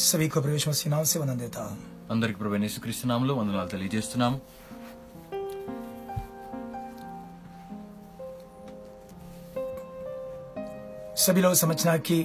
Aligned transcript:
सभी 0.00 0.28
को 0.28 0.40
प्रवेश 0.40 0.68
मसीह 0.68 0.90
नाम 0.90 1.04
से 1.04 1.18
वंदन 1.18 1.38
देता 1.38 1.62
हूँ 1.64 1.78
అందరికి 2.10 2.38
ప్రభు 2.38 2.56
యేసుక్రీస్తునామంలో 2.58 3.34
వందనాలు 3.36 3.70
తెలియజేస్తున్నాము 3.72 4.38
सभी 11.16 11.40
लोग 11.40 11.54
समझना 11.54 11.96
कि 12.00 12.18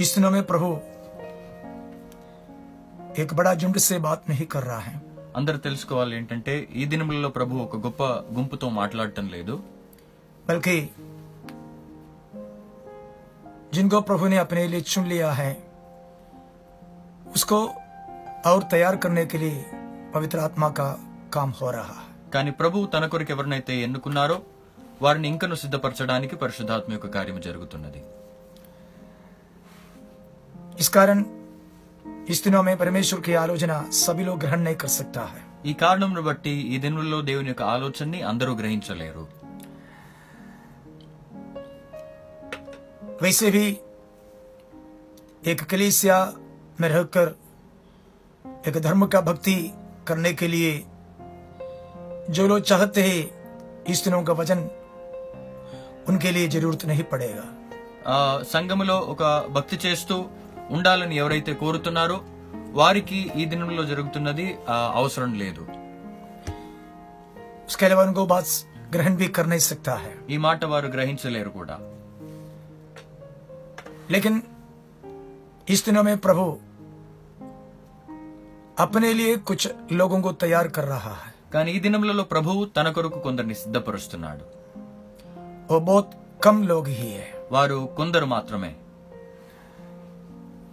इस 0.00 0.14
दिनों 0.14 0.30
में 0.30 0.42
प्रभु 0.44 0.68
एक 3.18 3.34
बड़ा 3.34 3.54
झुंड 3.56 3.76
से 3.78 3.98
बात 4.00 4.28
नहीं 4.30 4.46
कर 4.48 4.62
रहा 4.64 4.78
है 4.82 4.96
అందరు 5.36 5.58
తెలుసుకోవాలి 5.58 6.12
ఏంటంటే 6.16 6.52
ఈ 6.72 6.82
దినములలో 6.90 7.28
ప్రభు 7.30 7.54
ఒక 7.62 7.76
గొప్ప 7.84 8.02
గుంపుతో 8.36 8.66
మాట్లాడటం 8.76 9.26
లేదు 9.34 9.54
बल्कि 10.44 10.74
जिनको 13.74 13.98
प्रभु 14.02 14.24
ने 14.28 14.36
अपने 14.38 14.62
लिए 14.68 14.82
चुन 14.88 15.04
लिया 15.06 15.30
है 15.32 15.48
उसको 17.38 17.58
और 18.46 18.62
तैयार 18.70 18.96
करने 18.98 19.24
के 19.26 19.38
लिए 19.38 19.56
पवित्र 20.14 20.38
आत्मा 20.40 20.68
का 20.72 20.88
काम 21.34 21.50
हो 21.60 21.70
रहा 21.70 21.94
है 21.94 22.02
కానీ 22.32 22.50
ప్రభు 22.60 22.78
తన 22.92 23.04
కొరకు 23.06 23.32
ఎవరినైతే 23.34 23.72
ఎన్నుకున్నారో 23.82 24.36
వారిని 25.02 25.26
ఇంకను 25.28 25.56
సిద్ధపరచడానికి 25.60 26.34
పరిశుద్ధాత్మ 26.42 26.92
యొక్క 26.92 27.08
కార్యము 27.16 27.40
జరుగుతున్నది 27.46 28.00
इस 30.78 30.88
कारण 30.90 31.18
इस 32.26 32.38
दिनों 32.44 32.62
में 32.62 32.74
परमेश्वर 32.76 33.18
की 33.20 33.32
आलोचना 33.36 33.76
सभी 33.98 34.24
लोग 34.24 34.38
ग्रहण 34.40 34.60
नहीं 34.60 34.78
कर 34.82 34.90
सकता 34.96 35.24
है 35.32 35.42
ఈ 35.64 35.72
కారణంను 35.82 36.22
బట్టి 36.22 36.54
ఈ 36.72 36.78
దినములలో 36.78 37.18
దేవుని 37.28 37.50
యొక్క 37.50 37.64
ఆలోచనని 37.74 38.20
అందరూ 38.30 38.52
గ్రహించలేరు 38.56 39.24
वैसे 43.20 43.50
भी 43.50 43.66
एक 45.42 45.60
कलीसिया 45.70 46.16
में 46.80 46.88
रहकर 46.88 47.26
एक 48.64 48.76
धर्म 48.80 49.06
का 49.06 49.20
भक्ति 49.22 49.56
करने 50.08 50.32
के 50.34 50.48
लिए 50.48 50.72
जो 52.30 52.46
लोग 52.46 52.60
चाहते 52.64 53.02
हैं 53.02 53.20
इस 53.86 54.04
दिनों 54.04 54.22
का 54.22 54.32
वचन 54.34 54.60
उनके 56.08 56.30
लिए 56.32 56.46
जरूरत 56.48 56.84
नहीं 56.84 57.04
पड़ेगा 57.12 57.46
ఆ 58.08 58.16
సంఘములో 58.50 58.96
ఒక 59.12 59.22
భక్తి 59.50 59.76
చేస్తూ 59.84 60.16
ఉండాలని 60.70 61.16
ఎవరైతే 61.16 61.52
కోరుతున్నారో 61.54 62.16
వారికి 62.74 63.18
ఈ 63.36 63.44
దినంలో 63.44 63.82
జరుగుతున్నది 63.84 64.46
ఆ, 64.68 64.76
అవసరం 64.94 65.32
లేదు 65.34 65.64
उसके 67.68 67.84
अलावा 67.86 68.02
उनको 68.02 68.22
बात 68.26 68.48
ग्रहण 68.92 69.14
भी 69.16 69.26
कर 69.36 69.46
नहीं 69.46 69.62
सकता 69.66 69.92
है 70.00 70.10
ఈ 70.30 70.36
మాట 70.38 70.60
వారు 70.72 70.88
గ్రహించలేరు 70.88 71.50
కూడా 71.50 71.76
लेकिन 74.10 74.34
इस 75.68 75.84
दिनों 75.84 76.02
में 76.02 76.16
प्रभु 76.18 76.44
अपने 78.78 79.12
लिए 79.12 79.32
कुछ 79.48 79.60
लोगों 79.92 80.20
को 80.20 80.32
तैयार 80.42 80.68
कर 80.76 80.86
रहा 80.86 81.14
है 81.16 81.30
కానీ 81.52 81.70
ఈ 81.72 81.78
దినములలో 81.78 82.24
ప్రభువు 82.24 82.60
తన 82.76 82.86
కొరకు 82.90 83.18
కొందరిని 83.20 83.54
సిద్ధపరుస్తున్నాడు 83.54 84.44
वो 85.70 85.78
बहुत 85.82 86.08
कम 86.40 86.56
लोग 86.66 86.86
ही 86.94 87.08
है 87.12 87.26
వారు 87.52 87.76
కొందరు 87.96 88.26
మాత్రమే 88.26 88.72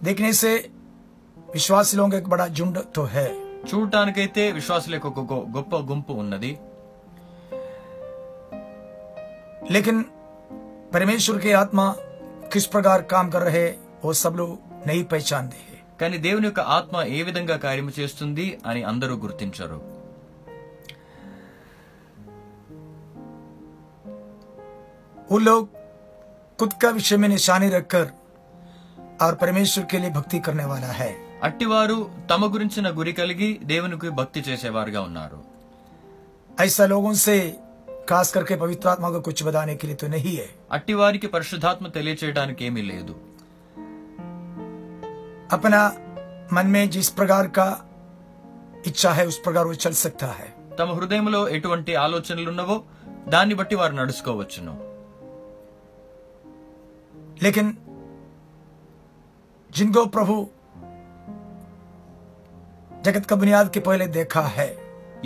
देखने 0.02 0.32
से 0.34 0.50
विश्वासी 1.48 1.96
लोगों 1.96 2.10
का 2.10 2.18
एक 2.18 2.28
बड़ा 2.28 2.46
झुंड 2.50 2.76
तो 2.94 3.04
है 3.14 3.28
చూడటానికైతే 3.68 4.42
విశ్వాసులకు 4.52 5.06
ఒక 5.08 5.20
గొ- 5.32 5.46
గొప్ప 5.56 5.76
గుంపు 5.90 6.12
ఉన్నది 6.22 6.52
लेकिन 9.70 9.96
परमेश्वर 10.92 11.38
की 11.38 11.52
आत्मा 11.54 11.84
किस 12.52 12.66
प्रकार 12.66 13.02
काम 13.10 13.30
कर 13.30 13.42
रहे 13.42 13.66
वो 14.04 14.12
सब 14.14 14.32
लोग 14.36 14.50
नहीं 14.86 15.04
पहचानते 15.04 15.58
हैं 15.60 15.65
కానీ 16.00 16.16
దేవుని 16.18 16.46
యొక్క 16.46 16.62
ఆత్మ 16.76 17.02
ఏ 17.16 17.22
విధంగా 17.22 17.56
కార్యము 17.66 17.92
చేస్తుంది 17.98 18.46
అని 18.66 18.82
అందరూ 18.92 19.16
గుర్తించరు 19.24 19.80
वो 25.28 25.38
लोग 25.40 25.68
खुद 26.58 26.72
का 26.74 26.88
विषय 26.90 27.16
में 27.16 27.28
निशानी 27.28 27.68
रखकर 27.70 28.06
और 29.20 29.34
परमेश्वर 29.36 29.84
के 29.84 29.98
लिए 29.98 30.10
भक्ति 30.12 30.38
करने 30.40 30.64
वाला 30.66 30.90
है 30.94 31.12
అట్టివారు 31.42 31.96
తమ 32.30 32.42
గురించిన 32.54 32.88
గురి 32.98 33.12
కలిగి 33.14 33.48
దేవునికి 33.70 34.10
భక్తి 34.18 34.40
చేసేవారుగా 34.48 35.00
ఉన్నారు 35.08 35.38
ऐसा 36.58 36.84
लोगों 36.86 37.12
से 37.16 37.36
खास 38.08 38.28
करके 38.32 38.54
पवित्र 38.56 38.86
आत्मा 38.88 39.08
को 39.10 39.20
कुछ 39.20 39.38
बताने 39.44 39.74
के 39.76 39.86
लिए 39.86 39.96
तो 39.96 40.08
नहीं 40.08 40.34
है 40.36 40.48
అట్టివారికి 40.76 41.28
పరిశుద్ధాత్మ 41.28 41.86
తెలియచేయడానికి 41.96 42.62
ఏమీ 42.68 42.82
లేదు 42.82 43.14
अपना 45.52 45.80
मन 46.52 46.66
में 46.66 46.84
जिस 46.90 47.08
प्रकार 47.18 47.46
का 47.58 47.66
इच्छा 48.86 49.10
है 49.12 49.24
उस 49.26 49.38
प्रकार 49.38 49.64
वो 49.66 49.74
चल 49.84 49.94
सकता 50.02 50.30
है 50.32 50.48
తమ 50.78 50.90
హృదయంలో 50.98 51.40
ఎటువంటి 51.56 51.92
ఆలోచనలు 51.96 52.48
ఉన్నవో 52.52 52.76
దాన్ని 53.32 53.54
బట్టి 53.54 53.74
వారు 53.74 53.94
నడుచుకోవచ్చును 54.00 54.74
लेकिन 57.38 57.66
जिनको 59.70 60.00
प्रभु 60.06 60.34
जगत 63.04 63.24
का 63.26 63.36
बुनियाद 63.36 63.66
के 63.74 63.80
पहले 63.80 64.06
देखा 64.12 64.44
है 64.56 64.68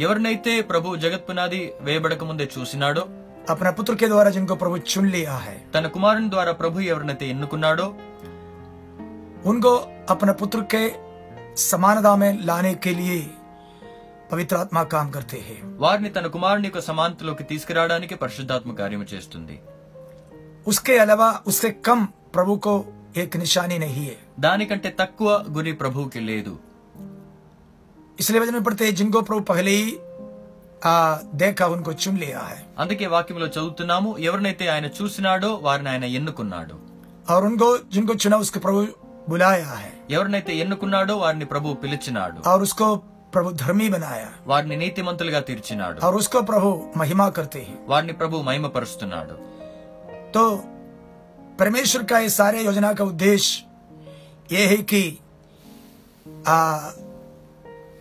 ఎవరినైతే 0.00 0.52
ప్రభు 0.62 0.96
జగత్ 1.02 1.26
పునాది 1.28 1.60
వేయబడక 1.84 2.24
ముందే 2.24 2.46
చూసినాడో 2.54 3.02
अपना 3.48 3.70
पुत्र 3.70 3.92
के 3.94 4.06
द्वारा 4.06 4.30
जिनको 4.30 4.54
प्रभु 4.56 4.76
चुन 4.90 5.04
लिया 5.08 5.36
है 5.44 5.54
తన 5.74 5.86
కుమారుని 5.94 6.28
ద్వారా 6.30 6.52
ప్రభు 6.60 6.84
ఎవరినైతే 6.88 7.26
ఎన్నుకున్నాడో 7.34 7.86
उनको 9.44 9.72
अपने 10.08 10.32
पुत्र 10.34 10.60
के 10.74 10.82
समानता 11.62 12.14
में 12.16 12.30
लाने 12.44 12.74
के 12.84 12.92
लिए 12.94 13.18
पवित्र 14.32 14.56
आत्मा 14.56 14.82
काम 14.92 15.10
करते 15.10 15.38
हैं 15.48 15.58
వారిని 15.78 16.10
తన 16.10 16.26
కుమారుని 16.34 16.66
యొక్క 16.68 16.80
సమానతలోకి 16.86 17.44
తీసుకురావడానికి 17.44 18.14
పరిశుద్ధాత్మ 18.16 18.70
కార్యము 18.74 19.06
చేస్తుంది 19.12 19.56
उसके 20.66 20.94
अलावा 20.98 21.28
उससे 21.46 21.68
कम 21.86 21.98
प्रभु 22.32 22.54
को 22.58 22.72
एक 23.16 23.36
निशानी 23.36 23.76
नहीं 23.78 24.04
है 24.06 24.16
దానికంటే 24.40 24.90
తక్కువ 24.98 25.28
గురి 25.56 25.72
ప్రభువుకి 25.72 26.20
లేదు 26.20 26.54
इसलिए 28.18 28.40
वचन 28.42 28.54
में 28.54 28.64
पढ़ते 28.64 28.84
हैं 28.84 28.94
जिनको 28.94 29.20
प्रभु 29.22 29.42
पहले 29.50 29.72
ही 29.72 29.86
आ, 30.82 30.94
देखा 31.34 31.66
उनको 31.66 31.92
चुन 32.02 32.14
लिया 32.16 32.42
है 32.50 32.58
అందుకే 32.82 33.06
వాక్యంలో 33.06 33.46
చదువుతున్నాము 33.48 34.10
ఎవరినైతే 34.26 34.64
ఆయన 34.74 34.86
చూసినాడో 34.98 35.50
వారిని 35.66 35.90
ఆయన 35.92 36.06
ఎన్నుకున్నాడు 36.18 36.76
और 37.28 37.40
उनको 37.46 37.68
जिनको 37.92 38.14
चुना 38.22 38.36
उसको 38.38 38.58
प्रभु 38.64 38.80
बुलाया 39.28 39.74
है 39.76 39.92
ఎవరినైతే 40.14 40.52
ఎన్నుకున్నాడో 40.62 41.14
వారిని 41.22 41.46
ప్రభు 41.52 41.76
పిలిచినాడు 41.82 42.38
और 42.50 42.58
उसको 42.62 42.86
प्रभु 43.34 43.50
धर्मी 43.62 43.86
बनाया 43.88 44.28
వారిని 44.50 44.76
నీతిమంతులుగా 44.82 45.40
తీర్చినాడు 45.48 45.98
और 46.06 46.14
उसको 46.16 46.38
प्रभु 46.50 46.68
महिमा 46.96 47.26
करते 47.38 47.60
हैं 47.68 47.78
వారిని 47.88 48.14
ప్రభు 48.20 48.42
మహిమపరుస్తున్నాడు 48.48 49.34
तो 50.34 50.42
परमेश्वर 51.60 52.02
का 52.04 52.18
ये 52.18 52.30
सारे 52.32 52.58
योजना 52.62 52.90
का 52.92 53.04
उद्देश्य 53.04 53.52
ये 54.50 54.62
है 54.66 54.78
कि 54.90 55.02
आ, 56.46 56.56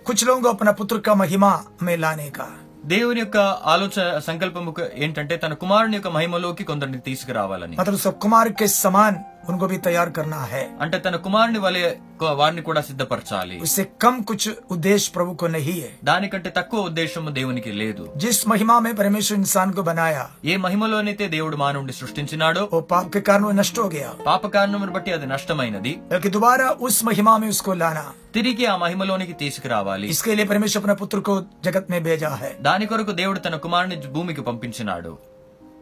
कुछ 0.05 0.17
लोगों 0.25 0.41
को 0.41 0.49
अपना 0.49 0.71
पुत्र 0.73 0.97
का 0.99 1.13
महिमा 1.15 1.51
में 1.81 1.97
लाने 1.97 2.29
का 2.31 2.47
దేవుని 2.85 3.19
యొక్క 3.19 3.37
ఆలోచన 3.73 4.03
సంకల్పము 4.25 4.71
ఏంటంటే 5.03 5.35
తన 5.37 5.53
కుమారుని 5.61 5.95
యొక్క 5.97 6.09
మహిమలోకి 6.15 6.63
కొందరిని 6.63 6.99
తీసుకురావాలని 7.07 7.75
मतलब 7.79 7.97
सब 7.97 8.15
कुमार 8.23 8.47
के 8.59 8.67
समान 8.75 9.13
उनको 9.49 9.65
भी 9.67 9.77
तैयार 9.77 10.09
करना 10.09 10.37
है 10.51 10.61
అంటే 10.81 10.97
తన 10.99 11.15
కుమారుని 11.23 11.59
వలె 11.59 11.81
కొ- 12.21 12.31
వారిని 12.37 12.61
కూడా 12.61 12.81
సిద్ధపరచాలి 12.81 13.55
उससे 13.59 13.83
कम 14.03 14.15
कुछ 14.23 14.41
उद्देश्य 14.71 15.11
प्रभु 15.15 15.31
को 15.33 15.47
नहीं 15.47 15.75
है 15.81 15.89
దానికంటే 16.03 16.49
తక్కువ 16.49 16.79
ఉద్దేశము 16.89 17.29
దేవునికి 17.31 17.71
లేదు 17.81 18.03
जिस 18.23 18.37
महिमा 18.47 18.75
में 18.79 18.91
परमेश्वर 18.95 19.37
इंसान 19.39 19.69
को 19.71 19.81
बनाया 19.83 20.23
ఏ 20.45 20.55
మహిమలోనైతే 20.57 21.27
దేవుడు 21.27 21.57
మానవుడిని 21.57 21.95
సృష్టించినాడో 21.99 22.63
वो 22.73 22.79
पाप 22.85 23.07
के 23.09 23.21
कारण 23.21 23.43
वो 23.43 23.53
नष्ट 23.59 23.75
हो 23.77 23.87
गया 23.89 24.09
పాప 24.29 24.43
కారణమును 24.55 24.95
బట్టి 24.95 25.11
అది 25.11 25.27
నష్టమైనది 25.33 25.93
बल्कि 26.11 26.29
दोबारा 26.29 26.67
उस 26.87 26.97
महिमा 27.03 27.35
में 27.37 27.49
उसको 27.49 27.73
लाना 27.75 28.05
తిరిగి 28.37 28.65
ఆ 28.65 28.75
మహిమలోనికి 28.77 29.35
తీసుకురావాలి 29.35 30.07
इसके 30.13 30.35
लिए 30.35 30.45
परमेश्वर 30.45 30.81
अपने 30.81 30.95
पुत्र 30.95 31.19
को 31.21 31.35
जगत 31.67 31.85
में 31.93 31.99
भेजा 32.03 32.33
है 32.41 32.51
దాని 32.61 32.85
కొరకు 32.85 33.13
దేవుడు 33.21 33.39
తన 33.39 33.55
కుమారుని 33.65 33.99
భూమికి 34.15 34.41
పంపించినాడు 34.41 35.13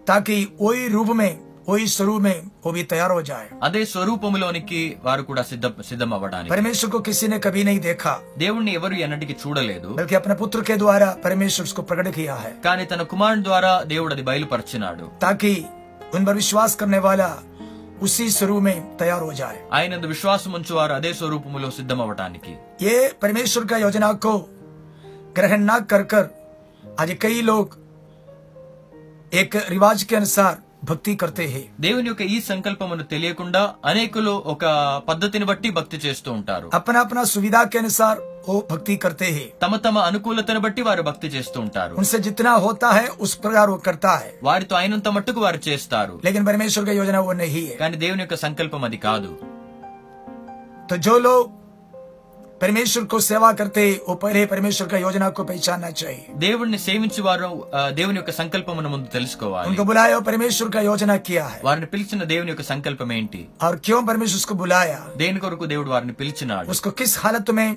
ताकि 0.08 0.36
वही 0.60 0.88
रूप 0.90 1.10
में 1.14 1.32
वही 1.68 1.88
स्वरूप 1.88 2.22
में 2.22 2.38
वो 2.64 2.72
भी 2.72 2.84
तैयार 2.86 3.12
हो 3.12 3.22
जाए 3.24 3.46
అదే 3.64 3.82
స్వరూపములోనికి 3.92 4.80
వారు 5.06 5.24
కూడా 5.24 5.44
సిద్ధ 5.52 5.66
సిద్ధం 5.90 6.12
అవ్వడానికి 6.16 6.52
परमेश्वर 6.54 6.90
को 6.90 7.00
किसी 7.02 7.26
ने 7.28 7.38
कभी 7.40 7.62
नहीं 7.64 7.80
देखा 7.82 8.14
దేవుణ్ణి 8.42 8.72
ఎవరు 8.80 8.96
ఎన్నటికి 9.06 9.36
చూడలేదు 9.42 9.90
बल्कि 10.00 10.16
अपने 10.16 10.36
पुत्र 10.42 10.60
के 10.70 10.76
द्वारा 10.78 11.08
परमेश्वर 11.26 11.64
उसको 11.64 11.82
प्रकट 11.90 12.08
किया 12.18 12.36
है 12.44 12.52
కానీ 12.66 12.84
తన 12.86 13.02
కుమారుని 13.14 13.44
ద్వారా 13.50 13.72
దేవుడు 13.94 14.14
అది 14.16 14.26
బయలుపరిచినాడు 14.30 15.06
ताकि 15.24 15.54
उन 16.16 16.22
पर 16.26 16.36
विश्वास 16.36 16.72
करने 16.82 17.00
वाला 17.00 17.30
उसी 18.02 18.26
स्वरूप 18.32 18.62
में 18.62 18.78
तैयार 18.98 19.22
हो 19.22 19.32
जाए 19.34 19.58
ఆయనందు 19.78 20.08
విశ్వాసం 20.14 20.52
ఉంచువారు 20.60 20.94
అదే 20.94 21.12
స్వరూపములో 21.20 21.70
సిద్ధం 21.78 22.00
అవ్వటానికి 22.06 22.54
ये 22.86 22.96
परमेश्वर 23.24 23.64
का 23.66 23.78
योजना 23.78 24.10
को 24.26 24.34
ग्रहण 25.38 25.62
न 25.64 25.80
कर 25.92 26.04
कर 26.12 26.26
आज 27.00 27.10
कई 27.24 27.40
लोग 27.44 27.66
एक 29.34 29.52
रिवाज 29.70 30.00
के 30.04 30.16
अनुसार 30.16 30.54
भक्ति 30.88 31.14
करते 31.16 31.46
हैं 31.48 31.62
దేవుని 31.80 32.08
యొక్క 32.10 32.24
ఈ 32.34 32.38
సంకల్పమును 32.48 33.04
తెలియకుండా 33.12 33.62
అనేకులు 33.90 34.34
ఒక 34.54 34.64
పద్ధతిని 35.08 35.46
బట్టి 35.52 35.70
భక్తి 35.78 35.98
చేస్తూ 36.06 36.30
ఉంటారు 36.38 36.68
अपना 36.80 37.00
अपना 37.06 37.22
सुविधा 37.34 37.62
के 37.66 37.78
अनुसार 37.80 38.16
वो 38.48 38.56
भक्ति 38.72 38.96
करते 39.04 39.28
हैं 39.36 39.46
తమ 39.64 39.78
తమ 39.78 39.98
అనుకూలతను 40.10 40.62
బట్టి 40.66 40.82
వారు 40.88 41.04
భక్తి 41.04 41.28
చేస్తూ 41.36 41.58
ఉంటారు 41.66 41.94
उनसे 42.00 42.18
जितना 42.20 42.54
होता 42.66 42.90
है 42.92 43.06
उस 43.26 43.34
प्रकार 43.44 43.68
वो 43.70 43.78
करता 43.88 44.14
है 44.18 44.32
వారితో 44.48 44.76
అయినంత 44.82 45.08
మట్టుకు 45.18 45.40
వారు 45.40 45.62
చేస్తారు 45.68 46.16
लेकिन 46.26 46.42
परमेश्वर 46.46 46.86
का 46.86 46.96
योजना 47.00 47.22
वो 47.28 47.34
नहीं 47.42 47.64
है 47.70 47.76
కానీ 47.82 47.98
దేవుని 48.04 48.24
యొక్క 48.26 48.38
సంకల్పం 48.46 48.84
అది 48.90 49.00
కాదు 49.08 49.32
तो 50.90 50.96
जो 51.00 51.14
लोग 51.20 51.44
परमेश्वर 52.61 53.05
को 53.05 53.21
सेवा 53.21 53.53
करते 53.53 54.01
पहले 54.15 54.47
परमेश्वर 54.47 54.89
का 54.89 54.99
योजना 54.99 55.29
को 55.31 55.45
पहचानना 55.45 55.91
चाहिए। 55.91 56.27
देश 56.35 56.69
ने 56.69 56.79
सेवित 56.79 57.21
वो 57.21 57.71
देवन 57.75 58.19
ओक 58.19 58.31
संकल्प 58.31 58.69
उनको 58.69 59.85
बुलाया 59.85 60.21
परमेश्वर 60.21 60.69
का 60.69 60.81
योजना 60.81 61.17
किया 61.17 61.47
है। 61.47 61.61
वारे 61.65 61.87
पील 61.87 62.05
देवन 62.25 62.55
संकल्प 62.61 63.03
और 63.63 63.81
क्यों 63.85 64.07
परमेश्वर 64.07 64.37
उसको 64.37 64.55
बुलाया? 64.55 65.09
देन 65.17 65.39
को 65.39 65.67
देव 65.67 65.89
वारे 65.89 66.13
पीलचना 66.13 66.61
उसको 66.69 66.91
किस 66.91 67.19
हालत 67.19 67.51
में 67.51 67.77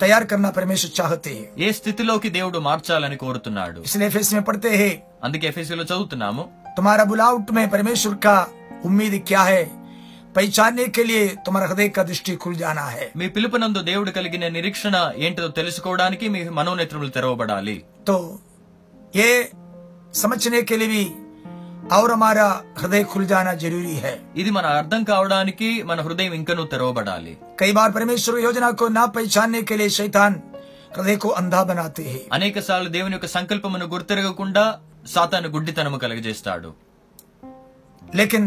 तैयार 0.00 0.24
करना 0.24 0.50
परमेश्वर 0.50 0.90
चाहते 0.90 1.30
है? 1.30 1.52
ये 1.58 1.72
स्थिति 1.72 2.04
की 2.22 2.30
इसलिए 2.30 2.60
मार्चाली 2.60 3.16
को 3.16 3.32
पढ़ते 4.40 4.76
है 4.76 4.90
अंदे 5.24 5.46
एफ़ 5.48 5.60
चुनाव 5.60 6.48
तुम्हारा 6.76 7.04
बुलाउट 7.04 7.50
में 7.50 7.68
परमेश्वर 7.70 8.14
का 8.14 8.48
उम्मीद 8.84 9.24
क्या 9.28 9.42
है? 9.42 9.85
पहचानने 10.35 10.85
के 10.95 11.03
लिए 11.03 11.23
तुम्हारा 11.45 11.67
हृदय 11.67 11.87
का 11.89 12.03
दृष्टि 12.03 12.35
खुल 12.43 12.53
जाना 12.55 12.85
है 12.89 13.05
మీ 13.19 13.25
పిలుపునందు 13.35 13.79
దేవుడు 13.87 14.11
కలిగిన 14.17 14.45
నిరీక్షణ 14.57 14.95
ఏంటిదో 15.25 15.49
తెలుసుకోవడానికి 15.57 16.25
మీ 16.33 16.41
మనోనేత్రములు 16.59 17.11
తెరవబడాలి 17.17 17.75
तो 18.09 18.15
ये 19.13 19.29
समझने 20.13 20.61
के 20.63 20.75
लिए 20.77 20.89
भी 20.89 21.03
और 21.91 22.07
हमारा 22.11 22.45
हृदय 22.79 23.03
खुल 23.11 23.23
जाना 23.25 23.51
जरूरी 23.63 23.95
है 24.03 24.13
ఇది 24.41 24.51
మన 24.57 24.65
అర్థం 24.79 25.01
కావడానికి 25.09 25.67
మన 25.89 25.97
హృదయం 26.07 26.33
ఇంకనూ 26.39 26.63
తెరవబడాలి 26.73 27.33
कई 27.61 27.71
बार 27.77 27.89
परमेश्वर 27.91 28.35
की 28.35 28.43
योजना 28.43 28.69
को 28.73 28.85
ना 28.91 29.03
पहचानने 29.15 29.61
के 29.63 29.75
लिए 29.77 29.89
शैतान 29.97 30.31
हृदय 30.95 31.17
को 31.23 31.29
अंधा 31.41 31.61
बनाते 31.71 32.03
हैं 32.11 32.21
అనేక 32.37 32.59
సార్లు 32.67 32.89
దేవుని 32.95 33.15
యొక్క 33.15 33.29
సంకల్పమును 33.35 33.87
గుర్తెరగకుండా 33.93 34.65
సాతాను 35.07 35.49
గుడ్డితనము 35.55 35.99
కలిగజేస్తాడు 36.03 36.71
लेकिन 38.01 38.43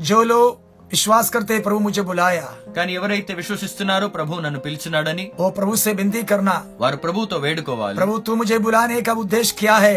जो 0.00 0.18
लोग 0.24 0.50
विश्वास 0.90 1.26
करते 1.30 1.52
हैं, 1.54 1.62
प्रभु 1.62 1.78
मुझे 1.80 2.02
बुलाया 2.02 2.46
కానీ 2.76 2.92
ఎవరైతే 2.94 3.32
విశ్వసిస్తున్నారో 3.34 4.06
ప్రభు 4.08 4.40
నన్ను 4.40 4.60
పిలిచినాడని 4.60 5.24
वो 5.38 5.46
प्रभु 5.50 5.74
से 5.76 5.90
विनती 5.94 6.22
करना 6.30 6.56
వారు 6.82 6.96
ప్రభువుతో 7.04 7.36
వేడుకోవాలి 7.38 7.96
प्रभु 8.00 8.14
तू 8.26 8.32
मुझे 8.36 8.56
बुलाने 8.58 8.98
का 9.02 9.12
उद्देश्य 9.22 9.54
क्या 9.58 9.76
है 9.78 9.96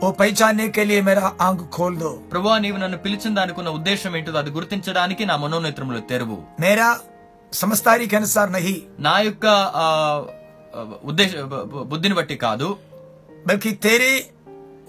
वो 0.00 0.08
पहचानने 0.18 0.66
के 0.68 0.84
लिए 0.84 1.00
मेरा 1.02 1.26
आंख 1.46 1.60
खोल 1.76 1.92
दो 1.96 2.10
ప్రభువా 2.32 2.56
నీవు 2.64 2.78
నన్ను 2.82 2.98
పిలిచిన 3.04 3.32
దానికి 3.34 3.58
ఉన్న 3.60 3.70
ఉద్దేశం 3.78 4.10
ఏంటిదో 4.16 4.38
అది 4.38 4.52
గుర్తించడానికి 4.56 5.22
నా 5.26 5.36
మనోనేత్రములు 5.36 6.02
తెరువు 6.10 6.38
मेरा 6.60 6.88
समझदारी 7.52 8.06
के 8.06 8.16
अनुसार 8.16 8.46
नहीं 8.50 8.76
నా 9.00 9.14
యొక్క 9.20 9.44
ఆ, 9.76 9.86
ఆ, 10.74 10.80
ఉద్దేశ 11.04 11.30
బ- 11.52 11.64
బ- 11.72 11.84
బుద్ధిని 11.92 12.16
బట్టి 12.16 12.36
కాదు 12.44 12.68
बल्कि 13.46 13.70
तेरे 13.84 14.12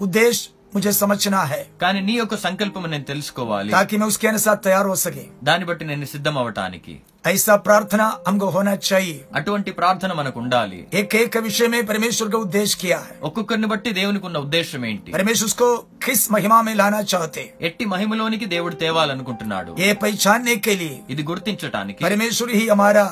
उद्देश्य 0.00 0.44
मुझे 0.74 0.92
समझना 0.94 1.42
है 1.50 1.60
కానీ 1.82 2.00
నీ 2.06 2.14
యొక్క 2.14 2.36
సంకల్పం 2.38 2.82
నేను 2.92 3.04
తెలుసుకోవాలి 3.04 3.70
ताकि 3.72 3.94
मैं 4.00 4.06
उसके 4.06 4.26
अनुसार 4.28 4.56
तैयार 4.64 4.84
हो 4.86 4.96
सके 5.02 5.22
దాన్ని 5.46 5.66
బట్టి 5.68 5.84
నేను 5.90 6.08
సిద్ధం 6.10 6.34
అవటానికి 6.42 6.94
ऐसा 7.28 7.54
प्रार्थना 7.58 8.04
हमको 8.26 8.46
होना 8.48 8.74
चाहिए 8.88 9.16
అటువంటి 9.38 9.70
ప్రార్థన 9.78 10.10
మనకు 10.18 10.38
ఉండాలి 10.42 10.78
एक 11.00 11.14
एक 11.16 11.34
विषय 11.46 11.68
में 11.68 11.80
परमेश्वर 11.86 12.28
का 12.28 12.38
उद्देश्य 12.38 12.76
क्या 12.82 12.98
है 13.06 13.14
ఒక్కొక్కరిని 13.28 13.68
బట్టి 13.72 13.90
దేవునికి 13.92 14.26
ఉన్న 14.28 14.38
ఉద్దేశం 14.46 14.82
ఏంటి 14.90 15.08
परमेश्वर 15.16 15.48
उसको 15.50 15.68
किस 16.06 16.20
महिमा 16.30 16.58
में 16.62 16.74
लाना 16.74 17.00
चाहते 17.12 17.44
ఎట్టి 17.68 17.84
మహిమలోనికి 17.92 18.46
దేవుడు 18.54 18.76
తేవాలనుకుంటున్నాడు 18.84 19.70
ये 19.82 19.90
पहचानने 20.04 20.56
के 20.66 20.74
लिए 20.82 20.96
ఇది 21.14 21.24
గుర్తించటానికి 21.32 22.00
परमेश्वर 22.06 22.50
ही 22.58 22.64
हमारा 22.74 23.06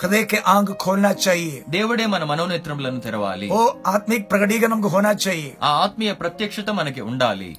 हृदय 0.00 0.22
के 0.24 0.38
आंख 0.50 0.68
खोलना 0.82 1.10
चाहिए 1.24 1.56
దేవుడే 1.74 2.06
మన 2.08 2.22
మనోనేత్రములను 2.24 3.00
తెరవాలి 3.00 3.46
वो 3.50 3.60
आत्मिक 3.92 4.22
प्रकटीकरण 4.30 4.72
हमको 4.74 4.90
होना 4.90 5.12
चाहिए 5.24 5.50
ఆ 5.62 5.70
ఆత్మీయ 5.84 6.12
ప్రత్యక్షత 6.22 6.68
మనకి 6.78 7.02
ఉండాలి 7.10 7.50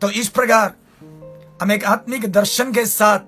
तो 0.00 0.10
इस 0.12 0.28
प्रकार 0.30 0.66
हम 1.60 1.70
एक 1.72 1.84
आत्मिक 1.86 2.26
दर्शन 2.32 2.72
के 2.72 2.84
साथ 2.88 3.22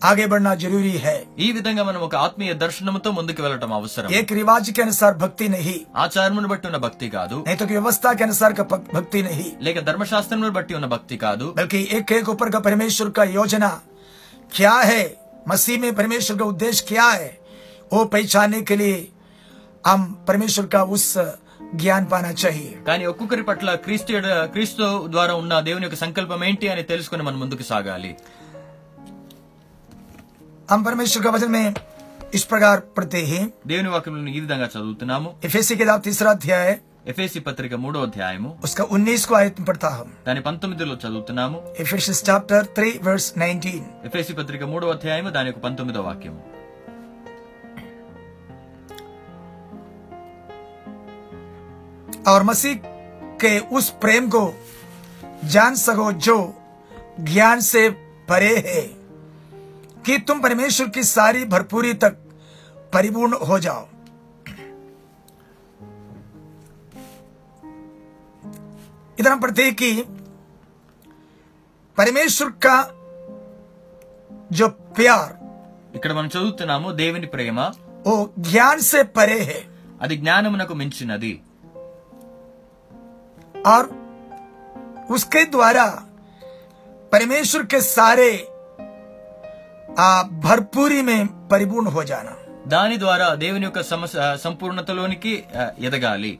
आगे 0.00 0.26
बढ़ना 0.26 0.54
जरूरी 0.56 0.94
है 1.00 1.14
ఈ 1.38 1.48
విధంగా 1.52 1.82
మనం 1.84 2.00
ఒక 2.02 2.14
ఆత్మీయ 2.24 2.52
దర్శనముతో 2.62 3.10
ముందుకు 3.12 3.40
వెళ్ళటం 3.44 3.70
అవసరం 3.72 4.08
एक 4.12 4.28
रिवाज 4.32 4.66
के 4.70 4.82
अनुसार 4.82 5.12
भक्ति 5.20 5.46
नहीं 5.48 5.76
ఆచారమును 6.02 6.48
బట్టి 6.52 6.66
ఉన్న 6.70 6.78
భక్తి 6.84 7.06
కాదు 7.14 7.36
नहीं 7.46 7.58
तो 7.60 7.66
कि 7.66 7.74
व्यवस्था 7.74 8.10
के 8.14 8.24
अनुसार 8.24 8.52
का 8.52 8.64
भक- 8.72 8.90
भक्ति 8.96 9.20
नहीं 9.22 9.48
లేక 9.66 9.78
ధర్మశాస్త్రమును 9.88 10.52
బట్టి 10.56 10.74
ఉన్న 10.74 10.88
భక్తి 10.94 11.16
కాదు 11.18 11.46
बल्कि 11.58 11.80
एक 11.96 12.08
एक 12.12 12.28
ऊपर 12.28 12.48
का 12.50 12.60
परमेश्वर 12.60 13.10
का 13.10 13.26
योजना 13.32 13.70
क्या 14.52 14.74
है 14.90 15.02
मसीह 15.46 15.78
में 15.78 15.90
परमेश्वर 15.94 16.36
का 16.38 16.46
उद्देश्य 16.46 16.84
क्या 16.88 17.08
है 17.14 17.30
वो 17.92 18.04
पहचानने 18.14 18.60
के 18.62 18.76
लिए 18.76 18.98
हम 19.84 20.00
परमेश्वर 20.28 20.66
का 20.68 20.82
उस 20.94 21.06
ज्ञान 21.76 22.04
पाना 22.06 22.30
चाहिए 22.34 22.72
కానీ 22.86 23.04
ఒక్కొక్కరి 23.06 23.42
పట్ల 23.42 23.68
క్రీస్తు 23.84 24.10
ఎడ- 24.12 24.46
క్రీస్తు 24.52 24.84
ద్వారా 25.08 25.32
ఉన్న 25.34 25.54
దేవుని 25.60 25.84
యొక్క 25.84 25.98
సంకల్పం 26.02 26.40
ఏంటి 26.44 26.66
అని 26.72 26.82
తెలుసుకుని 26.90 27.22
మనం 27.22 27.40
ముందుకు 27.40 27.64
సాగాలి 27.70 28.12
हम 30.68 30.84
परमेश्वर 30.84 31.22
का 31.22 31.30
वचन 31.30 31.50
में 31.50 31.66
इस 32.32 32.44
प्रकार 32.44 32.76
पढ़ते 32.96 33.20
हैं 33.24 33.42
దేవుని 33.66 33.88
వాక్యములను 33.88 34.30
ఈ 34.30 34.40
విధంగా 34.40 34.66
చదువుతున్నాము 34.74 35.28
इफेसी 35.44 35.72
के 35.72 35.80
किताब 35.80 36.00
तीसरा 36.00 36.30
अध्याय 36.30 36.62
है 36.68 36.74
ఎఫేసి 37.08 37.38
పత్రిక 37.46 37.74
మూడో 37.82 37.98
అధ్యాయము 38.06 38.50
उसका 38.66 38.84
उन्नीस 38.94 39.22
को 39.24 39.34
आयत 39.34 39.56
में 39.60 39.66
पढ़ता 39.66 39.88
हम 39.96 40.08
దాని 40.26 40.40
పంతొమ్మిదిలో 40.46 40.94
చదువుతున్నాము 41.02 41.58
Ephesians 41.84 42.20
chapter 42.28 42.60
3 42.78 42.92
verse 43.08 43.26
19 43.38 43.74
ఎఫేసి 44.08 44.32
పత్రిక 44.40 44.64
మూడో 44.72 44.92
అధ్యాయము 44.94 45.30
దాని 45.36 45.48
యొక్క 45.50 45.62
పంతొమ్మిదో 45.66 46.02
వాక్యము 46.08 46.40
और 52.26 52.42
मसीह 52.44 52.74
के 53.40 53.58
उस 53.70 53.88
प्रेम 54.02 54.28
को 54.28 54.42
जान 55.46 55.74
सको 55.76 56.10
जो 56.20 56.36
ज्ञान 57.22 57.60
से 57.62 57.88
परे 58.28 58.54
है 58.66 58.82
कि 60.04 60.18
तुम 60.28 60.40
परमेश्वर 60.40 60.88
की 60.88 61.02
सारी 61.06 61.44
भरपूरी 61.46 61.92
तक 62.04 62.16
परिपूर्ण 62.92 63.46
हो 63.46 63.58
जाओ 63.58 63.86
इधर 69.18 69.30
हम 69.32 69.40
पढ़ते 69.40 69.64
हैं 69.64 69.74
कि 69.74 69.90
परमेश्वर 71.98 72.50
का 72.64 72.76
जो 74.50 74.68
प्यार 74.96 75.28
ఇక్కడ 75.94 76.12
మనం 76.12 76.28
చదువుతున్నాము 76.34 76.88
దేవుని 76.98 77.28
ప్రేమ 77.32 77.58
वो 78.06 78.14
ज्ञान 78.46 78.78
से 78.84 79.00
परे 79.16 79.38
है 79.44 79.60
అది 80.00 80.14
జ్ఞానమునకు 80.16 80.74
మించినది 80.74 81.30
और 83.66 83.82
उसके 85.10 85.44
द्वारा 85.46 85.86
परमेश्वर 87.12 87.62
के 87.66 87.80
सारे 87.90 88.30
आ, 89.98 90.08
भरपूरी 90.44 91.00
में 91.02 91.20
परिपूर्ण 91.48 91.86
हो 91.96 92.04
जाना 92.04 92.34
దాని 92.68 92.96
ద్వారా 93.00 93.26
దేవుని 93.40 93.64
యొక్క 93.66 93.80
సమస్ 93.88 94.14
ఆ, 94.18 94.28
సంపూర్ణతలోనికి 94.38 95.32
ఆ, 95.54 95.64
ఎదగాలి 95.80 96.30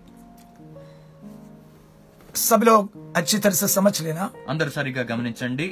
सब 2.38 2.60
लोग 2.62 2.82
अच्छी 3.16 3.38
तरह 3.38 3.56
से 3.56 3.68
समझ 3.70 3.94
लेना 4.02 4.24
అందరు 4.50 4.70
సరిగ్గా 4.76 5.02
గమనించండి 5.10 5.66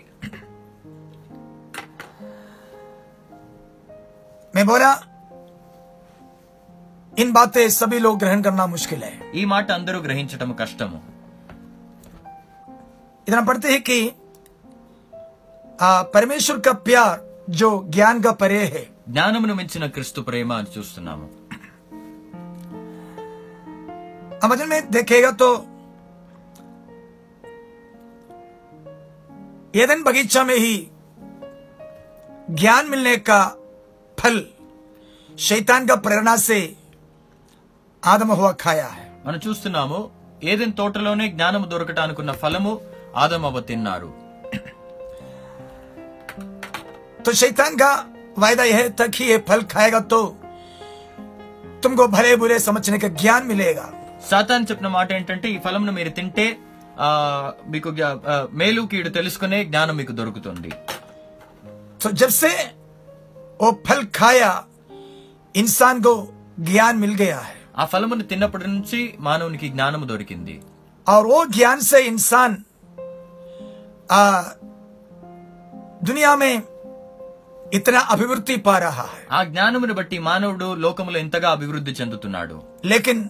मैं 4.54 4.66
बोला 4.66 4.90
इन 7.12 7.32
बातें 7.32 7.68
सभी 7.70 7.98
लोग 7.98 8.18
ग्रहण 8.18 8.42
करना 8.42 8.66
मुश्किल 8.68 9.00
है 9.02 9.14
ఈ 9.34 9.42
మాట 9.46 9.66
అందరూ 9.72 9.98
గ్రహించటం 10.06 10.50
కష్టము 10.60 10.98
इतना 13.26 13.42
पढ़ते 13.42 13.68
हैं 13.68 13.82
कि 13.82 13.98
आ, 15.78 15.90
परमेश्वर 16.14 16.58
का 16.60 16.72
प्यार 16.86 17.12
जो 17.52 17.68
ज्ञान 17.90 18.16
का 18.20 18.32
परे 18.42 18.64
है 18.74 18.84
జ్ఞానమును 19.08 19.54
మించిన 19.58 19.84
క్రీస్తు 19.94 20.20
ప్రేమ 20.26 20.50
అని 20.60 20.70
చూస్తున్నాము 20.74 21.26
अब 24.42 24.50
वचन 24.52 24.68
में 24.68 24.80
देखेगा 24.90 25.30
तो 25.32 25.48
एदन 29.74 30.02
बगीचा 30.02 30.42
में 30.44 30.56
ही 30.56 30.74
ज्ञान 32.52 32.88
मिलने 32.88 33.16
का 33.28 33.40
फल 34.18 34.36
शैतान 35.38 35.86
का 35.86 35.96
प्रेरणा 35.98 36.34
से 36.38 36.58
आदम 38.02 38.32
हुआ 38.34 38.52
खाया 38.60 38.88
है 38.90 39.06
మనం 39.26 39.38
చూస్తున్నాము 39.44 39.98
ఏదైనా 40.50 40.74
తోటలోనే 40.78 41.26
జ్ఞానము 41.34 41.66
దొరకటానుకున్న 41.72 42.32
ఫలము 42.40 42.72
ఆదమవ 43.22 43.56
తిన్నారు 43.68 44.10
तो 47.20 47.32
शैतान 47.34 47.76
का 47.76 47.90
वायदा 48.38 48.64
यह 48.66 48.88
था 48.98 49.06
कि 49.08 49.24
ये 49.24 49.36
फल 49.48 49.62
खाएगा 49.72 50.00
तो 50.12 50.20
तुमको 51.82 52.06
भले 52.10 52.34
बुरे 52.36 52.58
समझने 52.60 52.98
का 52.98 53.10
ज्ञान 53.20 53.42
मिलेगा 53.48 53.88
సాతాన్ 54.26 54.66
చెప్పిన 54.66 54.88
మాట 54.90 55.08
ఏంటంటే 55.12 55.46
ఈ 55.48 55.58
ఫలమును 55.62 55.92
మీరు 55.94 56.10
తింటే 56.10 56.44
ఆ, 56.50 56.65
మీకు 57.73 57.89
మేలు 58.59 58.81
కీడు 58.91 59.09
తెలుసుకునే 59.17 59.59
జ్ఞానం 59.69 59.95
మీకు 59.99 60.13
దొరుకుతుంది. 60.19 60.71
సో 62.03 62.07
జబ్సే 62.19 62.53
ఓ 63.65 63.67
ఫల్ 63.87 64.07
ఖాయా 64.19 64.51
ఇన్సాన్ 65.55 65.99
కో 66.07 66.15
జ్ఞాన్ 66.69 66.97
మిల్ 67.03 67.17
గయా 67.21 67.39
హై 67.47 67.57
ఆ 67.81 67.83
ఫలమును 67.91 68.23
తిన్నప్పటి 68.31 68.67
నుంచి 68.73 68.99
మానవునికి 69.27 69.67
జ్ఞానము 69.73 70.05
దొరికింది. 70.11 70.55
ఆర్ 71.07 71.27
ఓ 71.35 71.39
జ్ఞాన్ 71.55 71.83
సే 71.89 71.99
ఇన్సాన్ 72.11 72.55
ఆ 74.17 74.21
దునియా 76.07 76.33
మే 76.41 76.51
ఇతనా 77.77 78.01
అభివృద్ధి 78.13 78.55
పా 78.67 78.75
రహా 78.85 79.05
హై 79.13 79.23
ఆ 79.37 79.39
జ్ఞానమును 79.51 79.93
బట్టి 79.99 80.17
మానవుడు 80.29 80.67
లోకములో 80.85 81.17
ఇంతగా 81.25 81.49
అభివృద్ధి 81.57 81.91
చెందుతున్నాడు. 81.99 82.57
లేకిన్ 82.91 83.23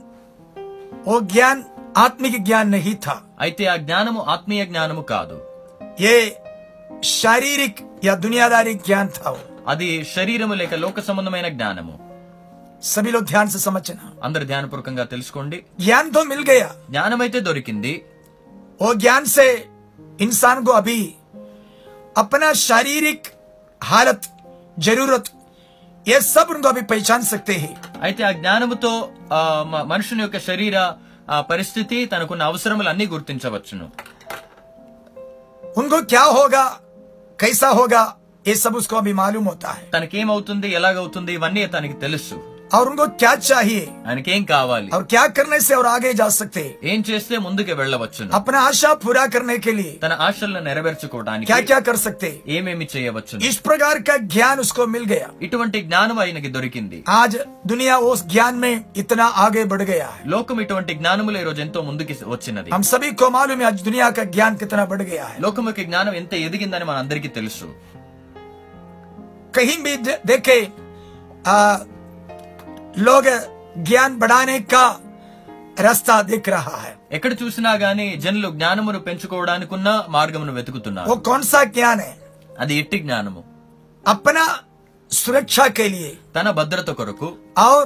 ఓ 1.12 1.14
జ్ఞాన్ 1.32 1.62
आत्मिक 1.97 2.35
ज्ञान 2.45 2.67
नहीं 2.71 2.95
था 3.05 3.15
అయితే 3.39 3.65
ఆ 3.69 3.77
జ్ఞానము 3.83 4.21
ఆత్మీయ 4.35 4.63
జ్ఞానము 4.71 5.03
కాదు 5.11 5.37
ये 5.99 6.15
शारीरिक 7.17 7.75
या 8.05 8.15
दुनियादारी 8.17 8.73
ज्ञान 8.87 9.07
था 9.17 9.29
वो 9.31 9.41
అది 9.69 9.89
శరీరము 10.13 10.55
లేక 10.55 10.75
లోక 10.85 11.01
సంబంధమైన 11.09 11.49
జ్ఞానము 11.57 11.95
सभी 12.87 13.11
लोग 13.11 13.25
ध्यान 13.25 13.47
से 13.49 13.59
समझना 13.61 14.05
అందరు 14.27 14.45
ధ్యానపూర్వకంగా 14.45 15.05
తెలుసుకోండి 15.13 15.59
ज्ञान 15.83 16.05
तो 16.11 16.21
मिल 16.25 16.41
गया 16.51 16.69
జ్ఞానమైతే 16.91 17.39
దొరికింది 17.41 17.93
वो 18.81 18.89
ज्ञान 18.97 19.23
से 19.37 19.47
इंसान 20.19 20.57
को 20.65 20.73
अभी 20.73 21.01
अपना 22.17 22.49
शारीरिक 22.63 23.23
हालत 23.83 24.23
जरूरत 24.79 25.25
ये 26.07 26.19
सब 26.27 26.47
उनको 26.51 26.69
अभी 26.69 26.83
पहचान 26.93 27.23
सकते 27.33 27.55
हैं 27.63 27.75
అయితే 28.01 28.23
ఆ 28.23 28.33
జ్ఞానముతో 28.39 28.93
ఆ, 29.33 29.41
మ- 29.73 29.85
మనుషుని 29.87 30.23
యొక్క 30.23 30.39
శరీర 30.49 30.77
ఆ, 30.81 30.91
పరిస్థితి 31.49 31.99
తనకున్న 32.07 32.43
అవసరములు 32.43 32.89
అన్ని 32.89 33.07
గుర్తించవచ్చును 33.07 33.87
उनको 35.63 35.99
क्या 36.05 36.23
होगा 36.31 36.65
कैसा 37.39 37.69
होगा 37.71 38.03
ये 38.45 38.55
सब 38.55 38.75
उसको 38.77 38.97
अभी 38.97 39.13
मालूम 39.13 39.45
होता 39.45 39.71
है 39.71 39.83
తనకేమవుతుంది 39.91 40.69
ఎలాగవుతుంది 40.73 41.31
ఇవన్నీ 41.33 41.63
తనకి 41.67 41.95
తెలుసు 41.95 42.37
और 42.71 42.89
उनको 42.91 43.07
क्या 43.21 43.31
चाहिए 43.47 43.81
ఆయనకేం 44.07 44.43
కావాలి 44.51 44.87
और 44.95 45.03
क्या 45.07 45.23
करने 45.37 45.57
से 45.61 45.73
और 45.75 45.87
आगे 45.89 46.13
जा 46.21 46.29
सकते 46.37 46.61
हैं 46.63 46.71
ఏం 46.93 47.01
చేస్తే 47.09 47.35
ముందుకు 47.45 47.73
వెళ్ళవచ్చును 47.81 48.31
अपना 48.39 48.59
आशा 48.69 48.91
पूरा 49.03 49.25
करने 49.35 49.57
के 49.59 49.73
लिए 49.79 49.91
తన 50.05 50.15
ఆశలను 50.27 50.61
నెరవేర్చుకోవడానికి 50.69 51.49
क्या 51.51 51.59
क्या 51.71 51.81
कर 51.89 51.97
सकते 52.05 52.29
हैं 52.29 52.39
ఏమేమి 52.57 52.87
చేయవచ్చును 52.93 53.43
इस 53.49 53.59
प्रकार 53.67 53.95
का 54.09 54.17
ज्ञान 54.35 54.57
उसको 54.65 54.87
मिल 54.95 55.05
गया 55.13 55.29
ఇటువంటి 55.47 55.79
జ్ఞానం 55.87 56.17
ఆయనకి 56.25 56.51
దొరికింది 56.57 57.01
आज 57.19 57.33
दुनिया 57.67 57.97
उस 58.09 58.23
ज्ञान 58.33 58.55
में 58.57 58.73
इतना 58.97 59.27
आगे 59.45 59.65
बढ़ 59.73 59.85
गया 59.85 60.09
है 60.15 60.23
లోకం 60.33 60.57
ఇటువంటి 60.65 60.95
జ్ఞానములు 61.01 61.39
ఈ 61.39 61.47
రోజు 61.51 61.63
ఎంతో 61.67 61.83
ముందుకి 61.91 62.17
వచ్చినది 62.35 62.73
हम 62.77 62.85
सभी 62.93 63.11
को 63.15 63.29
मालूम 63.31 63.59
है 63.59 63.69
आज 63.71 63.81
दुनिया 63.83 64.09
का 64.13 64.27
ज्ञान 64.35 64.53
कितना 64.57 64.87
बढ़ 64.87 65.05
गया 65.05 65.27
है 65.29 65.37
లోకం 65.47 65.67
యొక్క 65.69 65.85
జ్ఞానం 65.91 66.15
ఎంత 66.23 66.33
ఎదిగిందని 66.47 66.89
మనందరికీ 66.91 67.31
తెలుసు 67.39 67.69
कहीं 69.55 69.79
भी 69.81 69.97
दे- 70.01 70.21
देखे 70.27 70.59
आ, 71.47 71.57
लोग 72.99 73.25
ज्ञान 73.83 74.19
बढ़ाने 74.19 74.59
का 74.73 74.85
रास्ता 75.79 76.15
दिख 76.25 76.49
रहा 76.49 76.77
है 76.79 76.93
ఎక్కడ 77.17 77.33
చూసినా 77.41 77.71
గానీ 77.83 78.07
జనులు 78.25 78.49
జ్ఞానమును 78.57 78.99
పెంచుకోవడానికున్న 79.07 79.89
మార్గమును 80.11 80.53
వెతుకుతున్నారు 80.59 81.09
वो 81.11 81.17
कौन 81.29 81.41
सा 81.53 81.61
ज्ञान 81.77 81.99
है 82.01 82.13
అది 82.63 82.75
ఎట్టి 82.83 82.99
జ్ఞానము 83.05 83.41
अपना 84.05 84.45
सुरक्षा 85.11 85.67
के 85.79 85.87
लिए 85.89 86.11
తన 86.37 86.47
భద్రత 86.59 86.91
కొరకు 86.99 87.29
और 87.67 87.83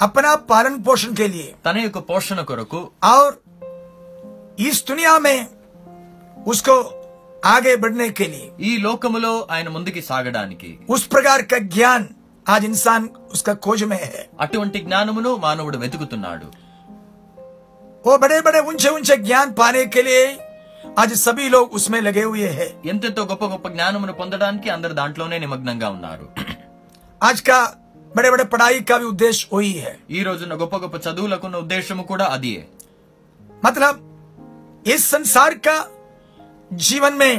अपना 0.00 0.30
पालन 0.50 0.74
पोषण 0.86 1.12
के 1.20 1.26
लिए 1.28 1.48
తన 1.66 1.76
యొక్క 1.78 1.98
పోషణ 2.10 2.38
కొరకు 2.50 2.80
और 3.12 3.30
इस 4.60 4.76
दुनिया 4.86 5.14
में 5.18 5.38
उसको 6.36 6.74
आगे 7.46 7.74
बढ़ने 7.76 8.08
के 8.18 8.26
लिए 8.26 8.46
ఈ 8.62 8.72
లోకములో 8.86 9.32
ఆయన 9.54 9.68
ముందుకి 9.76 10.02
సాగడానికి 10.10 10.70
उस 10.94 11.02
प्रकार 11.06 11.40
का 11.44 11.58
ज्ञान 11.70 12.02
आज 12.46 12.64
इंसान 12.66 13.02
उसका 13.32 13.54
खोज 13.64 13.82
में 13.84 13.98
है 14.04 14.22
అటువంటి 14.44 14.78
జ్ఞానమును 14.86 15.30
మానవుడు 15.44 15.78
వెతుకుతున్నాడు 15.78 16.46
वो 18.04 18.12
बड़े 18.18 18.38
बड़े 18.40 18.60
ऊंचे 18.62 18.88
ऊंचे 18.90 19.16
ज्ञान 19.18 19.46
पाने 19.54 19.82
के 19.86 20.02
लिए 20.02 20.22
आज 20.98 21.10
सभी 21.18 21.44
लोग 21.48 21.66
उसमें 21.72 22.00
लगे 22.00 22.24
हुए 22.24 22.48
हैं 22.56 22.66
ఎంతెంతో 22.92 23.22
గొప్ప 23.30 23.44
గొప్ప 23.52 23.66
జ్ఞానమును 23.74 24.14
పొందడానికి 24.20 24.68
అందరు 24.76 24.94
దాంట్లోనే 25.00 25.36
నిమగ్నంగా 25.44 25.88
ఉన్నారు 25.96 26.26
आज 27.20 27.38
का 27.42 27.58
बड़े 28.12 28.30
बड़े 28.30 28.44
पढ़ाई 28.46 28.80
का 28.82 28.96
भी 28.98 29.06
उद्देश्य 29.06 29.42
वही 29.52 29.72
है 29.78 29.92
ఈ 30.10 30.22
రోజున 30.28 30.52
గొప్ప 30.62 30.74
గొప్ప 30.82 30.96
చదువులకున్న 31.06 31.56
ఉద్దేశము 31.64 32.04
కూడా 32.10 32.26
అదియే 32.36 32.62
मतलब 33.62 33.94
इस 34.86 35.02
संसार 35.06 35.52
का 35.60 35.76
जीवन 36.70 37.14
में 37.14 37.34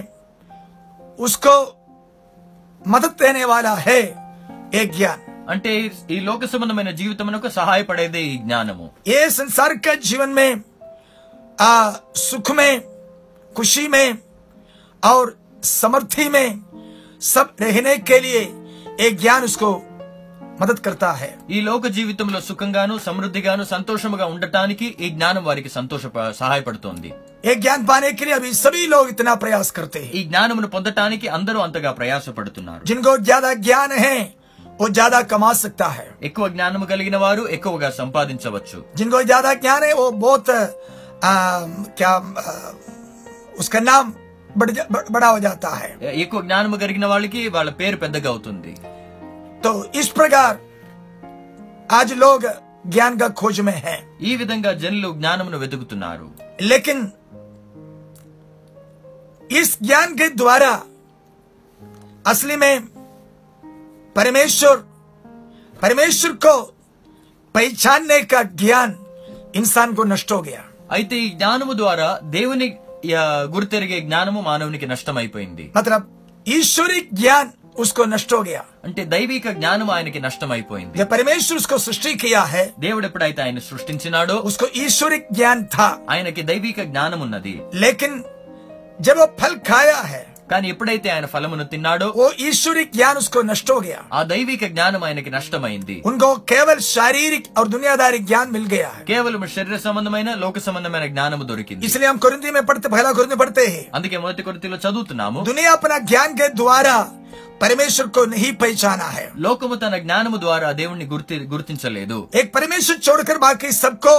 उसको 1.19 1.55
मदद 2.81 3.13
देने 3.19 3.45
वाला 3.45 3.73
है 3.81 3.99
एक 4.75 4.89
ज्ञान 4.97 5.19
అంటే 5.49 5.71
ఈ 6.09 6.17
లోక 6.27 6.45
సంబంధమైన 6.51 6.91
జీవితమునకు 6.99 7.49
సహాయపడేదే 7.57 8.21
ఈ 8.27 8.35
జ్ఞానము 8.43 8.85
ये 9.07 9.19
संसार 9.31 9.71
का 9.77 9.93
जीवन 10.03 10.29
में 10.31 10.49
आ, 11.57 11.73
सुख 12.23 12.47
में 12.51 12.71
खुशी 13.51 13.83
में 13.87 14.07
और 15.03 15.23
समर्थी 15.73 16.27
में 16.29 16.47
सब 17.21 17.47
रहने 17.61 17.95
के 18.09 18.17
लिए 18.19 18.41
एक 18.99 19.13
ज्ञान 19.19 19.41
उसको 19.43 19.69
मदद 20.59 20.79
करता 20.79 21.09
है 21.21 21.29
ఈ 21.49 21.59
లోక 21.61 21.83
జీవితంలో 21.97 22.39
సుఖంగాను 22.47 22.95
సమృద్ధిగాను 23.05 23.63
సంతోషముగా 23.71 24.25
ఉండటానికి 24.33 24.87
ఈ 24.99 25.09
జ్ఞానం 25.15 25.43
వారికి 25.49 25.71
సంతోష 25.77 26.03
సహాయపడుతోంది 26.41 27.11
एक 27.43 27.57
ज्ञान 27.59 27.79
पाने 27.85 28.09
के 28.13 28.23
लिए 28.25 28.35
अभी 28.35 28.51
सभी 28.57 28.83
लोग 28.87 29.05
इतना 29.09 29.33
प्रयास 29.41 29.69
करते 29.77 29.99
हैं 30.03 30.11
ఈ 30.17 30.21
జ్ఞానమును 30.27 30.67
పొందటానికి 30.75 31.27
అందరూ 31.37 31.59
అంతగా 31.65 31.91
ప్రయాసపడుతున్నారు 31.99 32.83
जिनको 32.89 33.11
ज्यादा 33.29 33.49
ज्ञान 33.65 33.91
है 34.05 34.15
वो 34.79 34.85
ज्यादा 34.91 35.19
कमा 35.31 35.51
सकता 35.55 35.87
है 35.97 36.05
ఎక్కువ 36.27 36.45
జ్ఞానము 36.53 36.85
కలిగిన 36.85 37.17
వారు 37.23 37.43
ఎక్కువగా 37.55 37.89
సంపాదించవచ్చు 37.99 38.77
जिनको 38.95 39.19
ज्यादा 39.23 39.51
ज्ञान 39.63 39.81
है 39.83 39.93
वो 39.93 40.05
बहुत 40.23 40.47
आ, 41.23 41.33
क्या 41.97 42.11
आ, 42.41 42.53
उसका 43.55 43.79
नाम 43.81 44.05
बढ़, 44.55 44.71
जा- 44.71 44.87
बढ़- 44.93 45.09
बड़ा 45.11 45.29
हो 45.29 45.39
जाता 45.39 45.69
है 45.75 45.89
ఎక్కువ 46.23 46.39
జ్ఞానము 46.47 46.75
కలిగిన 46.83 47.05
వాళ్ళకి 47.05 47.41
వాళ్ళ 47.55 47.69
పేరు 47.81 47.97
పెద్దగా 48.03 48.29
అవుతుంది 48.29 48.73
तो 49.63 49.71
इस 50.01 50.07
प्रकार 50.17 50.51
आज 51.93 52.09
लोग 52.23 52.39
ज्ञान 52.93 53.13
का 53.17 53.27
खोज 53.39 53.57
में 53.67 53.77
हैं 53.85 53.99
ఈ 54.21 54.31
విధంగా 54.35 54.71
జనులు 54.81 55.09
జ్ఞానమును 55.19 55.57
వెతుకుతున్నారు 55.63 56.27
लेकिन 56.71 56.97
इस 59.51 59.69
ज्ञान 59.81 60.15
के 60.15 60.27
द्वारा 60.35 60.71
असली 62.25 62.55
में 62.55 62.73
परमेश्वर 64.17 64.75
परमेश्वर 65.75 66.31
को 66.43 66.55
पहचानने 67.55 68.19
का 68.25 68.41
ज्ञान 68.59 68.89
इंसान 69.55 69.93
को 69.93 70.03
नष्ट 70.13 70.31
हो 70.31 70.41
गया 70.43 70.61
అయితే 70.91 71.15
ఈ 71.17 71.27
జ్ఞానము 71.33 71.73
ద్వారా 71.79 72.07
దేవుని 72.31 72.67
ఆ, 73.13 73.23
గుర్తెరిగే 73.53 73.97
జ్ఞానము 74.01 74.39
మానవునికి 74.43 74.87
నష్టమైపోయింది 74.91 75.63
मतलब 75.77 76.01
ईश्वरी 76.45 76.99
ज्ञान 77.19 77.45
उसको 77.75 78.03
नष्ट 78.05 78.31
हो 78.33 78.41
गया 78.43 78.61
అంటే 78.85 79.01
దైవిక 79.13 79.45
జ్ఞానం 79.57 79.87
ఆయనకి 79.91 80.19
నష్టమైపోయింది 80.19 80.95
जब 80.99 81.09
परमेश्वर 81.13 81.55
उसको 81.57 81.77
सृष्टि 81.85 82.11
किया 82.23 82.41
है 82.53 82.63
దేవుడు 82.79 83.05
ఎప్పుడైతే 83.05 83.39
ఆయన 83.45 83.59
సృష్టించినాడో 83.69 84.35
उसको 84.49 84.65
ईश्वरी 84.83 85.19
ज्ञान 85.37 85.57
था 85.75 85.87
ఆయనకి 86.13 86.41
దైవిక 86.51 86.79
జ్ఞానం 86.91 87.19
ఉన్నది 87.21 87.53
लेकिन 87.83 88.11
जब 88.99 89.17
वो 89.17 89.27
फल 89.39 89.53
खाया 89.69 89.99
है 90.11 90.21
కానీ 90.52 90.68
ఎప్పుడైతే 90.68 91.10
ఆయన 91.10 91.26
ఫలమును 91.26 91.64
తిన్నాడో 91.64 92.12
ఓ 92.16 92.30
ఈశ్వరి 92.40 92.84
జ్ఞాన్ 92.84 93.16
ఉస్కో 93.16 93.42
నష్టో 93.42 93.80
గయా 93.80 94.00
ఆ 94.12 94.22
దైవిక 94.22 94.64
జ్ఞానం 94.66 95.04
ఆయనకి 95.04 95.30
నష్టమైంది. 95.30 96.02
ఉన్కో 96.06 96.34
కేవల్ 96.48 96.80
శారీరక్ 96.80 97.60
ఔర్ 97.60 97.68
దునియాదారీ 97.68 98.18
జ్ఞాన్ 98.18 98.52
మిల్ 98.52 98.68
గయా 98.72 98.90
కేవలం 99.08 99.46
శరీర 99.46 99.76
సంబంధమైన 99.76 100.34
లోక 100.34 100.58
సంబంధమైన 100.58 101.06
జ్ఞానము 101.06 101.44
దొరికింది. 101.44 101.86
ఇస్లియే 101.86 102.08
హమ్ 102.08 102.18
కొరింథీ 102.18 102.50
మే 102.50 102.60
పడతే 102.60 102.88
పహలా 102.88 103.12
కొరింథీ 103.12 103.36
పడతే 103.36 103.66
అందుకే 103.94 104.18
మొదటి 104.18 104.42
కొరింథీలో 104.42 104.76
చదువుతున్నాము. 104.76 105.44
దునియా 105.44 105.72
అపన 105.72 105.98
జ్ఞాన్ 105.98 106.38
కే 106.38 106.48
ద్వారా 106.54 106.96
పరమేశ్వర్ 107.62 108.08
కో 108.08 108.24
నహీ 108.24 108.50
పైచానా 108.52 109.04
హై? 109.04 109.24
లోకము 109.36 109.74
తన 109.74 109.96
జ్ఞానము 109.96 110.36
ద్వారా 110.36 110.72
దేవుణ్ణి 110.72 111.06
గుర్తి 111.06 111.34
గుర్తించలేదు. 111.34 112.28
ఏక్ 112.34 112.54
పరమేశ్వర్ 112.54 112.98
చోడకర్ 113.08 113.38
బాకీ 113.38 113.72
సబ్కో 113.72 114.14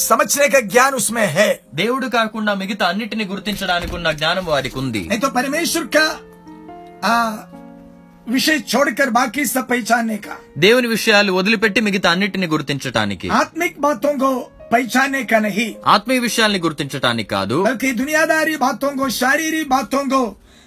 సమచనే 0.00 0.46
కా 0.48 0.60
జ్ఞాన్ 0.66 0.94
ఉస్మే 0.94 1.24
హే. 1.32 1.48
దేవుడు 1.74 2.06
కాకుండా 2.08 2.52
మిగతా 2.54 2.84
అన్నిటిని 2.88 3.24
గుర్తించడానికి 3.26 3.92
ఉన్న 3.94 4.08
జ్ఞానం 4.12 4.44
వారికి 4.46 4.78
ఉంది 4.78 5.02
అయితే 5.10 5.28
పరమేశ్వర్ 5.36 5.88
కా 5.96 6.04
ఆ 7.06 7.14
విషయ 8.28 8.56
చూడకర్ 8.70 9.10
బాకీ 9.10 9.42
సబ్ 9.46 9.68
పైచానే 9.70 10.16
కా 10.18 10.34
దేవుని 10.58 10.88
విషయాలు 10.88 11.32
వదిలిపెట్టి 11.32 11.80
మిగతా 11.80 12.10
అన్నిటిని 12.10 12.48
గుర్తించడానికి 12.48 13.28
ఆత్మిక్ 13.40 13.78
బాతోం 13.80 14.16
పైచానే 14.72 15.20
కనహి 15.24 15.66
ఆత్మీయ 15.86 16.20
విషయాల్ని 16.20 16.60
గుర్తించడానికి 16.60 17.28
కాదు. 17.30 17.56
బల్కి 17.66 17.90
దునియాదారీ 17.92 18.56
బాతోం 18.58 18.94
కో 18.98 19.06
శారీరీ 19.16 19.62
బాతోం 19.66 20.06
కో 20.08 20.22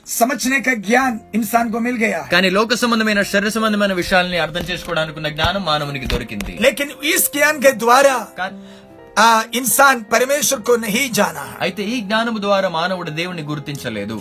సమచనే 0.08 0.60
కా 0.60 0.74
జ్ఞాన్ 0.86 1.18
ఇన్సాన్ 1.36 1.72
కో 1.72 1.80
మిల్ 1.80 2.00
గయా. 2.00 2.22
కానీ 2.32 2.50
లోక 2.50 2.74
సంబంధమైన 2.76 3.22
శరీర 3.32 3.50
సంబంధమైన 3.50 3.94
విషయాల్ని 3.94 4.40
అర్థం 4.40 4.64
చేసుకోవడానికి 4.70 5.18
ఉన్న 5.20 5.30
జ్ఞానం 5.30 5.64
మానవునికి 5.66 6.08
దొరికింది. 6.08 6.54
లేకిన్ 6.62 6.94
ఈ 7.04 7.14
జ్ఞాన్ 7.28 7.60
కే 7.62 7.72
ద్వారా 7.78 8.16
ఇన్సాన్ 9.54 10.04
పరమేశ్వర్కు 10.14 10.72
నహి 10.72 11.10
జానా. 11.10 11.46
అయితే 11.62 11.84
ఈ 11.84 12.02
జ్ఞానము 12.02 12.38
ద్వారా 12.38 12.70
మానవుడు 12.70 13.10
దేవుని 13.10 13.42
గుర్తించలేదు. 13.42 14.20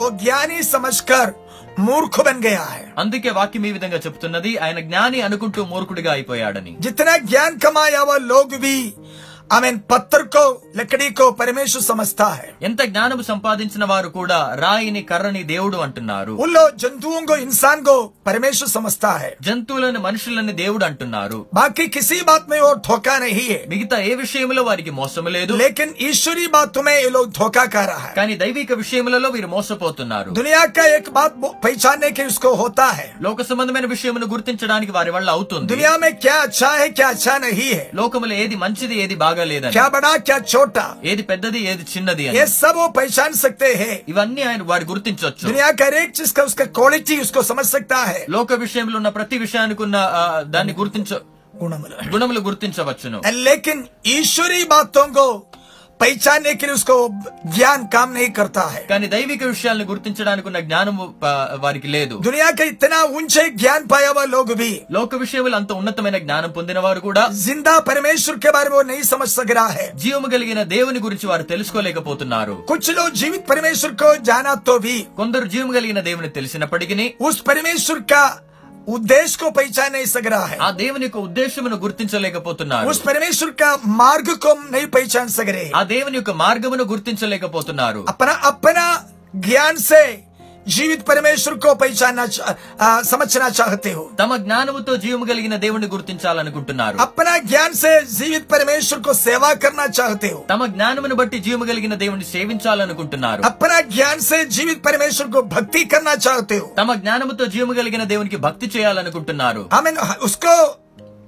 ఓ 0.00 0.10
జ్ఞాని 0.10 0.62
సమస్కర్ 0.62 1.34
మూర్ఖు 1.78 2.22
బన్ 2.22 2.42
గయా 2.44 2.68
అందుకే 2.98 3.30
వాక్యం 3.30 3.66
ఈ 3.66 3.72
విధంగా 3.72 3.96
చెప్తున్నది 3.96 4.58
ఆయన 4.58 4.80
జ్ఞాని 4.80 5.20
అనుకుంటూ 5.20 5.64
మూర్ఖుడిగా 5.64 6.12
అయిపోయాడని. 6.12 6.76
జితన 6.80 7.16
జ్ఞాన్ 7.16 7.60
కమాయావా 7.60 8.16
లోగ్ 8.16 8.58
ఆమెన్ 9.50 9.76
పత్తర్కో 9.90 10.42
లెక్కడికో 10.76 11.30
పరమేశ్వర 11.30 11.82
సమస్త 11.82 12.22
ఎంత 12.62 12.82
జ్ఞానము 12.84 13.22
సంపాదించిన 13.22 13.84
వారు 13.84 14.08
కూడా 14.08 14.38
రాయిని 14.54 15.02
కర్రని 15.02 15.42
దేవుడు 15.44 15.76
అంటున్నారు. 15.76 16.32
ఊళ్ళో 16.36 16.64
జంతువుంగో 16.76 17.36
ఇన్సాన్ 17.36 17.82
గో 17.88 17.94
పరమేశ్వర 18.26 18.68
సమస్త 18.68 19.04
జంతువులను 19.40 20.00
మనుషులని 20.00 20.52
దేవుడు 20.54 20.84
అంటున్నారు. 20.84 21.38
బాకీ 21.54 21.86
కిసీ 21.88 22.18
బాత్ 22.22 22.48
మే 22.50 22.58
ఓర్ 22.60 22.80
ధోకా 22.88 23.14
నహీ 23.18 23.46
మిగతా 23.68 23.98
ఏ 24.02 24.14
విషయంలో 24.14 24.62
వారికి 24.62 24.92
మోసము 24.92 25.28
లేదు? 25.28 25.52
లేకిన్ 25.56 25.94
ఈశ్వరీ 26.00 26.46
బాత్ 26.48 26.80
మే 26.80 26.94
ఏ 27.00 27.10
లోగ్ 27.10 27.30
ధోకా 27.32 27.64
కారా 27.66 27.98
కానీ 28.16 28.34
దైవిక 28.36 28.72
విషయములలో 28.74 29.28
వీరు 29.28 29.48
మోసపోతున్నారు. 29.48 30.28
దునియా 30.32 30.64
కా 30.76 30.86
ఏక్ 30.90 31.10
బాత్ 31.10 31.38
పైచానే 31.64 32.10
కే 32.10 32.26
ఉస్కో 32.26 32.52
హోతా 32.54 32.88
లోక 33.20 33.42
సంబంధమైన 33.44 33.86
విషయమును 33.86 34.26
గుర్తించడానికి 34.26 34.92
వారి 34.92 35.10
వల్ల 35.10 35.28
అవుతుంది. 35.30 35.68
దునియా 35.72 35.94
మే 35.96 36.12
క్యా 36.18 36.36
అచ్చా 36.42 36.72
హే 36.76 36.88
క్యా 36.90 37.08
అచ్చా 37.08 37.36
నహీ 37.38 37.68
హే. 37.72 37.82
లోకములో 37.94 38.34
ఏది 38.36 38.56
మంచిది 38.56 38.94
ఏది 39.00 39.16
బాగా 39.16 39.35
లేదని 39.45 39.73
क्या 39.73 39.85
बड़ा 39.89 40.11
क्या 40.21 40.37
छोटा 40.45 40.85
ఏది 41.09 41.23
పెద్దది 41.29 41.59
ఏది 41.67 41.83
చిన్నది 41.91 42.23
అని 42.27 42.37
ये 42.37 42.45
सब 42.53 42.73
वो 42.75 42.87
पहचान 42.91 43.31
सकते 43.41 43.69
हैं 43.81 43.95
ఇవన్నీ 44.11 44.41
ఆయన 44.43 44.61
వారు 44.69 44.85
గుర్తించవచ్చు 44.85 45.43
दुनिया 45.47 45.69
का 45.73 45.85
हर 45.85 45.95
एक 45.97 46.11
चीज 46.13 46.31
का 46.31 46.43
उसका 46.43 46.65
क्वालिटी 46.75 47.15
उसको 47.21 47.41
समझ 47.43 47.65
सकता 47.67 47.99
है 48.05 48.19
లోక 48.35 48.51
విషయంలో 48.61 48.97
ఉన్న 48.97 49.11
ప్రతి 49.11 49.37
విషయానికి 49.39 49.83
ఉన్న 49.83 49.97
ఆ, 50.15 50.23
దాన్ని 50.53 50.75
గుర్తించ 50.75 51.09
गुणमूल 51.53 51.91
గుణములు 52.11 52.41
గుర్తించవచ్చును 52.41 53.17
लेकिन 53.47 53.77
ईश्वरी 54.11 54.61
बातों 54.67 55.07
को 55.11 55.25
పైచాన్ని 56.00 56.72
ఉస్కో 56.72 57.08
జ్ఞాన్ 57.46 57.88
కామ్ 57.94 58.14
నహీ 58.14 58.26
కర్తా 58.26 58.60
హై 58.60 58.80
కానీ 58.90 59.06
దైవిక 59.06 59.44
విషయాలను 59.44 59.84
గుర్తించడానికి 59.84 60.48
ఉన్న 60.48 60.60
జ్ఞానం 60.60 61.14
వారికి 61.60 61.88
లేదు. 61.88 62.16
దునియాకి 62.16 62.62
ఇతనా 62.62 63.04
ఉంచే 63.04 63.48
జ్ఞాన్ 63.48 63.88
పాయవా 63.92 64.24
లోగ్ 64.24 64.54
భీ 64.54 64.80
లోక 64.90 65.14
విషయంలో 65.14 65.56
అంత 65.56 65.72
ఉన్నతమైన 65.72 66.18
జ్ఞానం 66.18 66.50
పొందిన 66.50 66.78
వారు 66.78 67.00
కూడా 67.00 67.28
జిందా 67.44 67.78
పరమేశ్వర్ 67.78 68.38
కే 68.38 68.50
బారే 68.50 68.82
నహీ 68.82 69.02
సమజ్ 69.02 69.30
సక్ 69.30 69.58
హై 69.58 69.90
జీవము 69.94 70.26
కలిగిన 70.26 70.62
దేవుని 70.62 70.98
గురించి 70.98 71.26
వారు 71.26 71.42
తెలుసుకోలేకపోతున్నారు. 71.42 72.52
కుచ్లో 72.52 73.10
జీవిత 73.10 73.40
పరమేశ్వర్ 73.48 73.94
కో 73.94 74.14
జానా 74.14 74.54
తో 74.54 74.78
భీ 74.78 75.06
కొందరు 75.16 75.44
జీవము 75.44 75.72
కలిగిన 75.72 76.00
దేవుని 76.00 76.28
తెలిసినప్పటికీ 76.28 77.14
ఉస్ 77.20 77.48
పరమేశ్వర్ 77.48 78.00
కా 78.00 78.38
उद्देश्य 78.87 79.37
को 79.37 79.49
पहचान 79.51 79.91
नहीं 79.91 80.05
सक 80.07 80.25
रहा 80.27 80.45
है 80.45 80.57
ఆ 80.59 80.69
దేవుని 80.77 81.03
యొక్క 81.03 81.19
ఉద్దేశమును 81.19 81.77
గుర్తించలేకపోతున్నారు 81.83 82.87
उस 82.91 82.99
परमेश्वर 83.01 83.49
का 83.55 83.69
मार्ग 83.99 84.29
को 84.37 84.49
हम 84.51 84.61
नहीं 84.71 84.87
पहचान 84.95 85.27
सक 85.29 85.49
रहे 85.49 85.67
ఆ 85.73 85.83
దేవుని 85.91 86.17
యొక్క 86.17 86.33
మార్గమును 86.43 86.85
గుర్తించలేకపోతున్నారు 86.93 88.01
अपना 88.07 88.33
अपना 88.51 88.85
ज्ञान 89.41 89.75
से 89.89 90.01
जीवित 90.67 91.01
परमेश्वर 91.01 91.53
को 91.55 91.73
पहचानना 91.75 92.25
चा- 92.27 92.51
आ, 92.79 93.01
समझना 93.03 93.47
चाहते 93.51 93.91
हो 93.91 94.03
తమ 94.17 94.35
జ్ఞానముతో 94.37 94.93
జీవము 94.97 95.25
కలిగిన 95.25 95.55
దేవుని 95.57 95.87
గుర్తించాలనుకుంటున్నారు 95.87 96.95
अपना 96.99 97.33
ज्ञान 97.45 97.71
से 97.75 97.91
जीवित 98.11 98.43
परमेश्वर 98.47 98.99
को 98.99 99.13
सेवा 99.21 99.49
करना 99.55 99.85
चाहते 99.97 100.29
हो 100.29 100.39
తమ 100.51 100.65
జ్ఞానమును 100.75 101.15
బట్టి 101.15 101.37
జీవము 101.39 101.65
కలిగిన 101.65 101.95
దేవుని 102.03 102.25
సేవించాలనుకుంటున్నారు 102.33 103.41
अपना 103.43 103.79
ज्ञान 103.89 104.17
से 104.21 104.39
जीवित 104.49 104.79
परमेश्वर 104.83 105.27
को 105.27 105.41
भक्ति 105.55 105.83
करना 105.85 106.13
चाहते 106.25 106.57
हो 106.57 106.67
తమ 106.77 106.93
జ్ఞానముతో 107.01 107.45
జీవము 107.47 107.73
కలిగిన 107.73 108.03
దేవునికి 108.13 108.39
భక్తి 108.45 108.69
చేయాలనుకుంటున్నారు 108.75 109.63
हमें 109.73 109.93
उसको 110.21 110.53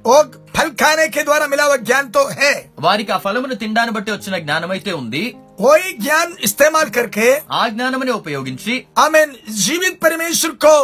वो 0.06 0.16
फल 0.56 0.70
खाने 0.80 1.08
के 1.10 1.22
द्वारा 1.24 1.46
मिला 1.48 1.66
हुआ 1.66 1.78
ज्ञान 1.84 2.06
तो 2.12 2.24
है 2.40 2.54
వారికి 2.86 3.12
ఆ 3.12 3.20
ఫలమును 3.26 3.56
తినడాన్ని 3.62 3.94
బట్టి 3.96 4.12
వచ్చిన 4.14 4.36
జ్ఞానమైతే 4.44 4.92
ఉంది 4.98 5.24
वही 5.60 5.90
ज्ञान 6.00 6.28
इस्तेमाल 6.48 6.88
करके 6.92 7.28
ఆ 7.54 7.64
జ్ఞానముని 7.74 8.14
ఉపయోగించి 8.20 8.74
हमें 9.00 9.26
जीवित 9.60 9.96
परमेश्वर 10.04 10.54
को 10.64 10.76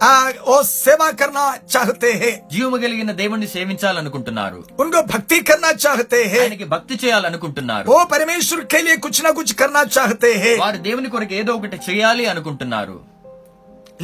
आ, 0.00 0.12
वो 0.48 0.56
सेवा 0.78 1.08
करना 1.20 1.44
चाहते 1.74 2.10
हैं 2.20 2.32
జీవము 2.52 2.76
కలిగిన 2.82 3.12
దేవుణ్ణి 3.20 3.48
సేవించాలనుకుంటున్నారు 3.54 4.58
उनको 4.82 5.00
भक्ति 5.12 5.38
करना 5.48 5.70
चाहते 5.84 6.20
हैं 6.32 6.42
ఆయనకి 6.44 6.66
భక్తి 6.74 6.96
చేయాలనుకుంటున్నారు 7.02 7.86
वो 7.92 7.98
परमेश्वर 8.14 8.60
के 8.72 8.80
लिए 8.86 8.96
कुछ 8.98 9.16
ना 9.26 9.32
कुछ 9.32 9.48
करना 9.60 9.82
चाहते 9.96 10.30
हैं 10.44 10.54
వారు 10.64 10.80
దేవుని 10.86 11.10
కొరకు 11.14 11.34
ఏదో 11.40 11.52
ఒకటి 11.60 11.78
చేయాలి 11.88 12.26
అనుకుంటున్నారు 12.32 12.96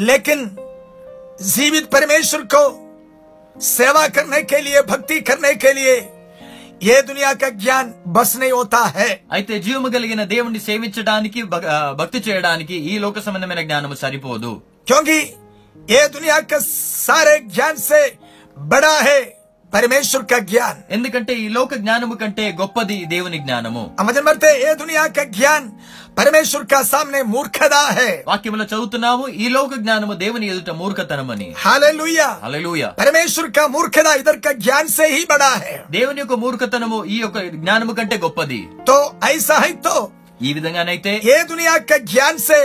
लेकिन 0.05 0.38
जीवित 1.51 1.85
परमेश्वर 1.88 2.43
को 2.47 2.62
सेवा 3.59 4.05
करने 4.09 4.40
के 4.43 4.61
लिए 4.61 4.81
भक्ति 4.85 5.21
करने 5.21 5.55
के 5.57 5.73
लिए 5.73 5.95
ये 6.83 6.97
दुनिया 7.03 7.33
का 7.35 7.49
ज्ञान 7.59 7.85
बस 8.09 8.31
नहीं 8.37 8.53
होता 8.53 8.81
है 8.97 9.11
అయితే 9.33 9.55
జీవము 9.59 9.88
కలిగిన 9.88 10.23
దేవుణ్ణి 10.25 10.61
సేవించడానికి 10.61 11.40
భ- 11.45 11.69
ఆ, 11.69 11.79
భక్తి 11.93 12.19
చేయడానికి 12.21 12.77
ఈ 12.90 12.99
లోక 12.99 13.19
సంబంధమైన 13.21 13.62
జ్ఞానము 13.62 13.97
సరిపోదు 13.97 14.51
क्योंकि 14.87 15.19
ये 15.88 16.01
दुनिया 16.09 16.37
का 16.45 16.59
सारे 17.07 17.33
ज्ञान 17.55 17.75
से 17.83 18.01
बड़ा 18.57 18.93
है 19.01 19.21
परमेश्वर 19.73 20.23
का 20.25 20.38
ज्ञान 20.51 20.75
ఎందుకంటే 20.95 21.33
ఈ 21.37 21.47
లోక 21.55 21.75
జ్ఞానము 21.81 22.14
కంటే 22.19 22.45
గొప్పది 22.59 22.97
దేవుని 23.12 23.38
జ్ఞానము 23.45 23.83
समझ 24.01 24.17
मरते 24.21 24.51
ये 24.57 24.73
दुनिया 24.77 25.05
का 25.09 25.25
ज्ञान 25.33 25.62
परमेश्वर 26.19 26.62
का 26.64 26.81
सामने 26.85 27.21
मूर्खता 27.33 27.81
है 27.97 28.11
వాక్యములో 28.29 28.64
చదువుతున్నాము 28.73 29.25
ఈ 29.37 29.47
లోక 29.57 29.73
జ్ఞానము 29.83 30.14
దేవుని 30.21 30.47
ఎదుట 30.53 30.71
మూర్ఖతనమని 30.81 31.49
हालेलुया 31.64 32.29
హల్లెలూయా 32.45 32.88
परमेश्वर 33.01 33.47
का 33.51 33.64
मूर्खता 33.69 34.12
इधर 34.21 34.37
का 34.38 34.53
ज्ञान 34.61 34.85
से 34.90 35.07
ही 35.14 35.23
बड़ा 35.33 35.51
है 35.64 35.75
దేవుని 35.97 36.21
యొక్క 36.23 36.37
మూర్ఖతనము 36.45 36.99
ఈ 37.07 37.19
యొక్క 37.19 37.37
జ్ఞానము 37.59 37.93
కంటే 37.99 38.19
గొప్పది 38.25 38.61
तो 38.85 38.97
ऐसा 39.33 39.57
है 39.64 39.73
तो 39.83 39.97
ఈ 40.40 40.53
విధంగానైతే 40.57 41.12
ये 41.25 41.37
दुनिया 41.45 41.75
का 41.85 41.99
ज्ञान 42.09 42.35
से 42.49 42.61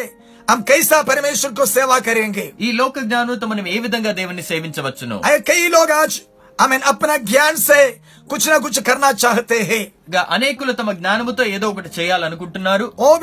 हम 0.48 0.60
कैसा 0.70 0.98
परमेश्वर 1.04 1.52
को 1.54 1.66
सेवा 1.76 1.98
करेंगे 2.08 2.46
ఈ 2.62 2.72
లోక 2.78 2.96
జ్ఞానంతో 3.08 3.48
మనం 3.52 3.66
ఏ 3.70 3.80
విధంగా 3.86 4.12
దేవుని 4.20 4.44
సేవించవచ్చును 4.52 5.18
अरे 5.26 5.40
कई 5.50 5.64
लोग 5.70 5.90
आज 5.98 6.14
ఆమె 6.61 6.81
అప్నా 6.87 7.17
జ్ఞాన్ 7.17 7.57
సే 7.57 8.01
కుచ్ 8.31 8.49
నా 8.49 8.57
కుచ్ 8.59 8.81
కర్నా 8.81 9.15
చాహతే 9.25 9.63
హే. 9.63 9.93
అనేకులు 10.29 10.73
తమ 10.73 10.93
జ్ఞానముతో 10.93 11.43
ఏదో 11.45 11.71
ఒకటి 11.71 11.91
చేయాలనుకుంటున్నారు. 11.99 12.93
ఓ 12.99 13.19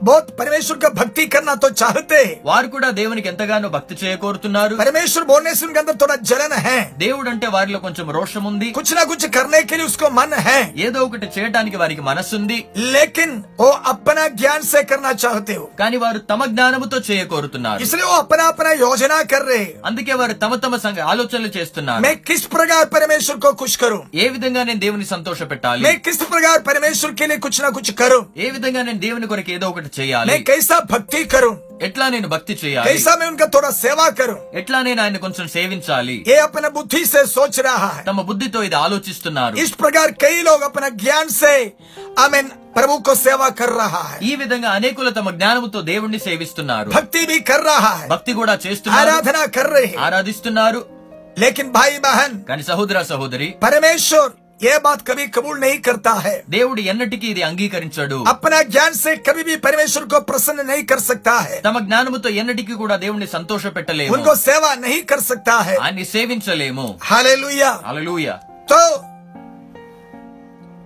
बहुत 0.00 0.30
परमेश्वर 0.38 0.76
का 0.78 0.88
भक्ति 0.94 1.24
करना 1.28 1.54
तो 1.56 1.68
चाहते 1.72 2.16
हैं 2.16 2.32
వారు 2.46 2.68
కూడా 2.72 2.88
దేవునికి 2.96 3.28
ఎంతగానో 3.30 3.68
భక్తి 3.74 3.94
చేయకోరుతున్నారు 4.00 4.74
परमेश्वर 4.80 5.22
बोलने 5.24 5.52
से 5.54 5.62
उनके 5.66 5.80
अंदर 5.80 5.94
थोड़ा 6.02 6.16
जलन 6.30 6.52
है 6.64 6.78
దేవుడు 7.02 7.28
అంటే 7.32 7.46
వారిలో 7.54 7.78
కొంచెం 7.84 8.06
రోషం 8.16 8.44
ఉంది 8.50 8.68
कुछ 8.78 8.88
ना 8.94 9.02
कुछ 9.04 9.22
करने 9.36 9.60
के 9.64 9.76
लिए 9.78 9.86
उसको 9.90 10.06
मन 10.18 10.32
है 10.46 10.58
ఏదో 10.86 10.98
ఒకటి 11.06 11.28
చేయటానికి 11.36 11.76
వారికి 11.82 12.02
మనస్సుంది 12.02 12.58
लेकिन 12.94 13.30
वो 13.62 13.68
अपना 13.92 14.24
ज्ञान 14.34 14.60
से 14.72 14.82
करना 14.90 15.12
चाहते 15.24 15.54
हो 15.60 15.64
కానీ 15.80 15.96
వారు 16.04 16.20
తమ 16.32 16.40
జ్ఞానముతో 16.52 17.00
చేయకోరుతున్నారు 17.08 17.80
इसलिए 17.86 18.06
वो 18.10 18.18
अपना 18.18 18.44
अपना 18.52 18.74
योजना 18.84 19.18
कर 19.32 19.42
रहे 19.44 19.62
हैं 19.62 19.72
అందుకే 19.88 20.14
వారు 20.20 20.36
తమ 20.44 20.60
తమ 20.66 20.82
సంగ 20.84 20.98
ఆలోచనలు 21.12 21.52
చేస్తున్నారు 21.56 22.04
मैं 22.06 22.14
किस 22.24 22.44
प्रकार 22.48 22.84
परमेश्वर 22.96 23.38
को 23.38 23.52
खुश 23.62 23.76
करूं 23.84 24.02
ఏ 24.20 24.28
విధంగా 24.34 24.60
నేను 24.68 24.82
దేవుని 24.84 25.08
సంతోష 25.14 25.40
పెట్టాలి 25.52 25.82
मैं 25.86 25.96
किस 26.02 26.20
प्रकार 26.26 26.56
परमेश्वर 26.68 27.10
के 27.14 27.26
लिए 27.26 27.42
कुछ 27.46 27.56
ना 27.64 27.72
कुछ 27.72 27.88
करूं 28.02 28.22
ఏ 28.44 28.48
విధంగా 28.54 28.80
నేను 28.84 29.02
దేవుని 29.06 29.32
కొరకు 29.32 29.52
ఏదో 29.56 29.66
ఒకటి 29.72 29.87
చేయాలి 29.94 30.30
मैं 30.30 30.40
कैसा 30.44 30.76
भक्ति 30.90 31.22
करूं 31.26 31.54
ఎట్లా 31.86 32.06
నేను 32.08 32.28
భక్తి 32.28 32.54
చేయాలి 32.60 32.88
कैसा 32.88 33.12
मैं 33.16 33.26
उनका 33.26 33.46
थोड़ा 33.54 33.70
सेवा 33.78 34.06
करूं 34.18 34.36
ఎట్లా 34.60 34.78
నేను 34.82 35.00
ఆయన 35.04 35.18
కొంచెం 35.24 35.46
సేవించాలి 35.54 36.16
ये 36.30 36.36
अपना 36.40 36.68
बुद्धि 36.70 37.02
से 37.06 37.22
सोच 37.34 37.56
रहा 37.60 37.88
है 37.88 38.02
తమ 38.04 38.22
బుద్ధితో 38.28 38.60
ఇది 38.68 38.76
ఆలోచిస్తున్నారు 38.80 39.54
इस 39.64 39.72
प्रकार 39.82 40.06
कई 40.24 40.36
लोग 40.42 40.60
अपना 40.62 40.88
ज्ञान 41.02 41.26
से 41.34 41.54
आमीन 42.18 42.46
प्रभु 42.74 42.94
को 43.00 43.12
सेवा 43.20 43.48
कर 43.60 43.70
रहा 43.74 44.02
है 44.04 44.16
ఈ 44.22 44.32
విధంగా 44.36 44.70
అనేకులు 44.76 45.10
తమ 45.12 45.30
జ్ఞానముతో 45.38 45.80
దేవుణ్ణి 45.90 46.20
సేవిస్తున్నారు 46.28 46.88
भक्ति 46.96 47.22
भी 47.26 47.38
कर 47.50 47.60
रहा 47.64 47.92
है 48.00 48.06
భక్తి 48.14 48.32
కూడా 48.40 48.54
చేస్తున్నారు 48.64 49.00
आराधना 49.02 49.42
कर 49.56 49.68
रहे 49.74 49.86
हैं 49.86 49.98
ఆరాధిస్తున్నారు 50.06 50.80
लेकिन 51.36 51.66
भाई 51.72 51.92
बहन 52.04 52.32
కానీ 52.48 52.62
సహోదర 52.70 52.98
సహోదరి 53.12 53.48
परमेश्वर 53.64 54.26
ये 54.60 54.78
बात 54.78 55.00
कभी 55.02 55.26
कबूल 55.28 55.56
नहीं 55.60 55.78
करता 55.86 56.12
है 56.24 56.34
దేవుడు 56.50 56.80
ఎన్నటికీ 56.90 57.26
ఇది 57.30 57.42
అంగీకరించడు 57.46 58.18
अपना 58.32 58.58
ज्ञान 58.68 58.92
से 58.94 59.12
कभी 59.26 59.42
भी 59.42 59.56
परमेश्वर 59.64 60.04
को 60.06 60.20
प्रसन्न 60.28 60.66
नहीं 60.66 60.84
कर 60.84 61.00
सकता 61.06 61.34
है 61.46 61.56
తమ 61.64 61.76
జ్ఞానముతో 61.86 62.28
ఎన్నటికీ 62.40 62.74
కూడా 62.82 62.96
దేవుణ్ణి 63.04 63.28
సంతోష 63.34 63.72
పెట్టలేము 63.76 64.14
उनको 64.14 64.34
सेवा 64.44 64.70
नहीं 64.84 65.00
कर 65.10 65.20
सकता 65.30 65.56
है 65.68 65.74
ఆయన్ని 65.78 66.06
సేవించలేము 66.14 66.86
हालेलुया 67.08 67.72
అలలుయ 67.90 68.28
तो 68.70 68.80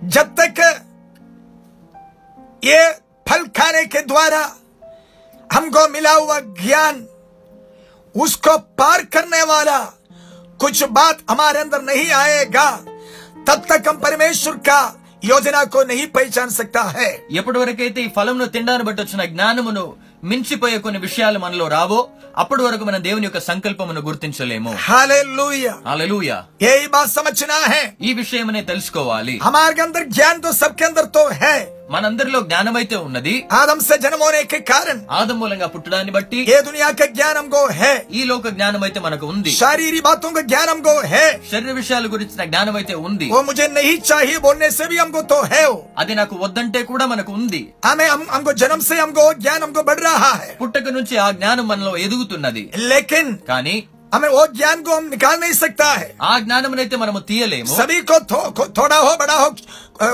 जब 0.09 0.27
तक 0.35 0.57
ये 2.63 2.81
फल 3.27 3.41
खाने 3.57 3.83
के 3.87 4.01
द्वारा 4.03 4.43
हमको 5.49 5.87
मिला 5.89 6.13
हुआ 6.15 6.37
ज्ञान 6.59 6.95
उसको 8.15 8.53
पार 8.79 8.99
करने 9.13 9.43
वाला 9.45 9.79
कुछ 10.59 10.77
बात 10.91 11.17
हमारे 11.29 11.59
अंदर 11.59 11.81
नहीं 11.83 12.09
आएगा 12.17 12.69
తబ్ 13.48 13.62
తక్ 13.62 14.04
పరమేశ్వర్ 14.04 14.56
కా 14.56 14.92
యోజన 15.24 15.62
కో 15.62 15.82
నహీ 15.82 16.06
పైచాన్ 16.06 16.50
సక్తా 16.50 16.80
హై 16.82 17.36
ఎప్పటి 17.36 17.58
వరకైతే 17.58 18.00
ఈ 18.02 18.08
ఫలంను 18.16 18.44
తినడాన్ని 18.46 18.84
బట్టి 18.84 19.02
వచ్చిన 19.02 19.24
జ్ఞానమును 19.24 19.96
మించిపోయే 20.24 20.78
కొన్ని 20.78 21.00
విషయాలు 21.00 21.38
మనలో 21.38 21.68
రావో 21.68 22.08
అప్పటి 22.36 22.62
వరకు 22.62 22.84
మన 22.84 22.96
దేవుని 22.96 23.24
యొక్క 23.24 23.40
సంకల్పమును 23.40 24.00
గుర్తించలేము. 24.00 24.76
ఏ 26.62 26.86
బాత్ 26.86 27.10
సమచనా 27.10 27.54
హై? 27.54 27.92
ఈ 28.02 28.12
విషయమనే 28.12 28.62
తెలుసుకోవాలి. 28.62 29.40
హమార్ 29.42 29.80
అందర్ 29.80 30.06
జ్ఞాన్తో 30.06 30.52
సబ్తో 30.52 31.30
హై? 31.42 31.66
మనందరిలో 31.90 32.40
జ్ఞానం 32.40 32.76
అయితే 32.76 32.96
ఉన్నది. 32.96 33.46
ఆదం 33.52 33.80
సే 33.80 33.96
కారణం. 34.58 35.06
ఆదం 35.10 35.40
మూలంగా 35.40 35.66
పుట్టడాన్ని 35.66 36.12
బట్టి 36.12 36.46
ఏ 36.50 36.60
దునియాక 36.60 37.04
జ్ఞానం 37.04 37.50
గో 37.54 37.66
హే. 37.66 38.06
ఈ 38.12 38.24
లోక 38.24 38.48
జ్ఞానం 38.48 38.82
అయితే 38.82 39.00
మనకు 39.00 39.26
ఉంది. 39.26 39.50
శారీరి 39.50 40.00
బాతు 40.00 40.40
జ్ఞానం 40.40 40.86
గో 40.86 41.00
హే. 41.00 41.40
శరీర 41.52 41.70
విషయాల 41.70 42.06
గురించిన 42.06 42.44
జ్ఞానం 42.44 42.76
అయితే 42.76 42.94
ఉంది. 42.94 43.30
ఓ 43.30 43.42
ముజే 43.42 43.66
నహీ 43.66 44.02
చాహియే 44.12 44.38
తో 45.22 45.42
హే 45.42 45.78
అది 45.98 46.14
నాకు 46.14 46.36
వద్దంటే 46.36 46.82
కూడా 46.82 47.06
మనకు 47.06 47.32
ఉంది. 47.32 47.72
ఆమె 47.84 48.04
హమ్కో 48.04 48.52
జనం 48.52 48.80
సే 48.80 48.94
జ్ఞానం 49.32 49.76
గో 49.76 49.82
బడ్ 49.82 50.00
రహా 50.00 50.28
హై. 50.28 50.48
పుట్టక 50.60 50.88
నుంచి 50.88 51.16
ఆ 51.16 51.30
జ్ఞానం 51.30 51.68
మనలో 51.68 51.96
ఎదుగుతున్నది. 51.96 52.72
లేకిన్ 52.76 53.38
కానీ 53.48 53.84
हमें 54.13 54.27
वो 54.29 54.43
ज्ञान 54.53 54.77
को 54.85 54.95
हम 54.95 55.07
निकाल 55.09 55.35
नहीं 55.39 55.53
सकता 55.55 55.87
है 55.93 56.05
ఆ 56.21 56.37
జ్ఞానమునైతే 56.39 56.95
మనము 57.01 57.19
తీయలేము 57.29 57.73
सभी 57.73 57.97
को 58.09 58.15
थो, 58.31 58.39
को- 58.51 58.69
थोड़ा 58.77 58.97
हो 58.99 59.11
बड़ा 59.17 59.35
हो 59.41 59.47
अ, 59.99 60.07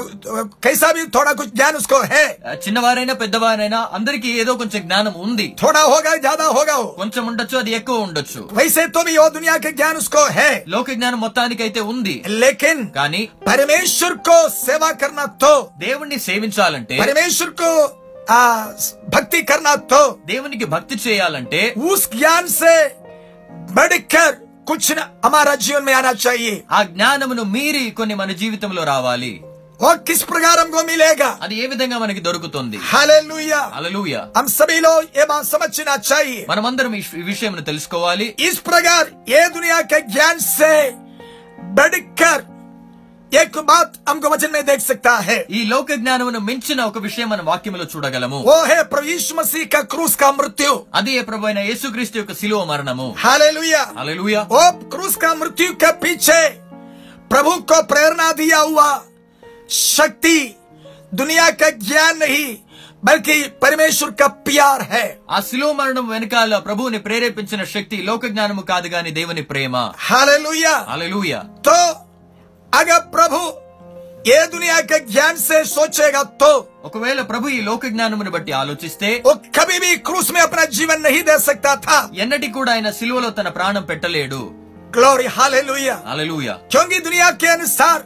कैसा 0.65 0.87
भी 0.95 1.03
थोड़ा 1.15 1.31
कुछ 1.33 1.49
ज्ञान 1.55 1.73
उसको 1.75 1.99
है 2.11 2.23
చిన్నవారైనా 2.65 3.13
పెద్దవారైనా 3.21 3.79
అందరికీ 3.97 4.29
ఏదో 4.41 4.53
కొంచెం 4.61 4.81
జ్ఞానం 4.87 5.13
ఉంది 5.25 5.45
थोड़ा 5.61 5.81
होगा 5.91 6.13
ज्यादा 6.25 6.47
होगा 6.57 6.75
वो 6.77 6.89
కొంచెం 6.99 7.23
ఉండొచ్చు 7.31 7.55
అది 7.61 7.71
ఎక్కువ 7.79 8.07
ఉండొచ్చు 8.07 8.41
वैसे 8.59 8.83
तो 8.89 9.03
भी 9.03 9.13
वो 9.17 9.27
दुनिया 9.37 9.55
का 9.59 9.71
ज्ञान 9.79 9.95
उसको 9.97 10.23
है 10.37 10.49
లోక 10.73 10.89
జ్ఞానం 10.99 11.19
మొత్తానికి 11.25 11.63
అయితే 11.67 11.83
ఉంది 11.93 12.15
लेकिन 12.43 12.77
కానీ 12.97 13.21
परमेश्वर 13.49 14.13
को 14.27 14.37
सेवा 14.59 14.91
करना 15.03 15.25
तो 15.43 15.53
దేవుణ్ణి 15.85 16.19
సేవించాలంటే 16.27 16.97
परमेश्वर 17.03 17.51
को 17.61 17.71
आ, 18.31 18.41
भक्ति 19.09 19.41
करना 19.49 19.73
तो 19.87 20.01
దేవునికి 20.27 20.65
భక్తి 20.67 20.95
చేయాలంటే 21.05 21.63
उस 21.89 22.03
ज्ञान 22.15 22.45
से 22.59 22.75
बढ़कर 23.71 24.31
कुछ 24.67 24.91
न 24.91 24.99
हमारा 25.25 25.53
जीवन 25.57 25.83
में 25.83 25.93
आना 25.93 26.13
चाहिए 26.25 26.53
ఆ 26.71 26.79
జ్ఞానమును 26.91 27.43
మీరి 27.55 27.83
కొన్ని 27.99 28.15
మన 28.21 28.31
జీవితంలో 28.41 28.83
రావాలి 28.93 29.33
और 29.79 29.95
किस 30.07 30.19
प्रकार 30.23 30.55
हमको 30.59 30.81
मिलेगा 30.89 31.29
అది 31.45 31.55
ఏ 31.61 31.65
విధంగా 31.71 31.97
మనకి 32.03 32.21
దొరుకుతుంది 32.27 32.77
हालेलुया 32.91 33.61
అలలుయ 33.77 34.13
हम 34.37 34.45
सभी 34.53 34.77
लोग 34.85 34.99
ये 35.17 35.25
बात 35.31 35.43
समझना 35.45 35.95
चाहिए 36.09 36.39
మనమందరం 36.51 36.91
ఈ 36.99 37.01
ఈ 37.21 37.23
విషయం 37.31 37.53
తెలుసుకోవాలి 37.69 38.27
इस 38.47 38.57
प्रकार 38.69 39.01
ये 39.33 39.41
दुनिया 39.57 39.79
के 39.91 39.99
ज्ञान 40.13 40.35
से 40.49 40.73
बढ़कर 41.75 42.37
एक 43.31 43.57
बात 43.67 43.93
हमको 44.09 44.29
वचन 44.29 44.51
में 44.51 44.63
देख 44.65 44.81
सकता 44.81 45.13
है 45.27 45.37
ఈ 45.51 45.61
లోక 45.69 45.89
జ్ఞానమును 46.01 46.39
మించిన 46.49 46.79
ఒక 46.89 46.97
విషయం 47.05 47.27
మన 47.31 47.41
వాక్యములో 47.47 47.85
చూడగలము 47.93 48.37
वो 48.45 48.57
है 48.65 48.77
प्रभु 48.91 49.07
यीशु 49.09 49.31
मसीह 49.35 49.63
का 49.73 49.81
क्रूस 49.93 50.13
का 50.21 50.29
मृत्यु 50.33 50.71
అది 50.99 51.11
ఏ 51.19 51.23
ప్రభు 51.29 51.47
అయిన 51.49 51.61
యేసుక్రీస్తు 51.69 52.17
యొక్క 52.19 52.33
శిలువ 52.41 52.59
మరణము 52.71 53.07
हालेलुया 53.23 53.81
అలలుయ 54.01 54.37
वो 54.53 54.63
क्रूस 54.93 55.15
का 55.23 55.31
मृत्यु 55.35 55.67
के 55.83 55.91
पीछे 56.03 56.39
प्रभु 57.31 57.51
को 57.69 57.79
प्रेरणा 57.85 58.27
दिया 58.35 58.59
हुआ 58.63 58.87
शक्ति 59.89 60.37
दुनिया 61.13 61.49
का 61.55 61.69
ज्ञान 61.81 62.13
नहीं 62.19 62.47
बल्कि 63.03 63.35
परमेश्वर 63.63 64.09
का 64.13 64.27
प्यार 64.47 64.79
है 64.93 65.05
ఆ 65.31 65.39
శిలువ 65.47 65.69
మరణం 65.79 66.05
వెనకాల 66.13 66.53
ప్రభువుని 66.65 66.99
ప్రేరేపించిన 67.05 67.61
శక్తి 67.73 67.97
లోక 68.07 68.25
జ్ఞానము 68.33 68.63
కాదు 68.71 68.87
గాని 68.93 69.11
దేవుని 69.17 69.43
ప్రేమ 69.51 69.75
हालेलुया 70.07 70.73
అలలుయ 70.93 71.33
तो 71.67 71.77
अगर 72.73 72.99
प्रभु 73.13 73.41
ये 74.25 74.37
दुनिया 74.47 74.77
के 74.83 74.97
ज्ञान 75.07 75.35
से 75.39 75.57
सोचेगा 75.69 76.21
तो 76.39 76.51
ఒకవేళ 76.85 77.19
ప్రభు 77.23 77.47
ఈ 77.49 77.59
లోక 77.61 77.83
జ్ఞానమును 77.87 78.31
బట్టి 78.31 78.51
ఆలోచిస్తే 78.53 79.09
वो 79.25 79.33
कभी 79.57 79.77
भी 79.79 79.91
क्रूस 80.07 80.27
में 80.31 80.41
अपना 80.41 80.63
जीवन 80.77 80.99
नहीं 81.01 81.21
दे 81.23 81.35
सकता 81.43 81.71
था 81.85 81.97
ఎన్నటి 82.23 82.47
కూడా 82.51 82.71
ఆయన 82.73 82.89
శిలువలో 82.99 83.29
తన 83.37 83.49
ప్రాణం 83.57 83.85
పెట్టలేడు 83.91 84.41
ग्लोरी 84.93 85.27
हालेलुया 85.35 85.95
అలలుయ 86.05 86.49
क्योंकि 86.71 86.97
दुनिया 87.01 87.29
के 87.35 87.47
अनुसार 87.49 87.97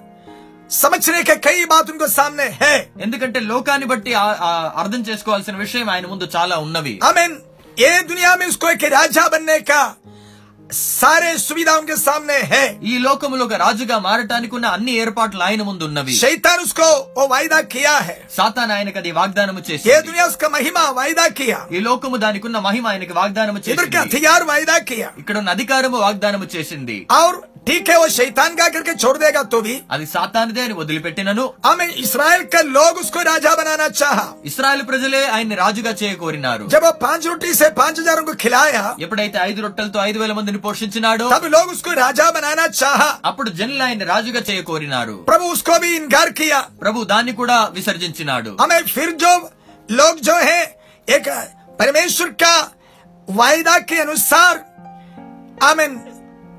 समझने 0.76 1.22
के 1.24 1.36
कई 1.40 1.66
बात 1.68 1.90
उनको 1.90 2.08
सामने 2.10 2.48
है 2.60 2.76
ఎందుకంటే 3.02 3.40
లోకాన్ని 3.50 3.88
బట్టి 3.88 4.12
ఆ- 4.16 4.38
ఆ 4.44 4.52
అర్థం 4.82 5.02
చేసుకోవాల్సిన 5.08 5.56
విషయం 5.58 5.88
ఆయన 5.90 6.06
ముందు 6.08 6.26
చాలా 6.36 6.56
ఉన్నవి 6.66 6.94
आमीन 7.04 7.32
ये 7.78 7.92
दुनिया 8.04 8.32
में 8.36 8.46
उसको 8.48 8.68
एक 8.70 8.84
राजा 8.92 9.24
बनने 9.30 9.58
का 9.64 9.82
సారే 10.71 11.39
సువిధాం 11.39 11.83
కే 11.87 11.97
సామ్నే 11.97 12.37
హే. 12.51 12.63
ఈ 12.83 12.99
లోకములో 12.99 13.45
ఒక 13.45 13.53
రాజుగా 13.55 13.99
మారటానికి 13.99 14.55
ఉన్న 14.55 14.67
అన్ని 14.69 14.93
ఏర్పాట్లు 14.97 15.43
ఆయన 15.43 15.63
ముందు 15.63 15.85
ఉన్నవి 15.85 16.15
శైతాన్ 16.15 16.63
ఉస్కో 16.63 16.87
ఓ 17.17 17.27
వాయిదా 17.27 17.61
కియా 17.73 17.95
హే. 18.01 18.17
సాతాన్ 18.37 18.73
ఆయనకు 18.73 18.99
అది 18.99 19.11
వాగ్దానం 19.13 19.59
చేసి 19.69 19.91
ఏ 19.91 20.01
దునియా 20.01 20.27
ఉస్కా 20.27 20.49
మహిమ 20.49 20.79
వాయిదా 20.97 21.27
కియా. 21.39 21.59
ఈ 21.73 21.81
లోకము 21.81 22.17
దానికి 22.17 22.47
ఉన్న 22.47 22.59
మహిమ 22.61 22.87
ఆయనకు 22.87 23.15
వాగ్దానం 23.15 23.59
చేసి 23.59 23.75
ఇదర్ 23.75 23.91
కే 23.91 23.99
హథియార్ 23.99 24.45
వాయిదా 24.45 24.79
కియా. 24.89 25.11
ఇక్కడ 25.19 25.37
ఉన్న 25.39 25.51
అధికారము 25.51 25.99
వాగ్దానం 25.99 26.49
చేసింది. 26.57 26.97
ఔర్ 27.19 27.39
ठीक 27.68 27.90
है 27.90 27.96
वो 27.98 28.08
शैतान 28.10 28.56
का 28.56 28.68
करके 28.70 28.94
छोड़ 28.96 29.18
देगा 29.20 29.42
तो 29.46 29.58
भी 29.62 29.74
అది 29.94 30.06
సాతానిదే 30.08 30.62
అని 30.64 30.76
వదిలిపెట్టినను 30.78 31.44
हमें 31.66 31.90
इसराइल 32.04 32.42
का 32.54 32.62
लोग 32.70 32.94
उसको 33.02 33.20
राजा 33.24 33.52
बनाना 33.60 33.88
चाहा 34.00 34.24
ఇస్రాయల్ 34.50 34.84
ప్రజలే 34.90 35.22
ఆయన్ని 35.34 35.56
రాజుగా 35.60 35.92
చేయకోరినారు 36.02 36.64
जब 36.74 36.82
वो 36.84 36.92
पांच 37.00 37.22
रोटी 37.28 37.52
से 37.54 37.68
पांच 37.80 37.96
हजारों 38.00 38.24
को 38.24 38.34
खिलाया 38.44 38.84
ఎప్పుడైతే 39.06 39.38
ఐదు 39.44 39.60
రొట్టెలతో 39.66 40.00
ఐదు 40.06 40.20
వేల 40.20 40.34
మందిని 40.40 40.60
పోషించినాడో 40.66 41.28
तब 41.34 41.46
लोग 41.56 41.68
उसको 41.76 41.92
राजा 42.02 42.28
बनाना 42.38 42.66
चाहा 42.82 43.10
అప్పుడు 43.30 43.50
జనులు 43.60 43.84
ఆయన్ని 43.86 44.06
రాజుగా 44.06 44.42
చేయకోరినారు 44.50 45.16
प्रभु 45.30 45.46
उसको 45.56 45.76
भी 45.84 45.92
इनकार 46.00 46.30
किया 46.40 46.60
ప్రభు 46.84 47.06
దాన్ని 47.14 47.36
కూడా 47.42 47.58
విసర్జించినాడు 47.78 48.52
हमें 48.64 48.82
फिर 48.96 49.10
जो 49.24 49.34
लोग 49.90 50.16
जो 50.22 50.38
है 50.42 50.62
एक 51.08 51.28
परमेश्वर 51.80 52.30
का 52.42 52.56
वायदा 53.28 53.76
के 53.84 54.00
अनुसार 54.00 54.54
आमीन 55.66 55.94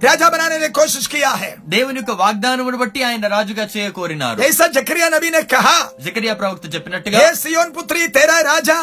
राजा 0.04 0.28
बनाने 0.30 0.58
की 0.58 0.68
कोशिश 0.72 1.06
किया 1.06 1.30
है 1.40 1.50
దేవుని 1.68 1.98
యొక్క 2.00 2.12
వాగ్దానమును 2.20 2.78
బట్టి 2.82 3.00
ఆయన 3.06 3.24
రాజుగా 3.28 3.64
చేయకోరినారు 3.74 4.38
ऐसा 4.42 4.64
जकरिया 4.76 5.08
नबी 5.14 5.30
ने 5.30 5.42
कहा 5.52 5.74
జకరియా 6.04 6.34
ప్రవక్త 6.40 6.66
చెప్పినట్టుగా 6.74 7.18
हे 7.18 7.28
सियोन 7.36 7.68
पुत्री 7.72 8.00
तेरा 8.16 8.36
राजा 8.46 8.78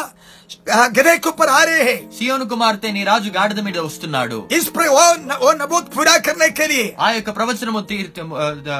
आ, 0.72 0.86
गधे 0.88 1.14
के 1.18 1.28
ऊपर 1.28 1.48
आ 1.50 1.62
रहे 1.64 1.82
हैं 1.84 1.96
సియోను 2.16 2.44
కుమార్తె 2.50 2.88
నీ 2.92 3.02
రాజు 3.04 3.30
గాడిద 3.34 3.60
మీద 3.64 3.78
వస్తున్నాడు 3.86 4.38
इस 4.52 4.66
पर 4.70 4.84
वो 4.90 5.04
न- 5.22 5.38
वो 5.42 5.50
नबूत 5.58 5.86
पूरा 5.94 6.14
करने 6.20 6.48
के 6.52 6.66
लिए 6.68 6.84
ఆ 6.98 7.08
యొక్క 7.12 7.30
ప్రవచనము 7.36 7.80
తీర్చి 7.90 8.20
ఆ, 8.36 8.46
ఆ, 8.70 8.78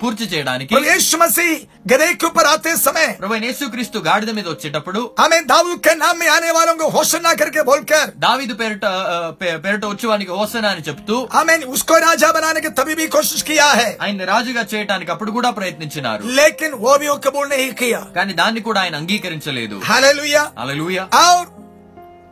పూర్తి 0.00 0.24
చేయడానికి 0.32 0.72
प्रभु 0.74 0.88
यीशु 0.88 1.16
मसीह 1.18 1.50
गधे 1.86 2.08
के 2.14 2.26
ऊपर 2.28 2.44
आते 2.46 2.72
समय 2.80 3.06
ప్రభు 3.20 3.38
యేసుక్రీస్తు 3.42 3.98
గాడిద 4.06 4.30
మీద 4.38 4.46
వచ్చేటప్పుడు 4.52 5.00
हमें 5.20 5.40
दाऊद 5.46 5.78
के 5.80 5.94
नाम 5.96 6.16
में 6.16 6.28
आने 6.28 6.50
वालों 6.50 6.74
को 6.76 6.88
होशना 6.96 7.32
करके 7.36 7.62
बोलकर 7.70 8.04
దావీదు 8.24 8.54
పేరట 8.60 8.84
ఆ, 9.06 9.18
పే- 9.40 9.56
పేరట 9.64 9.84
వచ్చేవానికి 9.86 10.32
హోసన 10.36 10.64
అని 10.72 10.84
చెప్తూ 10.88 11.16
हमें 11.36 11.56
उसको 11.76 11.94
राजा 12.00 12.30
बनाने 12.32 12.60
की 12.60 12.72
तभी 12.78 12.96
भी 12.96 13.06
कोशिश 13.10 13.40
किया 13.44 13.68
है 13.74 13.88
ఆయన 14.04 14.28
రాజుగా 14.32 14.64
చేయటానికి 14.72 15.10
అప్పుడు 15.14 15.30
కూడా 15.36 15.50
ప్రయత్నించినారు 15.58 16.22
लेकिन 16.38 16.70
वो 16.84 16.92
भी 16.98 17.08
वो 17.08 17.18
कबूल 17.24 17.46
नहीं 17.48 17.70
किया 17.80 18.02
కానీ 18.16 18.32
దాన్ని 18.40 18.60
కూడా 18.66 18.80
ఆయన 18.84 18.94
అంగీకరించలేదు 19.02 19.78
हालेलुया 19.88 20.44
అలలుయ 20.62 20.92
out! 21.11 21.47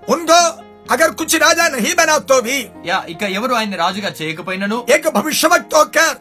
Undo! 0.07 0.68
అగర్ 0.93 1.11
కుచ్ 1.17 1.33
రాజా 1.41 1.65
నహి 1.73 1.91
బనా 1.97 2.13
తో 2.29 2.35
భీ 2.45 2.55
యా 2.89 2.97
ఇక 3.13 3.23
ఎవరు 3.37 3.53
ఆయన 3.57 3.75
రాజుగా 3.81 4.09
చేయకపోయినను? 4.19 4.77
ఏక 4.95 5.09
భవిష్యవక్త 5.17 5.73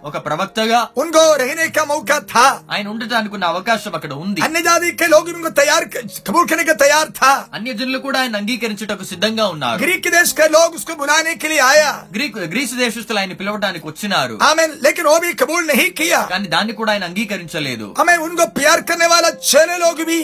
ఒక 0.09 0.16
ప్రవక్తగా? 0.26 0.81
ఉన్గో 1.02 1.22
రహనే 1.40 1.66
కా 1.76 1.83
మౌకా 1.90 2.16
థా 2.33 2.44
ఆయన 2.74 2.87
ఉండటానికి 2.94 3.44
అవకాశం 3.52 3.92
అక్కడ 3.98 4.12
ఉంది. 4.24 4.40
అన్ని 4.46 4.61
జాతి 4.66 4.90
కే 5.00 5.07
లోగ్ 5.14 5.31
ఉన్కో 5.35 5.50
తయార్ 5.61 5.87
కబూల్ 6.26 6.48
కనే 6.50 6.64
కా 6.70 6.74
తయార్ 6.83 7.11
థా 7.20 7.31
అన్ని 7.57 7.72
జనులు 7.78 7.98
కూడా 8.07 8.18
ఆయన 8.22 8.37
అంగీకరించుటకు 8.42 9.04
సిద్ధంగా 9.12 9.46
ఉన్నారు. 9.54 9.78
గ్రీక్ 9.85 10.09
దేశ 10.16 10.35
కే 10.40 10.48
లోగ్ 10.57 10.76
ఉస్కు 10.78 10.96
బులానే 11.00 11.33
కే 11.42 11.48
లియే 11.52 11.62
ఆయా। 11.70 11.92
గ్రీక్ 12.16 12.38
గ్రీస్ 12.54 12.74
దేశస్తులు 12.83 13.20
ఆయన 13.22 13.33
పిలవడానికి 13.40 13.87
వచ్చినారు. 13.90 14.37
ఆమెన్ 14.50 14.74
లేకిన్ 14.87 15.11
ఓ 15.14 15.16
భీ 15.24 15.33
కబూల్ 15.42 15.66
నహీ 15.72 15.88
కియా। 16.00 16.20
కానీ 16.35 16.48
దాన్ని 16.57 16.76
కూడా 16.81 16.92
ఆయన 16.94 17.04
అంగీకరించలేదు. 17.11 17.88
ఆమె 18.04 18.16
ఉన్కో 18.26 18.46
ప్యార్ 18.61 18.85
కనే 18.92 19.09
వాలా 19.14 19.33
చేలే 19.52 19.78
లోగ్ 19.85 20.04
భీ 20.12 20.20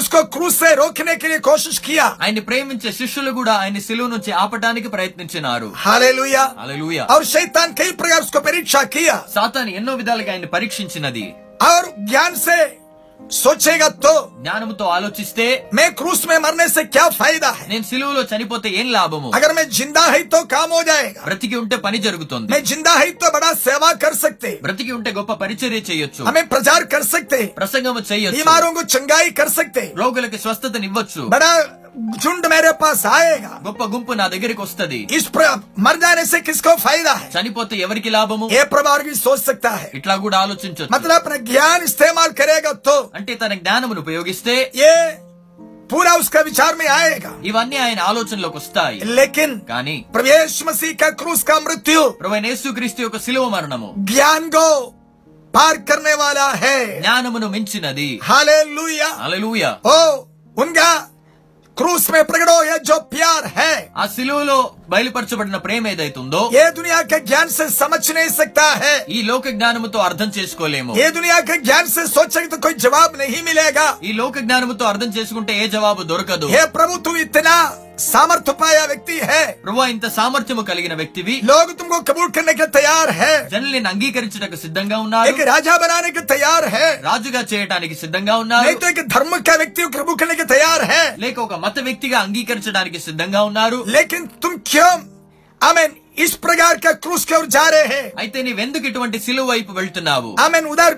ఉస్కో 0.00 0.22
క్రూస్ 0.34 0.60
సే 0.64 0.72
రోకనే 0.82 1.16
కే 1.22 1.28
లియే 1.32 1.40
కోషిష్ 1.50 1.82
కియా। 1.88 2.08
ఆయన 2.24 2.46
ప్రేమించే 2.50 2.92
శిష్యులు 3.00 3.30
కూడా 3.40 3.54
ఆయన 3.67 3.79
సిలువ 3.87 4.07
నుంచి 4.07 4.31
ఆపటానికి 4.43 4.89
ప్రయత్నించినారు 4.89 5.67
हालेलुया 5.85 6.43
అలలుయ 6.63 6.99
और 7.07 7.21
शैतान 7.25 7.67
कई 7.73 7.91
प्रकार 7.93 8.19
उसको 8.21 8.39
परीक्षा 8.43 8.81
किया 8.95 9.15
సాతాను 9.35 9.71
ఎన్నో 9.79 9.93
విధాలుగా 9.95 10.31
ఆయన 10.33 10.47
పరీక్షించినది 10.55 11.25
और 11.67 11.81
ज्ञान 12.09 12.31
से 12.39 12.57
सोचेगा 13.19 13.87
तो 13.97 14.11
జ్ఞానముతో 14.39 14.85
ఆలోచిస్తే 14.87 15.45
मैं 15.73 15.85
क्रूस 15.93 16.21
में 16.23 16.37
मरने 16.37 16.67
से 16.69 16.81
क्या 16.87 17.05
फायदा 17.13 17.49
है 17.51 17.65
నేను 17.69 17.85
సిలువలో 17.89 18.23
చనిపోతే 18.31 18.69
ఏం 18.79 18.87
లాభము 18.95 19.29
अगर 19.37 19.51
मैं 19.53 19.65
जिंदा 19.71 20.03
है 20.07 20.21
तो 20.25 20.39
काम 20.47 20.69
हो 20.77 20.81
जाएगा 20.89 21.21
బ్రతికి 21.27 21.55
ఉంటే 21.61 21.77
పని 21.85 21.99
జరుగుతుంది 22.07 22.47
मैं 22.53 22.61
जिंदा 22.71 22.93
है 22.95 23.07
तो 23.15 23.27
बड़ा 23.31 23.51
सेवा 23.61 23.89
कर 24.03 24.13
सकते 24.23 24.51
బ్రతికి 24.65 24.91
ఉంటే 24.97 25.11
గొప్ప 25.17 25.31
పరిచర్య 25.43 25.81
చేయొచ్చు 25.89 26.21
हमें 26.29 26.43
प्रचार 26.53 26.81
कर 26.93 27.03
सकते 27.13 27.39
ప్రసంగము 27.59 28.01
చేయొచ్చు 28.11 28.37
बीमारों 28.37 28.71
को 28.73 28.83
चंगाई 28.93 29.29
कर 29.39 29.49
सकते 29.51 29.85
రోగులకి 30.01 30.39
స్వస్థతనివ్వచ్చు 30.45 31.23
बड़ा 31.35 31.51
झुंड 32.15 32.45
मेरे 32.47 32.71
पास 32.77 33.01
आएगा 33.07 33.51
గొప్ప 33.65 33.81
గుంపు 33.93 34.13
నా 34.19 34.25
దగ్గరికి 34.33 34.61
వస్తది 34.61 34.99
इस 35.17 35.25
प्र... 35.27 35.41
मर 35.79 35.95
जाने 35.97 36.23
से 36.25 36.37
किसको 36.41 36.71
फायदा 36.85 37.13
है 37.15 37.27
చనిపోతే 37.35 37.75
ఎవరికి 37.85 38.09
లాభము 38.11 38.45
ये 38.53 38.63
प्रभाव 38.73 38.99
भी 39.07 39.13
सोच 39.19 39.39
सकता 39.41 39.71
है 39.75 39.87
ఇట్లా 39.99 40.15
కూడా 40.23 40.37
ఆలోచించవచ్చు 40.45 40.93
मतलब 40.95 41.15
अपना 41.19 41.37
ज्ञान 41.49 41.77
इस्तेमाल 41.89 42.29
करेगा 42.41 42.71
तो 42.87 42.95
అంటే 43.17 43.33
తన 43.43 43.51
జ్ఞానమును 43.61 44.01
ఉపయోగిస్తే 44.05 44.55
ये 44.81 44.95
पूरा 45.89 46.11
उसका 46.15 46.41
विचार 46.43 46.73
में 46.75 46.87
आएगा 46.93 47.31
ఇవన్నీ 47.49 47.77
ఆయన 47.85 47.99
ఆలోచనలోకి 48.09 48.57
వస్తాయి 48.59 48.97
लेकिन 49.17 49.49
కానీ 49.71 49.95
प्रभु 50.13 50.29
यीशु 50.31 50.61
मसीह 50.65 50.91
का 51.01 51.09
क्रूस 51.21 51.41
का 51.43 51.55
मृत्यु 51.61 52.01
ప్రభు 52.21 52.41
యేసుక్రీస్తు 52.49 52.99
యొక్క 53.05 53.17
శిలువ 53.25 53.45
మరణము 53.55 53.89
ज्ञान 54.11 54.43
को 54.51 54.67
पार 55.53 55.75
करने 55.89 56.13
वाला 56.21 56.47
है 56.63 56.77
జ్ఞానమును 57.01 57.47
మించినది 57.55 58.09
हालेलुया 58.29 59.09
అలలుయ 59.25 59.63
ओ 59.87 59.97
उनका 60.57 60.89
क्रूस 61.78 62.10
पे 62.10 62.22
प्रगड़ो 62.22 62.64
ये 62.64 62.78
जो 62.78 62.98
प्यार 63.00 63.44
है। 63.44 63.92
आ 63.96 64.06
सिलूलो। 64.06 64.77
బయలుపరచబడిన 64.88 65.56
ప్రేమ 65.56 65.88
ఏదైతుందో 65.88 66.50
ఏ 66.54 66.70
దునియా 66.70 67.00
కే 67.02 67.18
సే 67.48 67.68
సమజ్ 67.68 68.12
సక్తా 68.28 68.62
హై? 68.62 68.96
ఈ 69.08 69.22
లోక 69.22 69.48
జ్ఞానముతో 69.48 69.98
అర్థం 69.98 70.32
చేసుకోలేము. 70.38 70.96
ఏ 70.98 71.10
దునియా 71.10 71.40
కే 71.40 71.56
జ్ఞాన్ 71.56 71.88
సే 71.88 72.06
సోచేంగే 72.06 72.48
తో 72.48 72.56
కోయి 72.56 72.74
జవాబ్ 72.74 73.18
నహీ 73.18 73.42
మిలేగా? 73.42 73.98
ఈ 74.02 74.12
లోక 74.12 74.38
జ్ఞానముతో 74.38 74.84
అర్థం 74.84 75.08
చేసుకుంటే 75.08 75.64
ఏ 75.64 75.68
జవాబు 75.68 76.02
దొరకదు. 76.02 76.46
హే 76.46 76.66
ప్రభు 76.66 76.96
తు 76.96 77.10
ఇతనా 77.16 77.56
సామర్థ్య 77.98 78.52
వ్యక్తి 78.86 79.20
హే? 79.20 79.56
ప్రభు 79.64 79.84
ఇంత 79.84 80.06
సామర్థ్యము 80.08 80.62
కలిగిన 80.62 80.94
వ్యక్తివి? 80.94 81.40
లోగు 81.44 81.72
తుమ్కో 81.72 82.00
కబూల్ 82.00 82.32
కన్నకి 82.32 82.66
తయార్ 82.66 83.10
హే. 83.10 83.48
జనులు 83.52 83.72
నేను 83.72 83.88
అంగీకరించడానికి 83.88 84.56
సిద్ధంగా 84.56 84.98
ఉన్నారు. 84.98 85.28
ఏక 85.28 85.40
రాజా 85.40 85.76
బనానికి 85.76 86.20
తయార్ 86.24 86.68
హే. 86.68 87.00
రాజుగా 87.02 87.44
చేయడానికి 87.52 87.94
సిద్ధంగా 87.94 88.36
ఉన్నారు. 88.36 88.66
లేకపోతే 88.66 88.86
ఏక 88.86 89.06
ధర్మ 89.06 89.36
కా 89.38 89.54
వ్యక్తి 89.54 89.82
కబూల్ 89.98 90.18
కన్నకి 90.20 90.44
తయార్ 90.44 90.84
హే. 90.84 91.14
లేక 91.18 91.38
ఒక 91.38 91.54
మత 91.54 91.78
వ్యక్తిగా 91.78 92.18
అంగీకరించడానికి 92.18 92.98
సిద్ధంగా 93.00 93.42
ఉన్నారు. 93.42 93.84
లేకిన్ 93.86 94.28
తుమ్ 94.42 94.58
ముఖ్యం 94.78 94.98
ఆమె 95.60 95.82
ఇస్ 96.24 96.34
ప్రకార్ 96.42 96.78
కా 96.82 96.90
క్రూస్ 97.04 97.24
కి 97.26 97.36
జారే 97.54 97.80
హే 97.92 98.02
అయితే 98.18 98.38
నీవెందుకు 98.42 98.84
ఇటువంటి 98.86 99.18
సిలువ 99.24 99.44
వైపు 99.50 99.72
వెళ్తున్నావు 99.72 100.30
ఆమె 100.44 100.58
ఉదర్ 100.72 100.96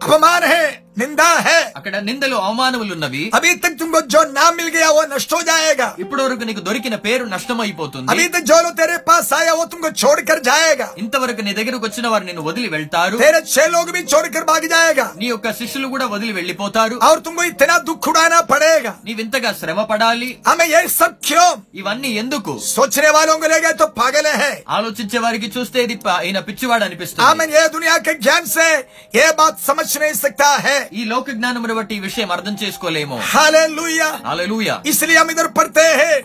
అపమాన్ 0.00 0.46
హే 0.48 0.62
निंदा 0.99 1.29
है 1.45 1.57
అక్కడ 1.77 1.95
నిందలు 2.05 2.35
అవమానములు 2.41 2.91
ఉన్నవి 2.95 3.23
अभी 3.37 3.51
तक 3.57 3.73
तुमको 3.79 3.99
जो 4.09 4.21
नाम 4.31 4.51
मिल 4.55 4.67
गया 4.69 4.89
वो 4.91 5.03
नष्ट 5.09 5.31
हो 5.33 5.41
जाएगा 5.49 5.87
ఇప్పటి 6.03 6.21
వరకు 6.23 6.43
నీకు 6.45 6.61
దొరికిన 6.67 6.95
పేరు 7.05 7.23
నష్టమైపోతుంది 7.33 8.07
अभी 8.13 8.25
तक 8.29 8.43
जो 8.45 8.57
लोग 8.59 8.73
तेरे 8.75 8.97
पास 9.07 9.27
आया 9.33 9.53
वो 9.53 9.65
तुमको 9.67 9.89
छोड़कर 10.01 10.37
जाएगा 10.47 10.87
ఇంతవరకు 11.01 11.41
నీ 11.41 11.53
దగ్గరకు 11.53 11.83
వచ్చిన 11.87 12.05
వారు 12.07 12.25
నిన్ను 12.25 12.43
వదిలి 12.47 12.69
వెళ్తారు 12.75 13.17
तेरे 13.23 13.39
छह 13.47 13.67
लोग 13.69 13.87
भी 13.91 14.01
छोड़कर 14.05 14.43
भाग 14.45 14.63
जाएगा 14.67 15.07
నీ 15.19 15.27
యొక్క 15.27 15.47
శిష్యులు 15.59 15.89
కూడా 15.89 16.07
వదిలి 16.13 16.33
వెళ్లిపోతారు 16.39 16.95
और 17.07 17.17
तुमको 17.21 17.43
इतना 17.45 17.75
दुख 17.89 18.07
उड़ाना 18.07 18.39
पड़ेगा 18.45 18.93
నీవింతగా 19.07 19.51
శ్రమ 19.59 19.79
పడాలి 19.91 20.29
हमें 20.45 20.67
ये 20.67 20.81
सब 20.95 21.11
क्यों 21.27 21.49
ఇవన్నీ 21.81 22.11
ఎందుకు 22.21 22.53
सोचने 22.69 23.11
वालों 23.11 23.37
को 23.37 23.47
लेगा 23.49 23.71
तो 23.75 23.87
पागल 23.95 24.25
है 24.35 24.51
ఆలోచించే 24.75 25.17
వారికి 25.19 25.49
చూస్తే 25.55 25.77
ఇది 25.85 25.97
ప- 26.01 26.19
ఈయన 26.25 26.39
పిచ్చివాడు 26.47 26.83
అనిపిస్తుంది 26.87 27.27
आमेन 27.27 27.49
ये 27.51 27.63
दुनिया 27.69 27.97
के 27.99 28.13
ज्ञान 28.21 28.43
से 28.49 28.67
ये 29.13 29.27
बात 29.35 29.55
समझ 29.61 29.87
नहीं 29.97 30.15
सकता 30.17 30.49
है 30.65 30.77
ఈ 30.98 31.02
లోక 31.04 31.30
జ్ఞానం 31.30 31.62
బట్టి 31.78 31.94
ఈ 31.96 32.00
విషయం 32.00 32.30
అర్థం 32.36 32.54
చేసుకోలేము. 32.62 33.16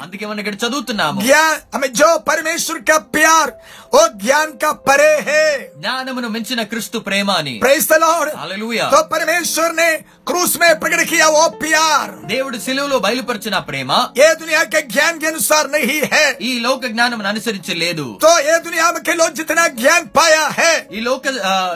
అందుకే 0.04 0.26
మనం 0.30 0.40
ఇక్కడ 0.44 0.56
చదువుతున్నాము. 0.64 1.20
ఓ 3.98 4.02
జ్ఞాన్ 4.22 4.54
కా 4.62 4.72
పరే 4.88 5.12
జ్ఞానమును 5.80 6.30
మించిన 6.36 6.62
క్రిస్తు 6.72 6.98
ప్రేమ 7.08 7.30
అని. 7.42 7.54
ప్రైస్ 7.64 7.88
లార్డ్ 8.04 8.32
హల్లెలూయా 8.42 8.86
తో 8.94 9.02
పరమేశ్వర్ 9.14 9.76
నే 9.82 9.90
క్రూస్ 10.30 10.56
మే 10.62 10.70
ప్రకట 10.82 11.02
కియా 11.12 11.28
ఓ 11.42 11.44
ప్యార్. 11.64 12.12
దేవుడు 12.34 12.58
సిలువలో 12.66 13.00
బయలుపరిచిన 13.06 13.58
ప్రేమ. 13.70 13.92
ఏ 14.26 14.28
దునియా 14.42 14.64
కే 14.74 14.82
జ్ఞాన్ 14.94 15.20
కే 15.22 15.28
అనుసార్ 15.34 15.70
నహీ 15.76 16.00
హై. 16.14 16.26
ఈ 16.50 16.52
లోక 16.66 16.86
జ్ఞానమును 16.96 17.30
అనుసరించి 17.34 17.76
లేదు 17.84 18.08
తో 18.26 18.34
ఏ 18.54 18.58
దునియా 18.66 18.88
కే 19.08 19.14
లో 19.22 19.28
జితనా 19.38 19.68
జ్ఞాన్ 19.80 20.08
పాయా 20.18 20.46
హే. 20.60 20.74
ఈ 20.98 21.00
లోక 21.10 21.24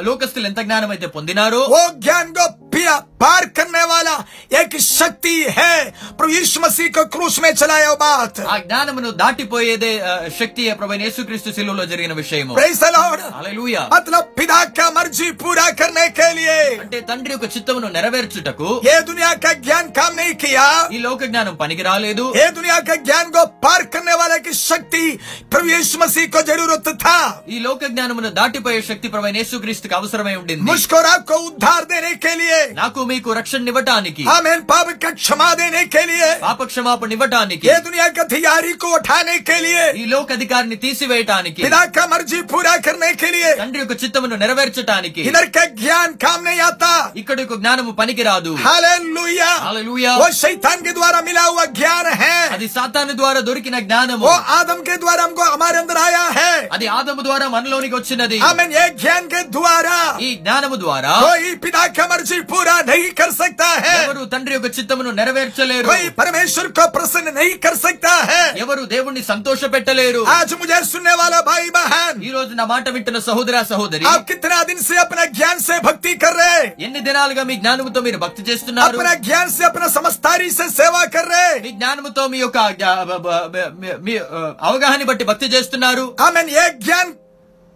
లోకస్తులు 0.10 0.47
ఎంత 0.52 0.60
జ్ఞానం 0.67 0.89
అయితే 0.95 1.08
పొందినారో? 1.17 1.62
ఓ 1.78 1.82
జ్ఞాన్ 2.06 2.32
గో 2.39 2.45
पिया 2.74 2.96
पार 3.21 3.45
करने 3.57 3.83
वाला 3.87 4.14
एक 4.55 4.73
शक्ति 4.90 5.37
है 5.57 5.75
प्रभु 6.14 6.33
यीशु 6.33 6.61
मसीह 6.61 6.88
को 6.90 7.05
क्रूस 7.09 7.38
में 7.40 7.53
चलाया 7.55 7.93
बात 7.99 8.35
ఆ 8.47 8.57
జ్ఞానమును 8.64 9.11
దాటిపోయేదే 9.21 9.93
ఆ, 10.03 10.14
శక్తి 10.38 10.62
ప్రభు 10.75 10.99
యేసుక్రీస్తు 11.01 11.51
సిలువలో 11.57 11.85
జరిగిన 11.87 12.12
విషయము 12.14 12.53
प्रेज 12.55 12.77
द 12.79 12.90
लॉर्ड 12.97 13.21
హల్లెలూయా 13.37 13.83
मतलब 13.95 14.23
पिता 14.38 14.61
का 14.73 14.87
मर्जी 14.93 15.29
पूरा 15.43 15.67
करने 15.75 16.07
के 16.12 16.29
लिए 16.35 16.59
అంటే 16.85 16.99
తండ్రి 17.09 17.33
యొక్క 17.35 17.47
చిత్తమును 17.55 17.88
నెరవేర్చుటకు 17.97 18.69
ये 18.85 18.97
दुनिया 19.05 19.31
का 19.38 19.53
ज्ञान 19.64 19.85
काम 19.99 20.12
नहीं 20.14 20.35
किया 20.38 20.67
ఈ 20.97 21.01
లోక 21.05 21.21
జ్ఞానం 21.31 21.55
పనికి 21.57 21.83
రాలేదు 21.85 22.25
ये 22.35 22.47
दुनिया 22.53 22.79
के 22.83 22.97
ज्ञान 23.05 23.27
को 23.31 23.43
पार 23.64 23.81
करने 23.95 24.14
वाले 24.17 24.38
की 24.40 24.55
शक्ति 24.62 25.05
प्रभु 25.53 25.69
यीशु 25.71 25.97
मसीह 25.99 26.27
को 26.29 26.43
जरूरत 26.45 26.88
था 27.05 27.19
ఈ 27.49 27.59
లోక 27.64 27.83
జ్ఞానమును 27.93 28.31
దాటిపోయే 28.38 28.81
శక్తి 28.85 29.09
ప్రభు 29.11 29.35
యేసుక్రీస్తుకి 29.37 29.95
అవసరమై 29.95 30.37
ఉండింది 30.40 30.67
मुझको 30.67 30.97
और 30.97 31.07
आपको 31.09 31.37
उद्धार 31.49 31.83
देने 31.87 32.12
के 32.19 32.35
लिए 32.37 32.61
నాకు 32.77 33.01
మీకు 33.11 33.31
రక్షణ 33.38 33.69
ఇవ్వటానికి 33.71 34.23
आमेन 34.35 34.61
पाप 34.71 34.88
का 34.99 35.11
क्षमा 35.19 35.49
देने 35.55 35.83
के 35.88 36.03
लिए 36.07 36.29
పాప 36.45 36.61
క్షమాపణ 36.71 37.11
ఇవ్వటానికి 37.17 37.64
ये 37.69 37.77
दुनिया 37.81 38.07
के 38.11 38.25
तैयारी 38.29 38.73
को 38.77 38.88
उठाने 38.97 39.37
के 39.49 39.57
लिए 39.64 39.85
ఈ 40.01 40.05
లోక 40.12 40.29
అధికారిని 40.37 40.77
తీసివేయటానికి 40.85 41.61
पिता 41.64 41.83
का 41.97 42.05
मर्जी 42.09 42.38
पूरा 42.53 42.75
करने 42.87 43.11
के 43.14 43.29
लिए 43.35 43.51
తండ్రి 43.61 43.81
యొక్క 43.83 43.95
చిత్తమును 44.03 44.37
నెరవేర్చటానికి 44.43 45.21
इधर 45.29 45.47
का 45.49 45.64
ज्ञान 45.77 46.09
काम 46.25 46.38
नहीं 46.47 46.61
आता 46.62 46.93
ఇక్కడ 47.23 47.37
యొక్క 47.40 47.57
జ్ఞానము 47.62 47.93
పనికిరాదు 48.01 48.53
हालेलुया 48.67 49.51
హల్లెలూయా 49.67 50.12
वो 50.17 50.29
शैतान 50.40 50.79
के 50.81 50.93
द्वारा 50.95 51.19
मिला 51.29 51.45
हुआ 51.47 51.64
ज्ञान 51.79 52.07
है 52.23 52.37
అది 52.57 52.69
సాతాను 52.77 53.14
ద్వారా 53.21 53.40
దొరికిన 53.49 53.77
జ్ఞానము 53.87 54.23
वो 54.27 54.35
आदम 54.59 54.81
के 54.88 54.97
द्वारा 54.99 55.23
हमको 55.27 55.45
हमारे 55.55 55.79
अंदर 55.83 55.99
आया 56.07 56.25
है 56.38 56.53
అది 56.77 56.87
ఆదము 56.97 57.23
ద్వారా 57.29 57.47
మనలోనికి 57.55 57.97
వచ్చినది 57.99 58.38
आमेन 58.49 58.71
ये 58.79 58.85
ज्ञान 59.03 59.23
के 59.29 59.40
द्वारा 59.57 59.97
ఈ 60.27 60.31
జ్ఞానము 60.43 60.77
ద్వారా 60.85 61.14
कोई 61.27 61.49
पिता 61.64 61.83
का 61.97 62.05
मर्जी 62.11 62.38
पूरा 62.51 62.77
नहीं 62.83 62.98
कर 62.99 63.31
सकता 63.33 63.67
है 63.77 63.95
ఎవరు 63.99 64.23
తండ్రి 64.33 64.53
యొక్క 64.55 64.69
చిత్తమును 64.77 65.11
నెరవేర్చలేరు 65.19 65.87
कोई 65.88 66.09
परमेश्वर 66.12 66.67
को 66.71 66.85
प्रसन्न 66.88 67.29
नहीं 67.35 67.53
कर 67.59 67.75
सकता 67.79 68.12
है 68.31 68.43
ఎవరు 68.62 68.83
దేవుణ్ణి 68.93 69.23
సంతోష 69.31 69.61
పెట్టలేరు 69.75 70.23
आज 70.35 70.51
मुझे 70.55 70.79
सुनने 70.87 71.14
वाला 71.14 71.40
भाई 71.43 71.67
बहन 71.73 72.14
ఈ 72.23 72.33
రోజు 72.37 72.53
నా 72.55 72.67
మాట 72.67 72.88
వింటున్న 72.95 73.19
సహోదర 73.29 73.62
సహోదరి 73.73 74.05
आप 74.07 74.23
कितना 74.27 74.59
दिन 74.64 74.79
से 74.83 74.97
अपना 74.99 75.25
ज्ञान 75.33 75.57
से 75.61 75.77
भक्ति 75.83 76.12
कर 76.19 76.35
रहे 76.35 76.55
हैं 76.57 76.69
ఎన్ని 76.87 77.01
దినాలుగా 77.09 77.43
మీ 77.45 77.57
జ్ఞానముతో 77.62 78.01
మీరు 78.03 78.19
భక్తి 78.19 78.45
చేస్తున్నారు 78.49 78.95
अपना 78.95 79.14
ज्ञान 79.27 79.47
से 79.51 79.64
अपना 79.64 79.88
समझदारी 79.97 80.49
से 80.53 80.67
सेवा 80.75 81.03
कर 81.14 81.27
रहे 81.29 81.49
हैं 81.49 81.59
మీ 81.64 81.73
జ్ఞానముతో 81.75 82.23
మీ 82.29 82.40
యొక్క 82.40 82.59
జ్ఞా- 82.75 82.97
బ- 83.11 83.21
బ- 83.27 83.45
బ- 83.55 83.73
మీ- 83.83 83.99
మీ 84.07 84.14
ఆ, 84.31 84.40
అవగాహన 84.69 85.03
బట్టి 85.11 85.27
భక్తి 85.27 85.49
చేస్తున్నారు 85.55 86.07
आमेन 86.27 86.49
ये 86.57 86.64
ज्ञान 86.81 87.07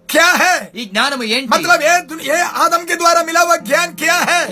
क्या 0.09 0.29
है 0.37 0.53
ఈ 0.75 0.85
జ్ఞానము 0.91 1.25
ఏంటి 1.29 1.51
मतलब 1.53 1.81
ये 1.83 1.95
दुन- 2.07 2.23
ये 2.25 2.37
आदम 2.63 2.83
के 2.85 2.95
द्वारा 2.97 3.21
मिला 3.25 3.41
हुआ 3.43 3.57
ज्ञान 3.67 3.89
क्या 3.95 4.02
है 4.02 4.02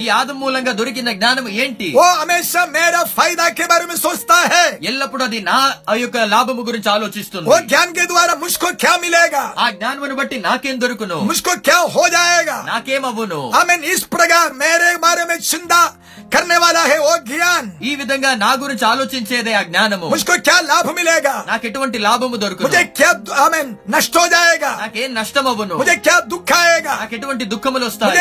ఈ 0.02 0.08
ఆదం 0.18 0.38
మూలంగా 0.42 0.72
దొరికిన 0.80 1.10
జ్ఞానం 1.12 1.46
ఏంటి? 1.64 1.88
ఓ 1.98 2.06
హమేషా 2.20 2.64
మేరా 2.76 3.02
ఎల్లప్పుడు 4.90 5.24
అది 5.24 5.40
నా 5.42 5.58
ఆ 5.90 5.96
యొక్క 6.04 6.18
లాభము 6.34 6.64
గురించి 6.70 6.90
ఆలోచిస్తుంది. 6.96 7.48
ఓ 7.54 7.58
జ్ఞాన్ 7.70 7.94
కే 7.98 8.06
ద్వారా 8.06 8.34
ముష్కో 8.44 8.70
క్యా 8.84 8.94
మిలేగా? 9.04 9.44
ఆ 9.58 9.68
జ్ఞానమును 9.78 10.16
బట్టి 10.16 10.38
నాకేం 10.48 10.78
దొరుకును? 10.84 11.20
ముష్కో 11.32 11.56
క్యా 11.68 11.80
హో 11.96 12.06
జాయేగా? 12.16 12.58
నాకేం 12.72 13.06
అవ్వును 13.06 13.42
ఆమెన్ 13.62 13.86
ఇస్ 13.94 14.06
ప్రకార్ 14.16 14.54
మేరే 14.62 14.94
బారే 15.06 15.26
మే 15.32 15.38
చిందా 15.50 15.82
ఈ 17.82 17.92
విధంగా 17.96 18.30
నా 18.36 18.52
గురించి 18.62 18.86
ఆలోచించేదే 18.90 19.54
ఆ 19.54 19.62
జ్ఞానము. 19.62 20.08
లాభం 20.70 20.98
నాకు 21.48 21.66
ఎటువంటి 21.70 21.98
లాభము 22.06 22.38
దొరుకు 22.44 22.64
ముజే 22.66 22.84
క్యా 22.98 23.10
నాకేం 24.82 25.10
నష్టం 25.14 25.48
అవ్వును 25.52 25.78
నాకు 27.02 27.16
ఎటువంటి 27.18 27.46
దుఃఖములు 27.54 27.86
వస్తాయి? 27.86 28.16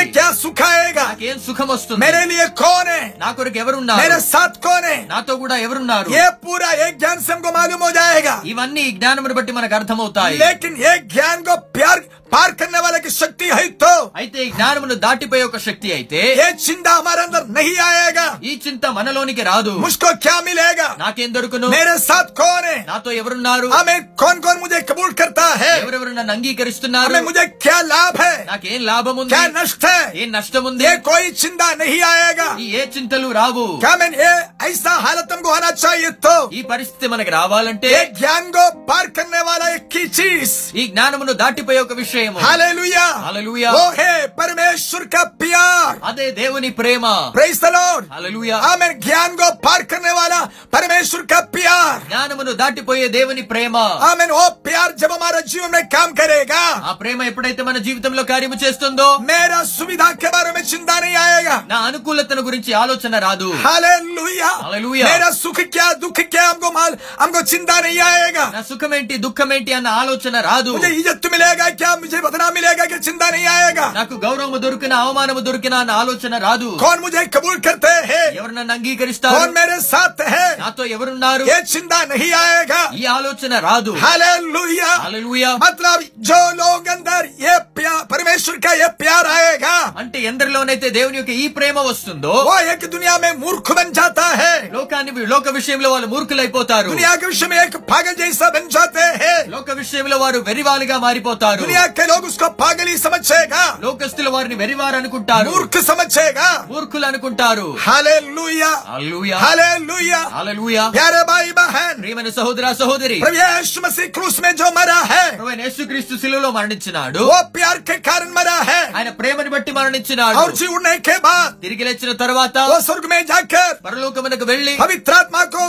నాకేం 1.03 1.37
సుఖం 1.47 1.70
వస్తుంది 1.70 2.00
मेरे 2.00 2.22
लिए 2.26 2.46
कौन 2.56 2.88
है 2.88 3.04
నా 3.18 3.30
కొరకు 3.34 3.60
ఎవరున్నారు 3.64 4.02
मेरे 4.02 4.18
साथ 4.26 4.54
कौन 4.60 4.84
है 4.86 4.98
నాతో 5.08 5.34
కూడా 5.38 5.56
ఎవరున్నారు 5.66 6.08
ये 6.12 6.26
पूरा 6.42 6.70
एक 6.86 6.94
ज्ञान 6.98 7.18
से 7.20 7.32
हमको 7.34 7.52
मालूम 7.52 7.82
हो 7.84 7.92
जाएगा 7.92 8.36
ఇవన్నీ 8.52 8.82
ఈ 8.82 8.92
జ్ఞానమును 8.98 9.36
బట్టి 9.36 9.52
మనకు 9.52 9.76
అర్థమవుతాయి 9.80 10.38
लेकिन 10.38 10.72
ये 10.78 10.94
ज्ञान 11.08 11.38
को 11.44 11.56
प्यार 11.76 11.98
पार 12.32 12.52
करने 12.54 12.80
वाले 12.80 13.00
की 13.00 13.10
शक्ति 13.14 13.48
है 13.50 13.66
तो 13.82 13.92
అయితే 14.20 14.38
ఈ 14.46 14.50
జ్ఞానమును 14.56 14.96
దాటిపోయే 15.04 15.44
ఒక 15.44 15.58
శక్తి 15.66 15.90
అయితే 15.98 16.20
ये 16.40 16.48
चिंता 16.60 16.92
हमारे 16.96 17.22
अंदर 17.26 17.42
नहीं 17.58 17.76
आएगा 17.88 18.26
ఈ 18.44 18.54
చింత 18.64 18.86
మనలోనికి 18.98 19.44
రాదు 19.50 19.74
मुझको 19.84 20.10
क्या 20.26 20.36
मिलेगा 20.48 20.88
నాకేం 21.04 21.30
దొరుకును 21.36 21.68
मेरे 21.76 21.94
साथ 22.08 22.28
कौन 22.40 22.64
है 22.66 22.78
నాతో 22.90 23.10
ఎవరున్నారు 23.22 23.68
हमें 23.76 24.00
कौन 24.22 24.36
कौन 24.46 24.58
मुझे 24.64 24.80
कबूल 24.90 25.12
करता 25.22 25.46
है 25.64 25.72
ఎవరెవరు 25.78 26.12
నన్ను 26.20 26.34
అంగీకరిస్తున్నారు 26.36 27.10
हमें 27.10 27.28
मुझे 27.30 27.46
क्या 27.66 27.78
लाभ 27.94 28.16
है 28.24 28.34
నాకేం 28.52 28.82
లాభం 28.92 29.16
ఉంది 29.22 29.32
क्या 29.36 29.44
नष्ट 29.60 29.86
है 29.88 30.02
ఏం 30.22 30.30
నష్టం 30.38 30.64
ఉంది 30.70 30.84
ये 30.86 30.94
कोई 31.10 31.24
चिंता 31.42 31.59
नहीं 31.60 32.00
आएगा 32.04 32.48
ఈ 32.58 32.68
ఏ 32.72 32.84
చింతలు 32.94 33.28
రావు 33.38 33.64
क्या 33.80 33.94
मैं 33.96 34.10
ये 34.14 34.32
ऐसा 34.64 34.92
हालत 35.06 35.32
हमको 35.34 35.50
आना 35.52 35.72
चाहिए 35.76 36.10
तो 36.26 36.34
ఈ 36.52 36.62
పరిస్థితి 36.72 37.06
మనకు 37.14 37.32
రావాలంటే 37.32 37.88
ये 37.90 38.02
ज्ञान 38.20 38.44
को 38.52 38.64
पार 38.90 39.06
करने 39.18 39.42
वाला 39.48 39.66
एक 39.76 39.86
की 39.90 40.04
चीज 40.12 40.48
ఈ 40.76 40.84
జ్ఞానమును 40.92 41.34
దాటిపోయే 41.42 41.80
ఒక 41.80 41.94
విషయం 42.02 42.34
हालेलुया 42.46 43.06
हालेलुया। 43.26 43.70
वो 43.72 43.86
है 44.00 44.14
परमेश्वर 44.40 45.04
का 45.08 45.24
प्यार 45.42 45.92
అదే 46.10 46.28
దేవుని 46.40 46.70
ప్రేమ 46.80 47.04
प्रेज 47.36 47.56
द 47.60 47.72
लॉर्ड 47.78 48.04
హల్లెలూయా 48.16 48.58
आमेन 48.72 48.92
ज्ञान 49.06 49.30
को 49.42 49.48
पार 49.66 49.82
करने 49.92 50.14
वाला 50.20 50.40
परमेश्वर 50.76 51.22
का 51.26 51.40
प्यार 51.56 51.96
జ్ఞానమును 52.08 52.54
దాటిపోయే 52.62 53.08
దేవుని 53.18 53.44
ప్రేమ 53.52 53.76
आमेन 54.10 54.30
वो 54.32 54.46
प्यार 54.68 54.90
जब 55.02 55.12
हमारे 55.12 55.42
जीवन 55.52 55.72
में 55.76 55.84
काम 55.96 56.10
करेगा 56.22 56.64
ఆ 56.90 56.94
ప్రేమ 57.02 57.20
ఎప్పుడైతే 57.32 57.62
మన 57.70 57.78
జీవితంలో 57.88 58.26
కార్యము 58.32 58.58
చేస్తుందో 58.64 59.10
मेरा 59.32 59.60
सुविधा 59.76 60.10
के 60.16 60.30
बारे 60.30 60.52
में 60.56 60.64
चिंता 60.66 60.96
नहीं 61.00 61.18
आएगा 61.18 61.49
నా 61.72 61.78
అనుకూలతను 61.88 62.42
గురించి 62.48 62.72
ఆలోచన 62.82 63.14
రాదు 63.26 63.50
हालेलुया 63.66 64.50
Hallelujah. 64.58 65.06
मेरा 65.08 65.30
सुख 65.36 65.60
क्या 65.68 65.88
दुख 65.98 66.20
क्या 66.28 66.44
हमको 66.46 66.70
माल 66.72 66.92
हमको 67.22 67.42
चिंता 67.46 67.76
नहीं 67.80 68.00
आएगा 68.08 68.46
నా 68.56 68.62
సుఖమేంటి 68.70 69.16
దుఃఖమేంటి 69.26 69.72
అన్న 69.78 69.90
ఆలోచన 70.02 70.36
రాదు 70.48 70.72
मुझे 70.76 70.90
इज्जत 71.00 71.26
मिलेगा 71.34 71.68
क्या 71.74 71.92
मुझे 72.02 72.18
बदनाम 72.26 72.52
मिलेगा 72.58 72.86
क्या 72.86 73.00
चिंता 73.08 73.28
नहीं 73.30 73.48
आएगा 73.56 73.86
నాకు 73.98 74.16
గౌరవము 74.26 74.58
దొరికిన 74.66 74.94
అవమానము 75.04 75.42
దొరికిన 75.48 75.76
అన్న 75.82 75.94
ఆలోచన 76.02 76.34
రాదు 76.46 76.70
कौन 76.84 76.98
मुझे 77.06 77.22
कबूल 77.36 77.58
करते 77.68 77.94
हैं 78.12 78.26
ఎవరు 78.40 78.54
నన్ను 78.58 78.74
అంగీకరిస్తారు 78.78 79.36
कौन 79.36 79.50
मेरे 79.60 79.78
साथ 79.86 80.18
है 80.34 80.46
నాతో 80.62 80.84
ఎవరున్నారు 80.96 81.44
ये 81.52 81.58
चिंता 81.74 82.00
नहीं 82.06 82.32
आएगा 82.44 82.82
ఈ 83.00 83.06
ఆలోచన 83.18 83.54
రాదు 83.68 83.94
हालेलुया 84.06 84.90
హల్లెలూయా 85.06 85.52
मतलब 85.66 85.98
जो 86.30 86.40
लोग 86.56 86.82
अंदर 86.96 87.22
ये 87.46 87.56
प्यार 87.78 88.00
परमेश्वर 88.14 88.58
का 88.60 88.74
ये 88.76 88.90
प्यार 89.02 89.24
आएगा 89.38 89.76
అంటే 90.02 90.18
ఎందరిలోనైతే 90.30 90.88
దేవుని 90.96 91.18
యొక్క 91.18 91.34
ఈ 91.38 91.39
ప్రేమ 91.56 91.78
వస్తుందో 91.82 92.34
वो 92.48 92.56
एक 92.72 92.84
दुनिया 92.88 93.14
में 93.18 93.32
मूर्ख 93.38 93.68
बन 93.78 93.88
जाता 93.94 94.26
है 94.42 94.54
లోకాన్ని 94.76 95.12
లోక 95.34 95.48
విషయంలో 95.52 95.90
వాళ్ళు 95.94 96.08
మూర్ఖులైపోతారు 96.14 96.88
दुनिया 96.90 97.12
के 97.16 97.26
विषय 97.28 97.48
में 97.48 97.58
एक 97.60 97.76
पागल 97.90 98.14
जैसा 98.22 98.48
बन 98.50 98.66
जाते 98.76 99.06
हैं 99.22 99.38
లోక 99.56 99.70
విషయంలో 99.82 100.18
వారు 100.24 100.40
వెరివాలుగా 100.48 100.98
మారిపోతారు 101.06 101.62
दुनिया 101.64 101.86
के 101.98 102.06
लोग 102.12 102.24
उसको 102.26 102.48
पागल 102.62 102.88
ही 102.88 102.98
समझेगा 103.06 103.64
లోకస్తులు 103.86 104.30
వారిని 104.36 104.56
వెరివారు 104.62 104.98
అనుకుంటారు 105.02 105.50
मूर्ख 105.52 105.76
समझेगा 105.90 106.50
మూర్ఖులు 106.72 107.06
అనుకుంటారు 107.12 107.68
हालेलुया 107.86 108.72
హల్లెలూయా 108.90 109.38
हालेलुया 109.46 110.20
హల్లెలూయా 110.36 110.84
प्यारे 110.98 111.22
भाई 111.32 111.50
बहन 111.60 111.94
ప్రియమైన 112.04 112.30
సహోదర 112.40 112.66
సహోదరి 112.82 113.18
प्रभु 113.24 113.38
यीशु 113.42 113.80
मसीह 113.82 114.08
क्रूस 114.16 114.36
में 114.44 114.52
जो 114.62 114.68
मरा 114.78 115.00
है 115.14 115.24
ప్రభువైన 115.32 115.62
యేసుక్రీస్తు 115.68 116.14
శిలువలో 116.24 116.50
మరణించినాడు 116.58 117.20
वो 117.30 117.40
प्यार 117.56 117.78
के 117.90 117.98
कारण 118.08 118.30
मरा 118.38 118.58
है 118.70 118.82
ఆయన 118.98 119.10
ప్రేమని 119.20 119.52
బట్టి 119.56 119.72
మరణించినాడు 119.80 120.38
और 120.42 120.52
जी 120.60 120.68
उड़ने 120.76 120.96
के 121.00 121.16
बाद 121.20 121.29
తిరిగి 121.63 121.85
లేచిన 121.85 122.13
తర్వాత 122.17 122.59
స్వర్గమే 122.81 123.21
జాకర్ 123.25 123.75
పరలోకమునకు 123.85 124.45
వెళ్ళి 124.45 124.75
పవిత్రాత్మకు 124.77 125.65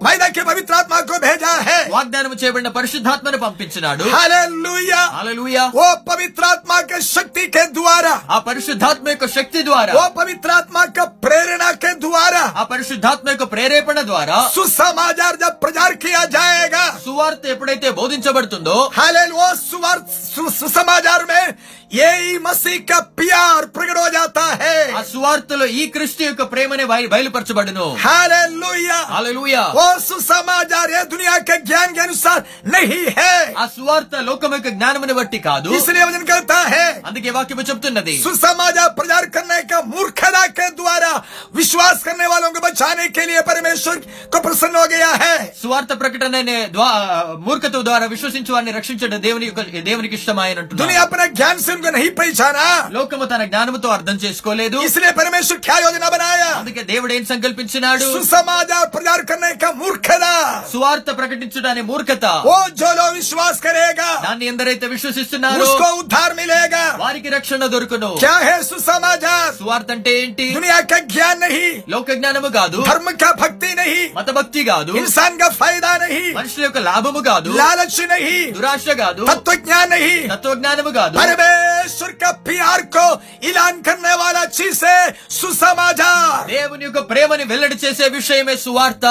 को 0.00 0.04
वायदा 0.04 0.28
के 0.30 0.42
पवित्र 0.44 0.74
आत्मा 0.74 1.00
को 1.02 1.18
भेजा 1.20 1.52
है 1.66 1.76
వాగ్దానం 1.92 2.32
చేయబడిన 2.40 2.68
పరిశుద్ధాత్మను 2.76 3.38
పంపించినాడు 3.44 4.04
हालेलुया 4.14 5.00
హల్లెలూయా 5.14 5.62
वो 5.76 5.86
पवित्र 6.08 6.42
आत्मा 6.46 6.78
के 6.82 6.98
शक्ति 7.06 7.44
के 7.48 7.64
द्वारा 7.72 8.12
ఆ 8.28 8.38
పరిశుద్ధాత్మ 8.48 9.06
యొక్క 9.08 9.26
శక్తి 9.36 9.60
ద్వారా 9.68 9.92
वो 9.98 10.04
पवित्र 10.18 10.50
आत्मा 10.52 10.82
का 10.90 11.04
प्रेरणा 11.24 11.70
के 11.84 11.92
द्वारा 12.04 12.42
ఆ 12.56 12.64
పరిశుద్ధాత్మ 12.72 13.26
యొక్క 13.32 13.46
ప్రేరేపణ 13.54 13.98
ద్వారా 14.10 14.38
सुसमाचार 14.56 15.32
जब 15.36 15.54
प्रचार 15.64 15.90
किया 16.04 16.22
जाएगा 16.36 16.84
సువార్త 17.06 17.42
ఎప్పుడైతే 17.54 17.88
బోధించబడుతుందో 18.00 18.76
हालेल 18.98 19.32
वो 19.32 19.48
सुवार 19.64 19.98
सु- 20.26 20.54
सुसमाचार 20.60 21.22
में 21.26 21.44
यही 21.94 22.30
मसीह 22.40 22.78
का 22.86 22.96
प्यार 23.18 23.58
प्रकट 23.74 23.98
हो 23.98 24.08
जाता 24.14 24.44
है 24.62 24.76
ఆ 24.92 25.02
సువార్తలో 25.10 25.66
ఈ 25.76 25.84
క్రిస్తు 25.94 26.22
యొక్క 26.24 26.42
ప్రేమనే 26.52 26.84
బయ- 26.92 27.10
బయలుపరచబడును 27.12 27.86
हालेलुया 28.06 28.98
హల్లెలూయా 29.12 29.62
वो 29.90 29.90
सुसमाचार 30.00 30.90
ये 30.90 31.02
दुनिया 31.06 31.36
के 31.40 31.56
ज्ञान 31.62 31.88
के 31.92 32.00
अनुसार 32.00 32.38
नहीं 32.68 33.02
है 33.16 33.34
ఆ 33.56 33.66
సువార్త 33.74 34.14
లోకం 34.28 34.50
యొక్క 34.54 34.70
జ్ఞానముని 34.76 35.14
బట్టి 35.14 35.38
కాదు 35.42 35.68
इसलिए 35.78 36.04
वचन 36.04 36.24
कहता 36.26 36.58
है 36.66 36.86
అందుకే 37.08 37.30
వాక్యము 37.36 37.64
చెప్తున్నది 37.68 38.14
सुसमाचार 38.20 38.88
प्रचार 38.96 39.24
करने 39.30 39.60
का 39.64 39.78
मूर्खता 39.88 40.44
के 40.52 40.68
द्वारा 40.76 41.12
विश्वास 41.54 42.02
करने 42.02 42.26
वालों 42.26 42.50
को 42.50 42.60
बचाने 42.60 43.06
के 43.10 43.26
लिए 43.26 43.40
परमेश्वर 43.44 43.96
को 44.28 44.40
प्रसन्न 44.40 44.76
हो 44.76 44.86
गया 44.88 45.10
है 45.22 45.34
సువార్త 45.62 45.92
ప్రకటన 46.00 46.34
అనే 46.38 46.56
ద్వా- 46.70 46.92
మూర్ఖత 47.46 47.76
ద్వారా 47.86 48.06
విశ్వసించు 48.08 48.50
వారిని 48.54 48.72
రక్షించడం 48.76 49.20
దేవుని 49.26 49.46
యొక్క 49.48 49.60
దేవునికి 49.86 50.16
ఇష్టమైన 50.18 50.58
दुनिया 50.76 51.00
अपने 51.06 51.24
ज्ञान 51.36 51.56
से 51.60 51.70
उनको 51.74 51.90
नहीं 51.92 52.10
पहचाना 52.18 52.64
లోకము 52.96 53.24
తన 53.26 53.42
జ్ఞానముతో 53.50 53.88
అర్థం 53.96 54.16
చేసుకోలేదు 54.24 54.76
इसलिए 54.86 55.12
परमेश्वर 55.14 55.58
क्या 55.60 55.76
योजना 55.80 56.08
बनाया 56.10 56.48
అందుకే 56.60 56.82
దేవుడు 56.90 57.12
ఏం 57.16 57.24
సంకల్పించినాడు 57.32 58.06
सुसमाचार 58.16 58.84
प्रचार 58.90 59.20
करने 59.26 59.50
का 59.56 59.70
మూర్ఖత 59.81 60.25
సువార్త 60.73 61.17
ప్రకటించుట 61.17 61.67
మూర్ఖత. 61.79 62.25
ఓ 62.45 62.67
జోలో 62.73 63.05
విశ్వాస్ 63.11 63.59
కరేగా 63.63 64.21
దాన్ని 64.23 64.45
ఎందరైతే 64.45 64.87
విశ్వసిస్తున్నారో 64.87 65.65
ఉద్ధార్ 65.97 66.33
మిలేగా 66.35 66.97
వారికి 66.99 67.29
రక్షణ 67.29 67.65
దొరుకును. 67.65 68.15
క్యా 68.19 68.37
హే 68.37 68.61
సుసమాచార్ 68.63 69.55
సువార్త 69.55 69.91
అంటే 69.91 70.11
ఏంటి? 70.19 70.53
దునియా 70.53 70.79
కా 70.79 70.99
జ్ఞాన్ 70.99 71.41
నహి. 71.41 71.83
లోక 71.89 72.11
జ్ఞానము 72.11 72.47
కాదు. 72.47 72.85
ధర్మ 72.89 73.09
కా 73.09 73.31
భక్తి 73.31 73.75
నహి. 73.75 74.11
మత 74.15 74.29
భక్తి 74.31 74.63
కాదు. 74.63 74.91
ఇన్సాన్ 74.93 75.39
కా 75.39 75.49
ఫైదా 75.49 75.97
నహి. 75.97 76.33
మనుషుల 76.33 76.63
యొక్క 76.63 76.77
లాభము 76.77 77.19
కాదు. 77.19 77.49
లాలచ్ 77.51 78.09
నహి. 78.09 78.51
దురాశ 78.51 78.89
కాదు. 78.89 79.25
తత్వ 79.25 79.53
జ్ఞాన్ 79.55 79.91
నహి. 79.91 80.27
తత్వ 80.27 80.53
జ్ఞానము 80.53 80.89
కాదు. 80.89 81.17
పరమేశ్వర్ 81.17 82.11
కా 82.11 82.31
ప్యార్ 82.31 82.81
కో 82.81 83.19
ఇలాన్ 83.43 83.83
కర్నే 83.83 84.13
వాలా 84.13 84.43
చీసే 84.43 85.13
సుసమాజ 85.29 86.01
దేవుని 86.51 86.85
యొక్క 86.85 86.99
ప్రేమని 87.09 87.43
వెల్లడి 87.43 87.75
చేసే 87.75 88.07
విషయమే 88.07 88.55
సువార్త. 88.55 89.05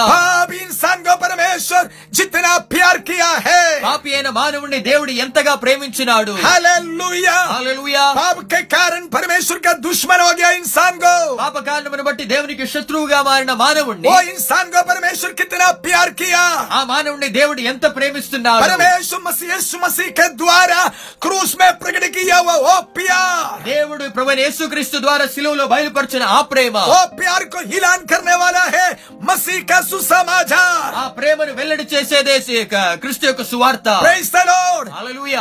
पाप 0.51 0.70
इंसान 0.80 0.98
को 1.04 1.16
परमेश्वर 1.18 1.84
जितना 2.14 2.52
प्यार 2.72 2.98
किया 3.08 3.30
है 3.48 3.62
పాపి 3.86 4.10
అయిన 4.16 4.30
మానవుణ్ణి 4.38 4.80
దేవుడు 4.88 5.12
ఎంతగా 5.24 5.54
ప్రేమించినాడు 5.64 6.34
हालेलुया 6.46 7.36
హల్లెలూయా 7.52 8.06
पाप 8.16 8.40
के 8.52 8.62
कारण 8.74 9.02
परमेश्वर 9.10 9.58
का 9.60 9.74
दुश्मन 9.86 10.20
हो 10.20 10.32
गया 10.34 10.50
इंसान 10.60 10.94
को 11.00 11.14
పాప 11.42 11.56
కారణమును 11.68 12.04
బట్టి 12.08 12.24
దేవునికి 12.34 12.66
శత్రువుగా 12.74 13.20
మారిన 13.30 13.54
మానవుణ్ణి 13.64 14.08
वो 14.10 14.18
इंसान 14.34 14.66
को 14.70 14.82
परमेश्वर 14.92 15.32
कितना 15.42 15.68
प्यार 15.86 16.08
किया 16.22 16.44
ఆ 16.72 16.82
మానవుణ్ణి 16.92 17.30
దేవుడు 17.40 17.62
ఎంత 17.72 17.86
ప్రేమిస్తున్నాడు 17.98 18.64
परमेश्वर 18.66 19.22
मसीह 19.28 19.52
यीशु 19.52 19.78
मसीह 19.80 20.10
के 20.20 20.28
द्वारा 20.42 20.80
क्रूस 21.26 21.52
में 21.60 21.70
प्रकट 21.82 22.06
किया 22.18 22.38
हुआ 22.40 22.56
वो 22.66 22.76
प्यार 22.98 23.44
దేవుడు 23.70 24.06
ప్రభు 24.18 24.38
యేసుక్రీస్తు 24.40 24.98
ద్వారా 25.06 25.26
శిలువలో 25.36 25.66
బయలుపరిచిన 25.74 26.24
ఆ 26.32 26.40
ప్రేమ 26.52 26.76
वो 26.92 27.02
प्यार 27.20 27.42
को 27.54 27.60
हिलान 27.72 28.00
करने 28.12 28.36
वाला 28.38 28.64
है 28.76 28.88
मसीह 29.30 29.60
का 29.72 29.80
सुसमाचार 29.92 30.69
ఆ 30.73 31.15
ప్రేమను 31.17 31.53
వెల్లడి 31.53 31.83
చేసేదే 31.83 32.41
సి- 32.41 32.67
క- 32.67 32.95
క్రీస్తు 32.95 33.27
యొక్క 33.27 33.43
సువార్త. 33.43 33.89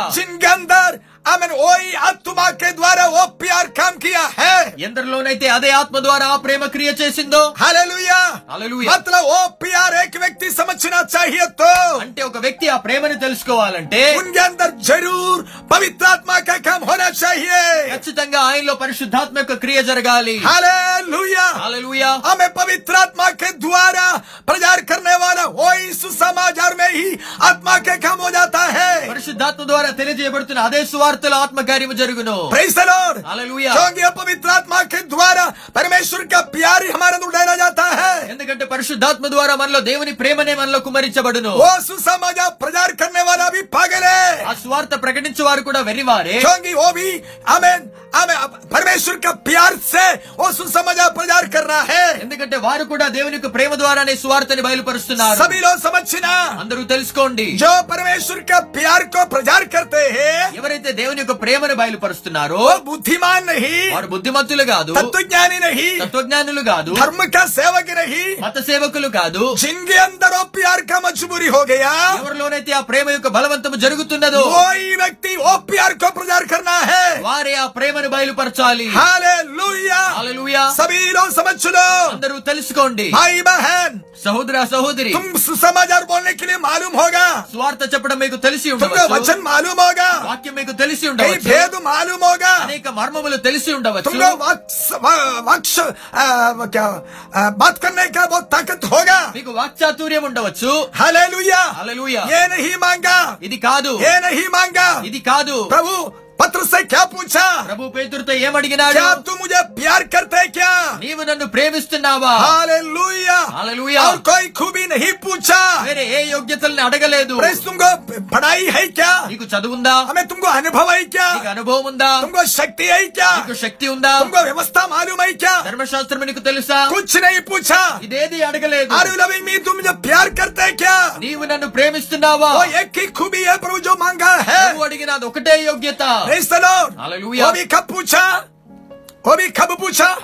Praise 0.08 1.09
ఆమె 1.24 1.46
ఓయ్ 1.64 1.88
ఆత్మ 2.06 2.28
కే 2.60 2.68
ద్వారా 2.76 3.02
ఓ 3.12 3.22
ప్యార్ 3.40 3.68
కామ్ 3.78 3.96
కియా 4.02 4.22
హై 4.36 4.52
ఎందరిలోనైతే 4.86 5.46
అదే 5.56 5.70
ఆత్మ 5.78 5.98
ద్వారా 6.06 6.26
ఆ 6.34 6.36
ప్రేమ 6.44 6.64
క్రియ 6.74 6.90
చేసిందో 7.00 7.40
హల్లెలూయా 7.60 8.20
హల్లెలూయా 8.52 8.88
అట్లా 8.94 9.18
ఓ 9.30 9.38
ప్యార్ 9.62 9.94
ఏక 10.02 10.18
వ్యక్తి 10.22 10.46
సమచనా 10.58 11.00
చాహియే 11.14 11.46
తో 11.60 11.68
అంటే 12.04 12.22
ఒక 12.22 12.38
వ్యక్తి 12.44 12.68
ఆ 12.68 12.78
ప్రేమని 12.86 13.18
తెలుసుకోవాలంటే 13.24 14.00
ఉన్కే 14.20 14.42
అందర్ 14.44 14.72
జరూర్ 14.88 15.42
పవిత్రాత్మ 15.74 16.38
కా 16.48 16.56
కామ్ 16.66 16.86
హోనా 16.90 17.08
చాహియే 17.20 17.62
ఖచ్చితంగా 17.92 18.40
ఆయనలో 18.46 18.76
పరిశుద్ధాత్మ 18.82 19.38
యొక్క 19.42 19.56
క్రియ 19.64 19.82
జరగాలి 19.90 20.36
హల్లెలూయా 20.48 21.46
హల్లెలూయా 21.60 22.10
ఆమె 22.32 22.48
పవిత్రాత్మ 22.58 23.28
కే 23.40 23.52
ద్వారా 23.66 24.08
ప్రచార్ 24.50 24.84
కర్నే 24.90 25.16
వాలా 25.22 25.46
ఓయ్ 25.66 25.86
సుసమాచార్ 26.00 26.78
మే 26.80 26.90
హి 26.96 27.06
ఆత్మ 27.50 27.78
కే 27.86 27.96
కామ్ 28.06 28.24
హో 28.24 28.32
జాతా 28.32 28.64
హై 28.78 28.90
పరిశుద్ధాత్మ 29.08 29.62
ద్వారా 29.70 29.92
తెలియజేయబడుతున్న 30.00 30.66
అదే 30.68 30.82
సువార్త 30.90 31.09
సువార్తలో 31.09 31.37
ఆత్మకార్యము 31.45 31.95
జరుగును 32.01 32.35
Praise 32.53 32.75
the 32.75 32.85
Lord 32.91 33.17
హల్లెలూయా 33.29 33.71
क्योंकि 33.77 34.01
ये 34.01 34.11
पवित्र 34.19 34.47
आत्मा 34.51 34.79
के 34.85 35.01
द्वारा 35.13 35.45
परमेश्वर 35.77 36.21
का 36.27 36.39
प्यार 36.55 36.79
ही 36.85 36.91
हमारे 36.95 37.15
अंदर 37.17 37.31
डाला 37.37 37.55
जाता 37.63 37.85
है 38.01 38.13
ఎందుకంటే 38.33 38.65
పరిశుద్ధాత్మ 38.73 39.25
ద్వారా 39.35 39.53
మనలో 39.61 39.81
దేవుని 39.89 40.13
ప్రేమనే 40.21 40.55
మనలో 40.61 40.79
కుమరించబడును 40.87 41.51
वो 41.63 41.71
सुसमाचार 41.89 42.49
प्रचार 42.63 42.89
करने 43.01 43.23
वाला 43.29 43.45
भी 43.49 43.61
पागल 43.75 44.03
ఆ 44.05 44.17
है 44.49 44.55
స్వార్థ 44.63 44.93
ప్రకటించే 45.05 45.41
వారు 45.47 45.61
కూడా 45.67 45.81
వెర్రివారే 45.89 46.37
क्योंकि 46.45 46.71
वो 46.75 46.87
भी 46.93 47.07
हमें 47.51 47.75
हमें 48.15 48.35
परमेश्वर 48.69 49.15
का 49.17 49.31
प्यार 49.47 49.71
से 49.85 50.03
वो 50.39 50.47
सुसमाचार 50.53 51.09
प्रचार 51.17 51.43
कर 51.55 51.63
रहा 51.65 51.83
है 51.91 52.05
ఎందుకంటే 52.25 52.57
వారు 52.65 52.83
కూడా 52.91 53.05
దేవుని 53.15 53.35
యొక్క 53.37 53.49
ప్రేమ 53.55 53.71
ద్వారానే 53.81 54.13
సువార్తని 54.21 54.63
బయలుపరుస్తున్నారు 54.67 55.37
सभी 55.41 55.59
लोग 55.65 55.77
समझना 55.87 56.33
అందరూ 56.61 56.81
తెలుసుకోండి 56.93 57.47
जो 57.63 57.71
परमेश्वर 57.91 58.39
का 58.51 58.59
प्यार 58.77 59.01
को 59.15 59.21
प्रचार 59.33 59.61
करते 59.75 60.03
हैं 60.17 60.37
ఎవరైతే 60.59 60.89
దేవుని 60.99 61.19
యొక్క 61.21 61.35
ప్రేమను 61.41 61.75
బయలుపరుస్తున్నారో 61.79 62.59
वो 62.61 62.73
बुद्धिमान 62.87 63.41
नहीं 63.45 63.81
వారు 63.95 64.07
బుద్ధిమంతులు 64.13 64.63
కాదు 64.71 64.91
तत्वज्ञानी 64.97 65.57
नहीं 65.59 65.89
తత్వజ్ఞానులు 66.03 66.61
కాదు 66.71 66.91
धर्म 66.99 67.19
का 67.29 67.43
सेवक 67.51 67.87
नहीं 67.99 68.25
మత 68.45 68.57
సేవకులు 68.69 69.09
కాదు 69.17 69.43
जिनके 69.63 69.97
अंदर 70.07 70.31
वो 70.35 70.43
प्यार 70.57 70.79
का 70.89 70.97
मजबूरी 71.07 71.49
हो 71.49 71.61
गया 71.65 71.93
ఎవరిలోనైతే 72.19 72.71
ఆ 72.79 72.81
ప్రేమ 72.89 73.07
యొక్క 73.15 73.29
బలవంతము 73.37 73.77
జరుగుతున్నదో 73.85 74.43
वही 74.55 74.89
व्यक्ति 74.95 75.31
वो 75.43 75.53
प्यार 75.69 75.91
को 75.95 76.09
प्रचार 76.17 76.43
करना 76.45 76.77
है 76.91 77.05
వారే 77.27 77.53
ఆ 77.57 77.67
ప్రేమను 77.77 78.09
బయలుపరచాలి 78.15 78.87
हालेलुया 78.97 80.01
హల్లెలూయా 80.17 80.63
सभी 80.75 81.01
लोग 81.17 81.29
समझ 81.39 81.55
लो 81.69 81.87
అందరూ 82.15 82.35
తెలుసుకోండి 82.49 83.07
भाई 83.17 83.37
बहन 83.43 83.91
సహోదర 84.25 84.57
సహోదరి 84.71 85.11
तुम 85.15 85.25
सुसमाचार 85.45 86.03
बोलने 86.05 86.33
के 86.33 86.45
लिए 86.45 86.57
मालूम 86.59 86.93
होगा 87.01 87.25
స్వార్థ 87.53 87.83
చెప్పడం 87.93 88.17
మీకు 88.23 88.37
తెలిసి 88.45 88.67
तुमको 88.73 88.85
ఉండవచ్చు 88.87 89.13
वचन 89.15 89.39
मालूम 89.47 89.77
होगा 89.85 90.09
వాక్యం 90.29 90.55
మీకు 90.59 90.73
తెలిసి 90.89 91.01
कई 91.01 91.09
ఉండవచ్చు 91.09 91.47
भेद 91.47 91.73
मालूम 91.85 92.21
होगा 92.23 92.53
అనేక 92.63 92.87
మర్మములు 92.89 93.37
తెలిసి 93.37 93.71
ఉండవచ్చు 93.73 94.05
तुमको 94.07 94.29
वक्स- 94.43 94.97
व- 94.97 95.41
वक्ष 95.43 95.73
आ, 96.15 96.25
वो 96.51 96.65
क्या 96.67 96.85
आ, 97.33 97.49
बात 97.51 97.77
करने 97.77 98.05
का 98.09 98.25
बहुत 98.25 98.45
ताकत 98.49 98.81
होगा 98.85 99.19
మీకు 99.35 99.51
వాక్చాతుర్యం 99.53 100.23
ఉండవచ్చు 100.25 100.71
हालेलुया 100.99 101.61
హల్లెలూయా 101.79 102.23
ये 102.25 102.41
नहीं 102.47 102.75
मांगा 102.77 103.17
ఇది 103.41 103.57
కాదు 103.59 103.93
ये 103.99 104.13
नहीं 104.21 104.47
मांगा 104.49 104.87
ఇది 105.05 105.19
కాదు 105.21 105.57
प्रभु 105.69 105.95
पत्र 106.39 106.61
से 106.65 106.79
क्या 106.85 107.03
पूछा 107.11 107.43
ప్రభు 107.67 107.83
పేతురుతో 107.95 108.33
ఏమడిగినాడు 108.45 108.95
क्या 108.95 109.09
तू 109.27 109.33
मुझे 109.35 109.59
प्यार 109.77 110.01
करते 110.13 110.37
है 110.37 110.47
क्या 110.49 110.71
నీవు 111.03 111.21
నన్ను 111.29 111.45
ప్రేమిస్తున్నావా 111.53 112.31
हालेलुया 112.41 113.37
हालेलूया। 113.55 114.01
और 114.05 114.17
कोई 114.29 114.45
खूबी 114.59 114.83
नहीं 114.93 115.11
पूछा 115.23 115.59
వేరే 115.87 116.03
ఏ 116.09 116.19
యోగ్యతల్ని 116.33 116.81
అడగలేదు 116.85 117.33
प्रेस 117.39 117.59
तुमको 117.65 117.89
पढ़ाई 118.33 118.65
है 118.75 118.83
क्या 118.97 119.11
నీకు 119.31 119.45
చదువుందా 119.53 119.93
हमें 120.09 120.25
तुमको 120.31 120.49
अनुभव 120.59 120.89
है 120.95 121.03
क्या 121.15 121.27
నీకు 121.31 121.49
అనుభవం 121.53 121.85
ఉందా 121.91 122.11
तुमको 122.25 122.43
शक्ति 122.55 122.87
है 122.93 122.99
क्या 123.17 123.31
నీకు 123.39 123.55
శక్తి 123.63 123.87
ఉందా 123.95 124.13
तुमको 124.23 124.43
व्यवस्था 124.49 124.83
मालूम 124.95 125.21
है 125.25 125.31
क्या 125.43 125.55
ధర్మశాస్త్రం 125.69 126.25
నీకు 126.31 126.43
తెలుసా 126.49 126.79
कुछ 126.95 127.09
नहीं 127.25 127.41
पूछा 127.51 127.81
ఇదేది 128.07 128.39
అడగలేదు 128.49 128.91
आर 128.99 129.05
यू 129.11 129.17
लविंग 129.23 129.45
मी 129.49 129.55
तुम 129.67 129.75
मुझे 129.79 129.95
प्यार 130.05 130.27
करते 130.41 130.63
है 130.67 130.73
क्या 130.83 130.97
నీవు 131.25 131.43
నన్ను 131.53 131.69
ప్రేమిస్తున్నావా 131.77 132.51
वो 132.59 132.65
एक 132.83 133.01
ही 133.01 133.07
खूबी 133.19 133.41
है 133.49 133.57
प्रभु 133.63 133.79
जो 133.87 133.95
मांगा 134.03 134.33
है 134.51 134.61
నువ్వు 134.67 134.87
అడిగినది 134.89 135.27
ఒకటే 135.31 135.55
యోగ్యత 135.69 136.03
Praise 136.30 136.48
the 136.48 136.60
Lord. 136.62 136.94
Hallelujah. 136.94 137.46
Obi 137.46 137.66
Capucha. 137.66 138.49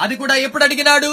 అది 0.01 0.15
కూడా 0.17 0.35
ఎప్పుడు 0.35 0.65
అడిగినాడు? 0.65 1.09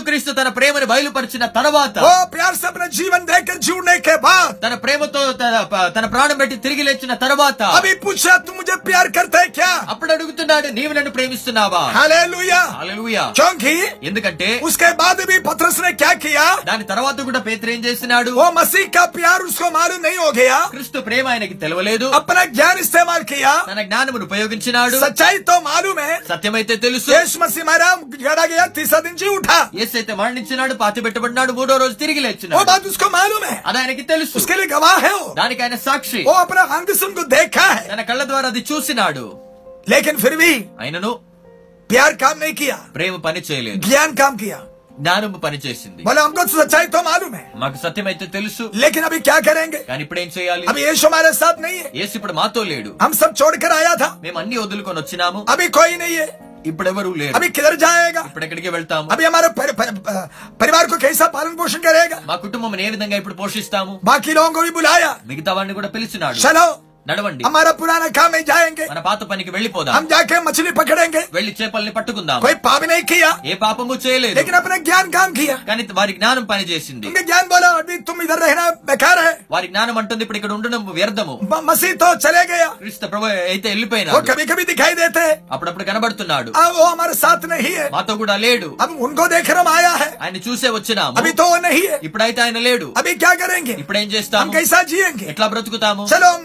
క్రీస్తు 0.00 0.30
తన 0.30 0.48
ప్రేమను 0.48 0.86
బయలుపరిచిన 0.86 1.46
తర్వాత 1.46 1.98
జీవన్ 2.90 3.26
తన 4.64 4.74
ప్రేమతో 4.74 5.22
తన 5.96 6.06
ప్రాణం 6.06 6.36
పెట్టి 6.38 6.56
తిరిగి 6.56 6.82
లేచిన 6.82 7.14
తర్వాత 7.14 7.62
అప్పుడు 9.88 10.12
అడుగుతున్నాడు 10.12 10.66
నీవు 10.78 10.92
నన్ను 10.92 11.10
ప్రేమిస్తున్నావా? 11.10 11.82
ఎందుకంటే 14.02 14.60
ఉస్కే 14.64 14.92
బాద్ 14.92 15.22
భీ 15.26 15.38
పత్రస్ 15.38 15.80
నే 15.80 15.92
క్యా 15.92 16.12
కియా? 16.12 16.48
దాని 16.64 16.84
తర్వాత 16.84 17.20
కూడా 17.20 17.38
పేత్ర 17.38 17.70
ఏం 17.70 17.84
చేసినాడు? 17.84 18.30
ఓ 18.30 18.50
మసీ 18.50 18.84
కా 18.96 19.04
ప్యార్ 19.04 19.42
ఉస్కో 19.42 19.70
మాలూమ్ 19.70 20.02
నహీ 20.02 20.16
హో 20.16 20.32
గయా. 20.38 20.60
క్రీస్తు 20.70 20.98
ప్రేమ 21.00 21.28
ఆయనకి 21.28 21.54
తెలవలేదు. 21.54 22.06
అప్నా 22.20 22.44
జ్ఞాన్ 22.44 22.78
ఇస్తేమాల్ 22.78 23.24
కియా? 23.24 23.54
తన 23.72 23.82
జ్ఞానం 23.82 24.07
జ్ఞానమును 24.07 24.25
ఉపయోగించినాడు 24.27 24.95
सच्चाई 25.03 25.37
तो 25.49 25.55
मालूम 25.67 25.97
है 26.03 26.15
సత్యమైతే 26.29 26.75
తెలుసు 26.85 27.09
यीशु 27.13 27.37
मसीह 27.39 27.63
मारा 27.69 27.87
गड़ा 28.25 28.45
गया 28.45 28.65
तीसरा 28.75 28.99
दिन 29.05 29.15
जी 29.21 29.27
उठा 29.35 29.59
ఏసైతే 29.81 30.13
మరణించినాడు 30.19 30.75
పాతి 30.81 31.03
పెట్టబడినాడు 31.05 31.53
మూడో 31.59 31.77
రోజు 31.83 31.95
తిరిగి 32.01 32.19
वो 32.19 32.25
లేచినాడు 32.27 32.65
बात 32.65 32.83
उसको 32.91 33.07
मालूम 33.15 33.43
है 33.49 33.55
అది 33.69 33.77
ఆయనకి 33.81 34.05
తెలుసు 34.11 34.33
उसके 34.39 34.55
लिए 34.55 34.69
गवाह 34.73 34.95
है 35.05 35.13
वो 35.15 35.25
దానికి 35.39 35.61
ఆయన 35.63 35.77
సాక్షి 35.87 36.21
वो 36.23 36.35
अपना 36.43 36.63
अंग 36.77 36.89
से 36.99 37.05
उनको 37.07 37.23
देखा 37.35 37.67
है 37.71 37.83
తన 37.91 38.03
కళ్ళ 38.09 38.23
ద్వారా 38.31 38.49
అది 38.53 38.63
చూసినాడు 38.71 39.25
लेकिन 39.87 40.13
फिर 40.17 40.33
भी 40.37 40.51
ఆయనను 40.81 41.11
प्यार 41.89 42.11
काम 42.21 42.35
नहीं 42.39 42.55
किया 42.59 42.77
ప్రేమ 42.95 43.15
పని 43.25 43.41
చేయలేదు 43.47 43.79
ज्ञान 43.87 44.09
काम 44.15 44.33
किया 44.43 44.59
జ్ఞానము 44.97 45.37
పని 45.43 45.57
చేసింది 45.65 46.01
बोला 46.07 46.21
हमको 46.23 46.41
तो 46.43 46.55
सच्चाई 46.55 46.87
तो 46.87 46.99
मालूम 47.03 47.33
है 47.37 47.45
మాకు 47.61 47.77
సత్యమైతే 47.83 48.25
తెలుసు 48.35 48.63
लेकिन 48.75 49.01
अभी 49.03 49.19
क्या 49.27 49.37
करेंगे 49.47 49.79
కానీ 49.89 50.01
ఇప్పుడు 50.05 50.21
ఏం 50.23 50.29
చేయాలి 50.35 50.63
अभी 50.71 50.81
यीशु 50.83 51.03
हमारे 51.07 51.31
साथ 51.39 51.55
नहीं 51.65 51.77
है 51.79 51.87
యేసు 51.99 52.13
ఇప్పుడు 52.19 52.33
మాతో 52.39 52.63
లేడు 52.71 52.89
हम 53.03 53.11
सब 53.21 53.31
छोड़कर 53.39 53.71
आया 53.79 53.93
था 53.97 54.09
మేము 54.25 54.37
అన్ని 54.41 54.57
వదులుకొని 54.63 54.99
వచ్చినాము 55.01 55.39
अभी 55.53 55.67
कोई 55.77 55.93
नहीं 55.97 56.15
है 56.21 56.27
ఇప్పుడు 56.65 56.87
ఎవరు 56.91 57.09
లేరు 57.21 57.33
अभी 57.37 57.47
किधर 57.49 57.73
जाएगा 57.77 58.21
ఇప్పుడు 58.29 58.45
ఎక్కడికి 58.47 58.69
వెళ్తాము 58.69 59.07
अभी 59.13 59.23
हमारे 59.25 59.49
परि, 59.57 59.73
परि, 59.79 59.91
परिवार 60.61 60.85
को 60.87 60.95
कैसा 60.99 61.25
पालन 61.35 61.53
पोषण 61.57 61.81
करेगा 61.87 62.17
మా 62.29 62.35
కుటుంబం 62.45 62.79
ఏ 62.79 62.89
విధంగా 62.95 63.17
ఇప్పుడు 63.21 63.37
పోషిస్తాము 63.41 63.93
बाकी 64.09 64.31
लोगों 64.37 64.51
को 64.55 64.61
भी 64.67 64.71
बुलाया 64.77 65.11
మిగతా 65.31 65.51
వాడిని 65.57 65.77
కూడా 65.79 65.89
పిలిచినాడు 65.95 66.37
चलो 66.45 66.65
నడవండి 67.07 67.41
हमारा 67.45 67.71
पुराना 67.73 68.07
काम 68.11 68.29
में 68.33 68.43
जाएंगे 68.45 68.85
మన 68.89 68.99
పాత 69.05 69.21
పనికి 69.29 69.51
వెళ్ళిపోదాం 69.55 69.93
हम 69.95 70.05
जाके 70.11 70.35
मछली 70.45 70.71
पकड़ेंगे 70.73 71.21
వెళ్లి 71.33 71.51
చేపల్ని 71.57 71.91
పట్టుకుందాం 71.95 72.37
कोई 72.45 72.55
पाप 72.65 72.81
नहीं 72.91 73.03
किया 73.09 73.31
ఏ 73.45 73.55
పాపము 73.63 73.95
చేయలేదు 74.05 74.35
लेकिन 74.37 74.55
अपने 74.59 74.77
ज्ञान 74.87 75.05
काम 75.15 75.29
किया 75.39 75.55
కానీ 75.69 75.83
వారి 75.97 76.13
జ్ఞానం 76.19 76.45
పని 76.51 76.63
చేసింది 76.69 77.05
उनके 77.09 77.23
ज्ञान 77.29 77.45
बोला 77.49 77.71
अभी 77.79 77.97
तुम 78.07 78.21
इधर 78.25 78.39
रहना 78.45 78.65
बेकार 78.89 79.17
है 79.25 79.33
వారి 79.53 79.67
జ్ఞానం 79.73 79.97
అంటుంది 80.01 80.23
ఇప్పుడు 80.25 80.39
ఇక్కడ 80.39 80.53
ఉండడం 80.57 80.85
వ్యర్థము 80.99 81.35
म- 81.45 81.61
मसीह 81.65 81.91
तो 81.97 82.09
चले 82.25 82.43
गया 82.45 82.69
క్రీస్తు 82.79 83.11
ప్రభు 83.11 83.25
అయితే 83.47 83.67
वो 83.67 83.73
వెళ్ళిపోయినాడు 83.73 84.23
कभी 84.31 84.45
कभी 84.45 84.65
दिखाई 84.71 84.95
देते 85.01 85.25
हैं 85.27 85.35
అప్పుడప్పుడు 85.53 85.87
కనబడుతున్నాడు 85.89 86.49
अब 86.57 86.71
वो 86.79 86.87
हमारे 86.87 87.15
साथ 87.23 87.43
नहीं 87.53 87.75
है 87.75 87.87
మాతో 87.93 88.15
కూడా 88.23 88.37
లేడు 88.45 88.69
अब 88.83 88.95
उनको 89.05 89.25
देख 89.29 89.51
हम 89.55 89.69
आया 89.75 89.93
है 89.97 90.09
ఆయన 90.23 90.37
చూసే 90.47 90.71
వచ్చినాము 90.71 91.19
अभी 91.19 91.33
तो 91.35 91.51
वो 91.51 91.59
नहीं 91.61 91.85
है 91.89 91.99
ఇప్పుడైతే 92.07 92.41
ఆయన 92.45 92.59
లేడు 92.69 92.89
अभी 92.95 93.13
क्या 93.19 93.33
करेंगे 93.43 93.75
ఇప్పుడు 93.83 93.99
ఏం 93.99 94.07
हम 94.07 94.15
చేస్తాము 94.15 94.55
कैसा 94.57 94.81
जिएंगे 94.91 95.27
ఎట్లా 95.33 95.47
బ్రతుకుతాము 95.53 96.05
चलो 96.13 96.31
हम 96.33 96.43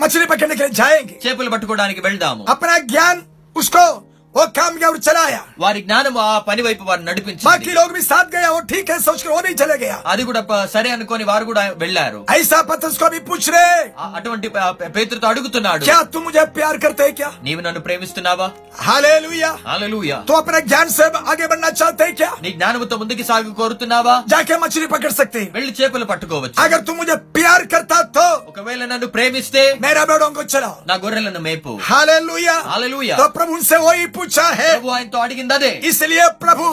మచిలీ 0.00 0.26
పక్కడికి 0.26 0.66
జాయింగ్ 0.72 1.12
చేపలు 1.24 1.50
పట్టుకోవడానికి 1.50 2.00
వెళ్దాము 2.00 2.42
అప్నా 2.48 2.76
జ్ఞాన్ 2.90 3.20
ఉస్కో 3.56 3.86
वो 4.35 4.43
काम 4.55 4.73
किया 4.75 4.89
और 4.89 4.97
चलाया 5.01 5.39
వారి 5.61 5.79
జ్ఞానం 5.81 6.15
ఆ 6.23 6.31
పని 6.47 6.61
వైపు 6.65 6.83
వారిని 6.89 7.05
నడిపించింది 7.07 7.45
बाकी 7.45 7.71
लोग 7.73 7.89
भी 7.93 8.01
साथ 8.03 8.27
गया 8.31 8.49
वो 8.51 8.59
ठीक 8.69 8.87
है 8.89 8.97
सोच 9.01 9.19
कर 9.23 9.31
वो 9.31 9.39
नहीं 9.41 9.55
चले 9.61 9.77
गया 9.79 9.95
అది 10.11 10.23
కూడా 10.27 10.41
ప- 10.49 10.65
సరే 10.73 10.89
అనుకొని 10.95 11.23
వారు 11.29 11.45
కూడా 11.49 11.63
వెళ్లారు 11.81 12.19
ऐसा 12.35 12.57
पत्रस 12.69 12.95
को 12.97 13.07
भी 13.09 13.19
पूछ 13.29 13.43
रहे 13.49 13.71
ఆ- 13.99 14.11
అటువంటి 14.17 14.47
ప- 14.55 14.89
పేతురుతో 14.97 15.27
అడుగుతున్నాడు 15.31 15.83
क्या 15.83 15.97
तुम 16.13 16.23
मुझे 16.27 16.43
प्यार 16.57 16.75
करते 16.83 17.03
हैं 17.03 17.15
क्या 17.15 17.29
నీవు 17.47 17.63
నన్ను 17.65 17.81
ప్రేమిస్తున్నావా 17.87 18.47
हालेलुया 18.83 19.49
హల్లెలూయా 19.65 20.17
तो 20.23 20.35
अपने 20.35 20.59
ज्ञान 20.67 20.87
से 20.89 21.03
आगे 21.25 21.45
बढ़ना 21.47 21.69
चाहते 21.79 22.03
हैं 22.03 22.15
क्या 22.15 22.29
నీ 22.43 22.51
జ్ఞానముతో 22.51 22.95
ముందుకు 22.97 23.25
సాగు 23.29 23.51
కోరుతున్నావా 23.59 24.15
जाके 24.27 24.59
मछली 24.59 24.87
पकड़ 24.87 25.13
सकते 25.13 25.39
हैं 25.39 25.49
వెళ్లి 25.57 25.73
చేపలు 25.79 26.05
పట్టుకోవచ్చు 26.05 26.57
अगर 26.65 26.79
तुम 26.87 26.97
मुझे 26.97 27.17
प्यार 27.35 27.59
करता 27.67 27.97
तो 28.13 28.27
ఒకవేళ 28.51 28.81
నన్ను 28.85 29.09
ప్రేమిస్తే 29.09 29.63
मेरा 29.81 30.05
बेड़ों 30.05 30.31
को 30.31 30.43
चलाओ 30.53 30.77
నా 30.87 30.97
గొర్రెలను 31.03 31.41
మేపు 31.41 31.73
हालेलुया 31.89 32.55
हालेलुया। 32.69 33.15
तो 33.17 33.27
प्रभु 33.35 33.51
उनसे 33.55 33.77
वही 33.81 34.05
पूछा 34.23 34.47
है 34.53 34.71
ప్రభు 34.71 34.91
ఆయనతో 34.91 35.19
అడిగింది 35.19 35.53
అదే 35.53 35.71
इसलिए 35.83 36.25
प्रभु 36.39 36.67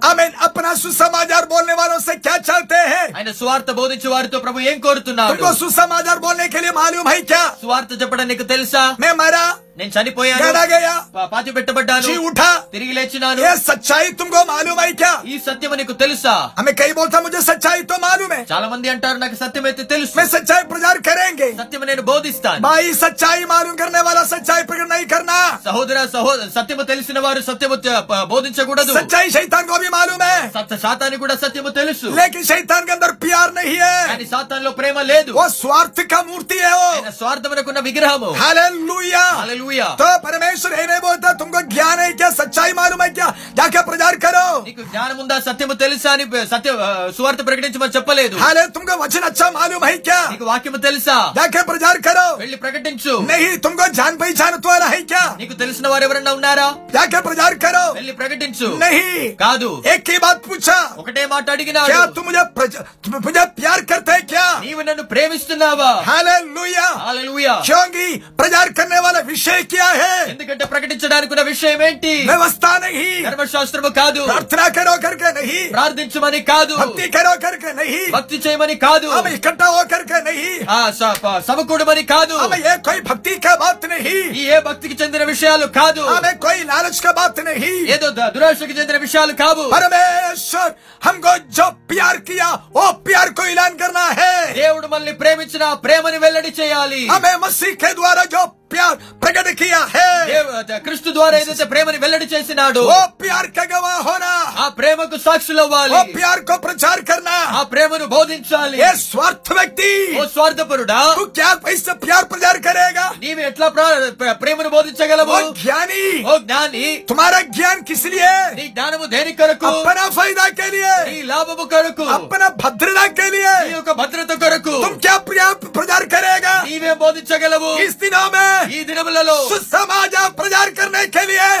आमीन 0.00 0.32
अपना 0.40 0.74
सुसमाचार 0.76 1.44
बोलने 1.46 1.74
वालों 1.74 1.98
से 2.00 2.14
क्या 2.16 2.36
चाहते 2.38 2.80
हैं 2.86 3.04
ఆయన 3.12 3.30
సువార్త 3.32 3.70
బోధించే 3.72 4.08
వారితో 4.08 4.38
ప్రభు 4.40 4.64
ఏం 4.70 4.78
కోరుతున్నాడు 4.80 5.30
तुमको 5.32 5.52
सुसमाचार 5.54 6.18
बोलने 6.18 6.48
के 6.48 6.60
लिए 6.60 6.72
मालूम 6.72 7.08
है 7.08 7.20
क्या 7.24 7.44
సువార్త 7.62 7.92
చెప్పడం 8.02 8.26
నీకు 8.26 8.44
తెలుసా 8.44 8.82
मैं 9.02 9.12
मरा 9.14 9.44
నేను 9.80 9.92
చనిపోయాను 9.94 10.42
गड़ा 10.44 10.62
गया 10.68 10.92
పా- 11.14 11.26
పాతి 11.32 11.50
పెట్టబడ్డాను 11.56 12.06
जी 12.06 12.14
उठा 12.26 12.50
తిరిగి 12.72 12.92
లేచినాను 12.96 13.40
ये 13.40 13.50
सच्चाई 13.62 14.06
तुमको 14.18 14.40
मालूम 14.46 14.78
है 14.80 14.92
क्या 14.94 15.10
ఈ 15.26 15.36
సత్యం 15.46 15.72
నీకు 15.80 15.94
తెలుసా 15.98 16.34
हमें 16.58 16.74
कई 16.76 16.92
बोलता 16.94 17.18
मुझे 17.20 17.40
सच्चाई 17.44 17.82
तो 17.84 17.96
मालूम 18.00 18.30
है 18.32 18.40
చాలా 18.46 18.66
మంది 18.72 18.88
అంటారు 18.92 19.18
నాకు 19.22 19.36
సత్యం 19.36 19.64
అయితే 19.66 19.84
తెలుసు 19.90 20.14
मैं 20.18 20.26
सच्चाई 20.30 20.62
प्रचार 20.70 20.96
करेंगे 21.08 21.48
సత్యం 21.58 21.82
నేను 21.90 22.04
బోధిస్తాను 22.06 22.62
भाई 22.66 22.86
सच्चाई 23.02 23.42
मालूम 23.46 23.74
करने 23.76 24.02
वाला 24.02 24.22
सच्चाई 24.26 24.62
प्रकट 24.64 24.88
नहीं 24.88 25.06
करना 25.06 25.38
సహోదర 25.66 25.98
సహోదర 26.14 26.48
సత్యము 26.56 26.86
తెలిసిన 26.86 27.18
వారు 27.20 27.42
సత్యము 27.46 27.78
తె- 27.80 28.02
ప- 28.08 28.24
బోధించకూడదు 28.32 28.92
सच्चाई 28.98 29.28
शैतान 29.30 29.64
को 29.66 29.78
भी 29.78 29.90
मालूम 29.90 30.24
है 30.24 30.38
సత్య 30.56 30.80
శాతాన్ని 30.84 31.18
కూడా 31.18 31.36
సత్యము 31.38 31.70
తెలుసు 31.76 32.08
लेकिन 32.16 32.42
शैतान 32.46 32.82
के 32.84 32.92
अंदर 32.92 33.12
प्यार 33.22 33.48
नहीं 33.54 33.76
है 33.82 33.94
కానీ 34.08 34.26
సాతాన్లో 34.32 34.72
ప్రేమ 34.76 34.96
లేదు 35.06 35.30
वो 35.34 35.46
स्वार्थ 35.56 35.98
का 36.08 36.20
मूर्ति 36.24 36.58
है 36.60 36.74
वो 36.76 36.88
ఆయన 36.90 37.12
స్వార్థమునకున్న 37.18 37.78
విగ్రహము 37.86 38.32
हालेलुया 38.42 39.24
హల్లెలూయా 39.70 39.86
तो 39.96 40.06
परमेश्वर 40.20 40.72
ये 40.74 40.84
नहीं 40.86 41.00
बोलता 41.00 41.28
तुमको 41.34 41.60
ज्ञान 41.70 41.98
है 42.00 42.12
क्या 42.14 42.28
सच्चाई 42.34 42.72
मालूम 42.74 43.02
है 43.02 43.10
क्या 43.12 43.26
जाके 43.58 43.80
प्रचार 43.88 44.14
करो 44.24 44.44
నీకు 44.66 44.82
జ్ఞానం 44.88 45.16
ఉందా 45.22 45.36
సత్యము 45.46 45.74
తెలుసా 45.82 46.10
అని 46.14 46.24
సత్య 46.52 46.70
ఆ, 46.80 46.88
సువార్త 47.16 47.40
ప్రకటించమని 47.48 47.94
చెప్పలేదు 47.96 48.34
हाले 48.42 48.62
तुमको 48.70 48.94
वचन 48.98 49.22
अच्छा 49.28 49.46
मालूम 49.56 49.82
है 49.84 49.94
क्या 50.00 50.18
నీకు 50.32 50.46
వాక్యము 50.50 50.78
తెలుసా 50.86 51.16
जाके 51.38 51.60
प्रचार 51.70 51.96
करो 52.06 52.26
వెళ్ళి 52.42 52.58
ప్రకటించు 52.64 53.14
नहीं 53.30 53.50
तुमको 53.64 53.86
जान 53.98 54.12
पहचान 54.18 54.52
वाला 54.66 54.88
है 54.88 55.00
क्या 55.06 55.22
నీకు 55.40 55.54
తెలిసిన 55.62 55.86
వారు 55.88 56.04
ఎవరన్నా 56.06 56.32
ఉన్నారా 56.38 56.66
जाके 56.96 57.20
प्रचार 57.22 57.52
करो 57.64 57.84
వెళ్ళి 57.98 58.14
ప్రకటించు 58.20 58.68
नहीं 58.84 59.14
కాదు 59.42 59.70
एक 59.92 60.06
ही 60.08 60.18
बात 60.20 60.38
पूछा 60.46 60.78
ఒకటే 61.00 61.24
మాట 61.28 61.46
అడిగినాడు 61.54 61.90
क्या 61.90 62.02
तुम 62.16 62.26
मुझे 62.28 62.44
प्रज- 62.56 62.82
तुम 63.04 63.14
मुझे 63.20 63.44
प्यार 63.58 63.78
करते 63.90 64.12
हैं 64.12 64.24
क्या 64.26 64.46
నీవు 64.66 64.82
నన్ను 64.84 65.04
ప్రేమిస్తున్నావా 65.12 65.90
हालेलुया 66.10 66.86
హల్లెలూయా 67.06 67.54
क्योंकि 67.68 68.06
प्रचार 68.40 68.66
करने 68.78 69.00
वाला 69.00 69.20
विषय 69.50 69.60
क्या 69.66 69.88
है 69.94 70.14
ఎందుకంటే 70.30 70.64
ప్రకటించడానికి 70.66 71.32
ఉన్న 71.34 71.42
విషయం 71.48 71.80
ఏంటి 71.82 72.12
व्यवस्था 72.28 72.70
नहीं 72.84 73.08
ధర్మశాస్త్రము 73.26 73.90
కాదు 73.98 74.20
प्रार्थना 74.28 74.66
करो 74.70 74.94
करके 74.98 75.30
नहीं 75.32 75.60
ప్రార్థించమని 75.72 76.40
కాదు 76.50 76.74
भक्ति 76.82 77.06
करो 77.10 77.32
करके 77.44 77.70
नहीं 77.74 78.00
భక్తి 78.16 78.38
చేయమని 78.44 78.76
కాదు 78.84 79.08
हम 79.12 79.28
इकट्ठा 79.30 79.68
हो 79.68 79.82
करके 79.86 80.18
नहीं 80.28 80.50
ఆ 80.70 80.80
స- 80.98 81.16
ప- 81.22 81.40
సమకూడమని 81.48 82.04
కాదు 82.12 82.34
हमें 82.42 82.60
ये 82.60 82.74
कोई 82.88 83.00
भक्ति 83.02 83.34
का 83.40 83.54
बात 83.58 83.82
नहीं 83.86 84.18
ఈ 84.34 84.44
ఏ 84.48 84.60
భక్తికి 84.66 84.96
చెందిన 85.00 85.22
విషయాలు 85.26 85.68
కాదు 85.78 86.02
हमें 86.10 86.34
कोई 86.38 86.58
लालच 86.66 86.98
का 87.00 87.12
बात 87.14 87.36
नहीं 87.42 87.74
ఏదో 87.94 88.08
ద- 88.12 88.30
దురాశకి 88.36 88.76
చెందిన 88.78 88.98
విషయాలు 89.04 89.34
కావు 89.36 89.64
परमेश्वर 89.76 90.68
हमको 91.02 91.32
जो 91.52 91.66
प्यार 91.86 92.16
किया 92.22 92.48
वो 92.72 92.86
प्यार 93.06 93.28
को 93.32 93.44
ऐलान 93.46 93.72
करना 93.78 94.06
है 94.14 94.32
దేవుడు 94.58 94.86
మనల్ని 94.88 95.14
ప్రేమించిన 95.20 95.62
ఆ 95.66 95.76
ప్రేమని 95.84 96.18
వెల్లడి 96.20 96.52
చేయాలి 96.58 97.02
हमें 97.08 97.34
मसीह 97.40 97.74
के 97.76 97.90
द्वारा 97.94 98.22
जो 98.34 98.42
प्यार 98.70 98.92
प्रकट 99.22 99.48
किया 99.58 99.80
है 99.90 100.06
దేవ- 100.28 100.78
క్రీస్తు 100.84 101.10
ద్వారా 101.16 101.36
ఏదైతే 101.42 101.64
ప్రేమని 101.72 101.98
వెల్లడి 102.02 102.26
చేసినాడు 102.30 102.80
वो 102.86 102.96
प्यार 103.20 103.44
का 103.56 103.64
गवाह 103.66 103.98
होना 104.06 104.30
ఆ 104.58 104.66
ప్రేమకు 104.78 105.16
సాక్షులవ్వాలి 105.26 105.92
वो 105.94 106.00
प्यार 106.16 106.38
को 106.48 106.54
प्रचार 106.64 106.98
करना 107.10 107.36
ఆ 107.52 107.62
ప్రేమను 107.72 108.06
బోధించాలి 108.14 108.76
ये 108.80 108.90
स्वार्थ 109.02 109.46
व्यक्ति 109.58 109.90
ఓ 110.16 110.24
స్వార్థపరుడా 110.34 110.98
तू 111.18 111.26
क्या 111.38 111.50
पैसे 111.66 111.94
प्यार 112.04 112.22
प्रचार 112.32 112.56
करेगा 112.60 113.06
నీవు 113.22 113.44
ఎట్లా 113.48 113.68
ప్ర- 113.76 113.86
ప్ర- 114.20 114.36
ప్రేమను 114.42 114.72
బోధించగలవు 114.74 115.32
वो 115.32 115.38
ज्ञानी 115.62 116.02
ఓ 116.24 116.34
జ్ఞాని 116.44 116.84
तुम्हारा 117.10 117.40
ज्ञान 117.52 117.76
किस 117.84 118.02
लिए 118.08 118.32
నీ 118.58 118.66
జ్ఞానము 118.70 119.06
దేని 119.14 119.34
కొరకు 119.40 119.70
अपना 119.72 120.04
फायदा 120.10 120.48
के 120.58 120.68
लिए 120.74 120.92
నీ 121.08 121.16
లాభము 121.32 121.66
కొరకు 121.68 122.08
अपना 122.18 122.48
भद्रता 122.64 123.06
के 123.14 123.28
लिए 123.30 123.54
నీ 123.62 123.72
యొక్క 123.72 123.92
భద్రత 124.02 124.32
కొరకు 124.42 124.74
तुम 124.84 124.94
क्या 125.00 125.16
प्यार 125.30 125.52
प्रचार 125.78 126.02
करेगा 126.10 126.56
నీవే 126.68 126.92
బోధించగలవు 127.00 127.72
इस 127.86 127.96
दिनों 127.98 128.26
में 128.34 128.52
ఈ 128.71 128.79
దినములలో 128.83 129.37
సుసమాజ 129.49 130.15
ప్రచార్ 130.37 130.71
కర్నే 130.77 131.03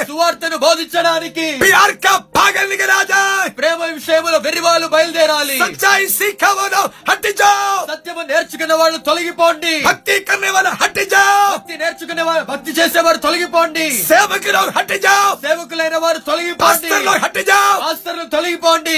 సువార్తను 0.07 0.57
బోధించడానికి 0.57 1.45
ప్యార్ 1.63 1.95
కా 2.03 2.13
పాగల్ 2.37 2.69
రాజా! 2.91 3.19
ప్రేమ 3.57 3.79
విషయములో 3.89 4.37
వెర్రివాళ్ళు 4.37 4.87
బయలుదేరాలి. 4.87 5.55
సచ్చాయి 5.61 6.07
సీఖవను 6.09 6.81
హట్టించో 7.09 7.49
సత్యము 7.91 8.21
నేర్చుకున్న 8.21 8.73
వాళ్ళు 8.73 8.97
తొలగిపోండి. 9.07 9.73
భక్తి 9.87 10.15
కర్నే 10.29 10.49
వాళ్ళు 10.49 10.71
హట్టించో 10.81 11.23
భక్తి 11.53 11.75
నేర్చుకునే 11.77 12.23
వాళ్ళు 12.23 12.43
భక్తి 12.43 12.71
చేసేవారు 12.71 13.19
తొలగిపోండి. 13.25 13.85
సేవకులు 14.09 14.63
హట్టించో 14.77 15.15
సేవకులైన 15.45 15.95
వారు 15.97 16.19
తొలగిపోండి. 16.29 16.91
హట్టించో 17.23 17.59
ఆస్తరులు 17.89 18.25
తొలగిపోండి. 18.35 18.97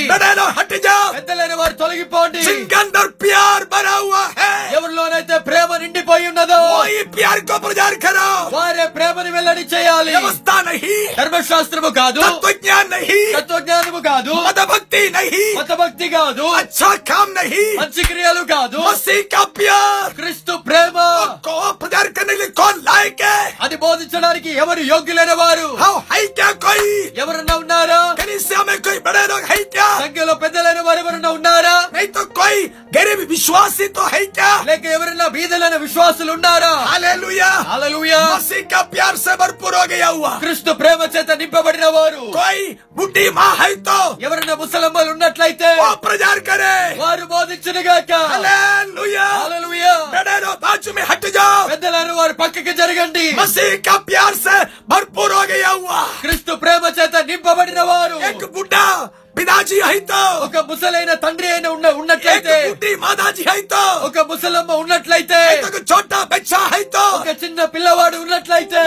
హట్టించో 0.60 0.96
పెద్దలైన 1.16 1.54
వారు 1.54 1.76
తొలగిపోండి. 1.76 2.42
సింగందర్ 2.44 3.12
ప్యార్ 3.24 3.66
బరా 3.74 3.96
హువా 3.96 4.24
హై! 4.40 4.52
ఎవరిలోనైతే 4.78 5.38
ప్రేమ 5.48 5.78
నిండిపోయి 5.78 6.28
ఉన్నదో 6.28 6.62
ఈ 6.92 7.00
ప్యార్ 7.16 7.42
కో 7.50 7.58
ప్రజా 7.66 7.86
प्रचार 7.93 7.95
करो 8.03 8.27
వారే 8.53 8.85
ప్రేమను 8.95 9.31
వెల్లడి 9.35 9.65
చేయాలి 9.73 10.13
व्यवस्था 10.15 10.55
नहीं 10.69 10.99
ధర్మశాస్త్రము 11.19 11.91
కాదు 11.99 12.21
तत्व 12.25 12.49
ज्ञान 12.63 12.85
नहीं 12.95 13.19
తత్వజ్ఞానము 13.37 14.01
కాదు 14.07 14.33
मत 14.47 14.61
भक्ति 14.71 15.03
नहीं 15.17 15.43
మత 15.59 15.73
భక్తి 15.81 16.07
కాదు 16.15 16.45
अच्छा 16.61 16.89
काम 17.11 17.27
नहीं 17.39 17.67
మంచి 17.81 18.03
క్రియలు 18.11 18.43
కాదు 18.53 18.79
मसीह 18.87 19.21
का 19.35 19.43
प्यार 19.59 20.07
క్రీస్తు 20.19 20.53
ప్రేమ 20.69 20.97
को 21.47 21.55
प्रचार 21.81 22.07
करने 22.17 22.33
के 22.33 22.41
लिए 22.41 22.53
कौन 22.61 22.75
लायक 22.89 23.21
है 23.29 23.43
అది 23.65 23.77
బోధించడానికి 23.85 24.51
ఎవరు 24.63 24.83
యోగ్యులైన 24.93 25.33
వారు 25.43 25.69
हाँ 25.83 25.95
है 26.13 26.23
क्या 26.39 26.51
कोई 26.65 26.87
ఎవరన్నా 27.23 27.57
ఉన్నారా 27.63 28.01
कनिष्या 28.21 28.61
में 28.63 28.77
कोई 28.81 28.99
बड़े 29.07 29.25
लोग 29.31 29.45
है 29.51 29.59
क्या 29.75 29.89
సంఖ్యలో 30.03 30.37
పెద్దలైన 30.45 30.72
ఎవరైనా 31.14 31.32
ఉన్నారా? 31.38 31.74
నైతో 31.96 32.22
కోయి 32.38 32.62
గరీబ్ 32.96 33.22
విశ్వాసి 33.32 33.86
తో 33.96 34.04
హై 34.14 34.22
క్యా 34.38 34.50
లేక 34.70 34.84
ఎవరైనా 34.96 35.26
బీదలైన 35.36 35.76
విశ్వాసులు 35.84 36.32
ఉన్నారా 36.38 36.72
హల్లెలూయా. 36.92 37.50
హల్లెలూయా. 37.72 38.22
మసీహ్ 38.34 38.66
కా 38.72 38.80
ప్యార్ 38.94 39.18
సే 39.24 39.34
భర్పూర్ 39.42 39.76
హో 39.78 39.84
గయా 39.92 40.10
హువా 40.16 40.32
క్రీస్తు 40.44 40.72
ప్రేమ 40.82 41.00
చేత 41.16 41.30
నింపబడిన 41.42 41.86
వారు. 41.96 42.24
కోయి 42.38 42.66
బుడ్డి 42.98 43.26
మా 43.38 43.48
హై 43.62 43.72
తో 43.88 44.00
ఎవరైనా 44.26 44.56
ముసలమ్మలు 44.62 45.10
ఉన్నట్లయితే 45.16 45.70
వా 45.82 45.90
ప్రజార్ 46.06 46.42
కరే 46.50 46.76
వారు 47.04 47.26
బోధించిన 47.34 47.78
గాక 47.90 48.12
హల్లెలూయా. 48.34 49.28
హల్లెలూయా. 49.38 49.94
బడేరో 50.16 50.54
బాజు 50.66 50.92
మే 50.98 51.04
హట్ 51.12 51.30
జాओ 51.38 51.62
పెద్దలను 51.72 52.14
వారు 52.22 52.36
పక్కకి 52.42 52.74
జరగండి. 52.82 53.26
మసీహ్ 53.42 53.80
కా 53.88 53.96
ప్యార్ 54.10 54.38
సే 54.46 54.58
భర్పూర్ 54.92 55.36
హో 55.38 55.44
గయా 55.54 55.74
హువా 55.78 56.02
క్రీస్తు 56.24 56.56
ప్రేమ 56.64 56.84
చేత 57.00 57.16
నింపబడిన 57.32 57.82
వారు. 57.92 58.18
ఎక్ 58.30 58.48
బుడ్డా. 58.56 58.86
పిదాజీ 59.36 59.78
అయితే 59.84 60.20
ఒక 60.46 60.58
ముసలైన 60.68 61.12
తండ్రి 61.24 61.48
అయిన 61.54 61.68
ఉన్న 61.76 61.88
ఉన్నట్లయితే 62.02 62.56
మాదాజీ 63.04 63.44
హైతో! 63.50 63.82
ఒక 64.08 64.20
ముసలమ్మ 64.30 64.72
ఉన్నట్లయితే 64.82 65.40
ఒక 65.68 65.78
చోట 65.92 66.14
బెచ్చా 66.32 66.60
హైతో! 66.74 67.04
ఒక 67.18 67.34
చిన్న 67.44 67.66
పిల్లవాడు 67.74 68.18
ఉన్నట్లయితే 68.24 68.84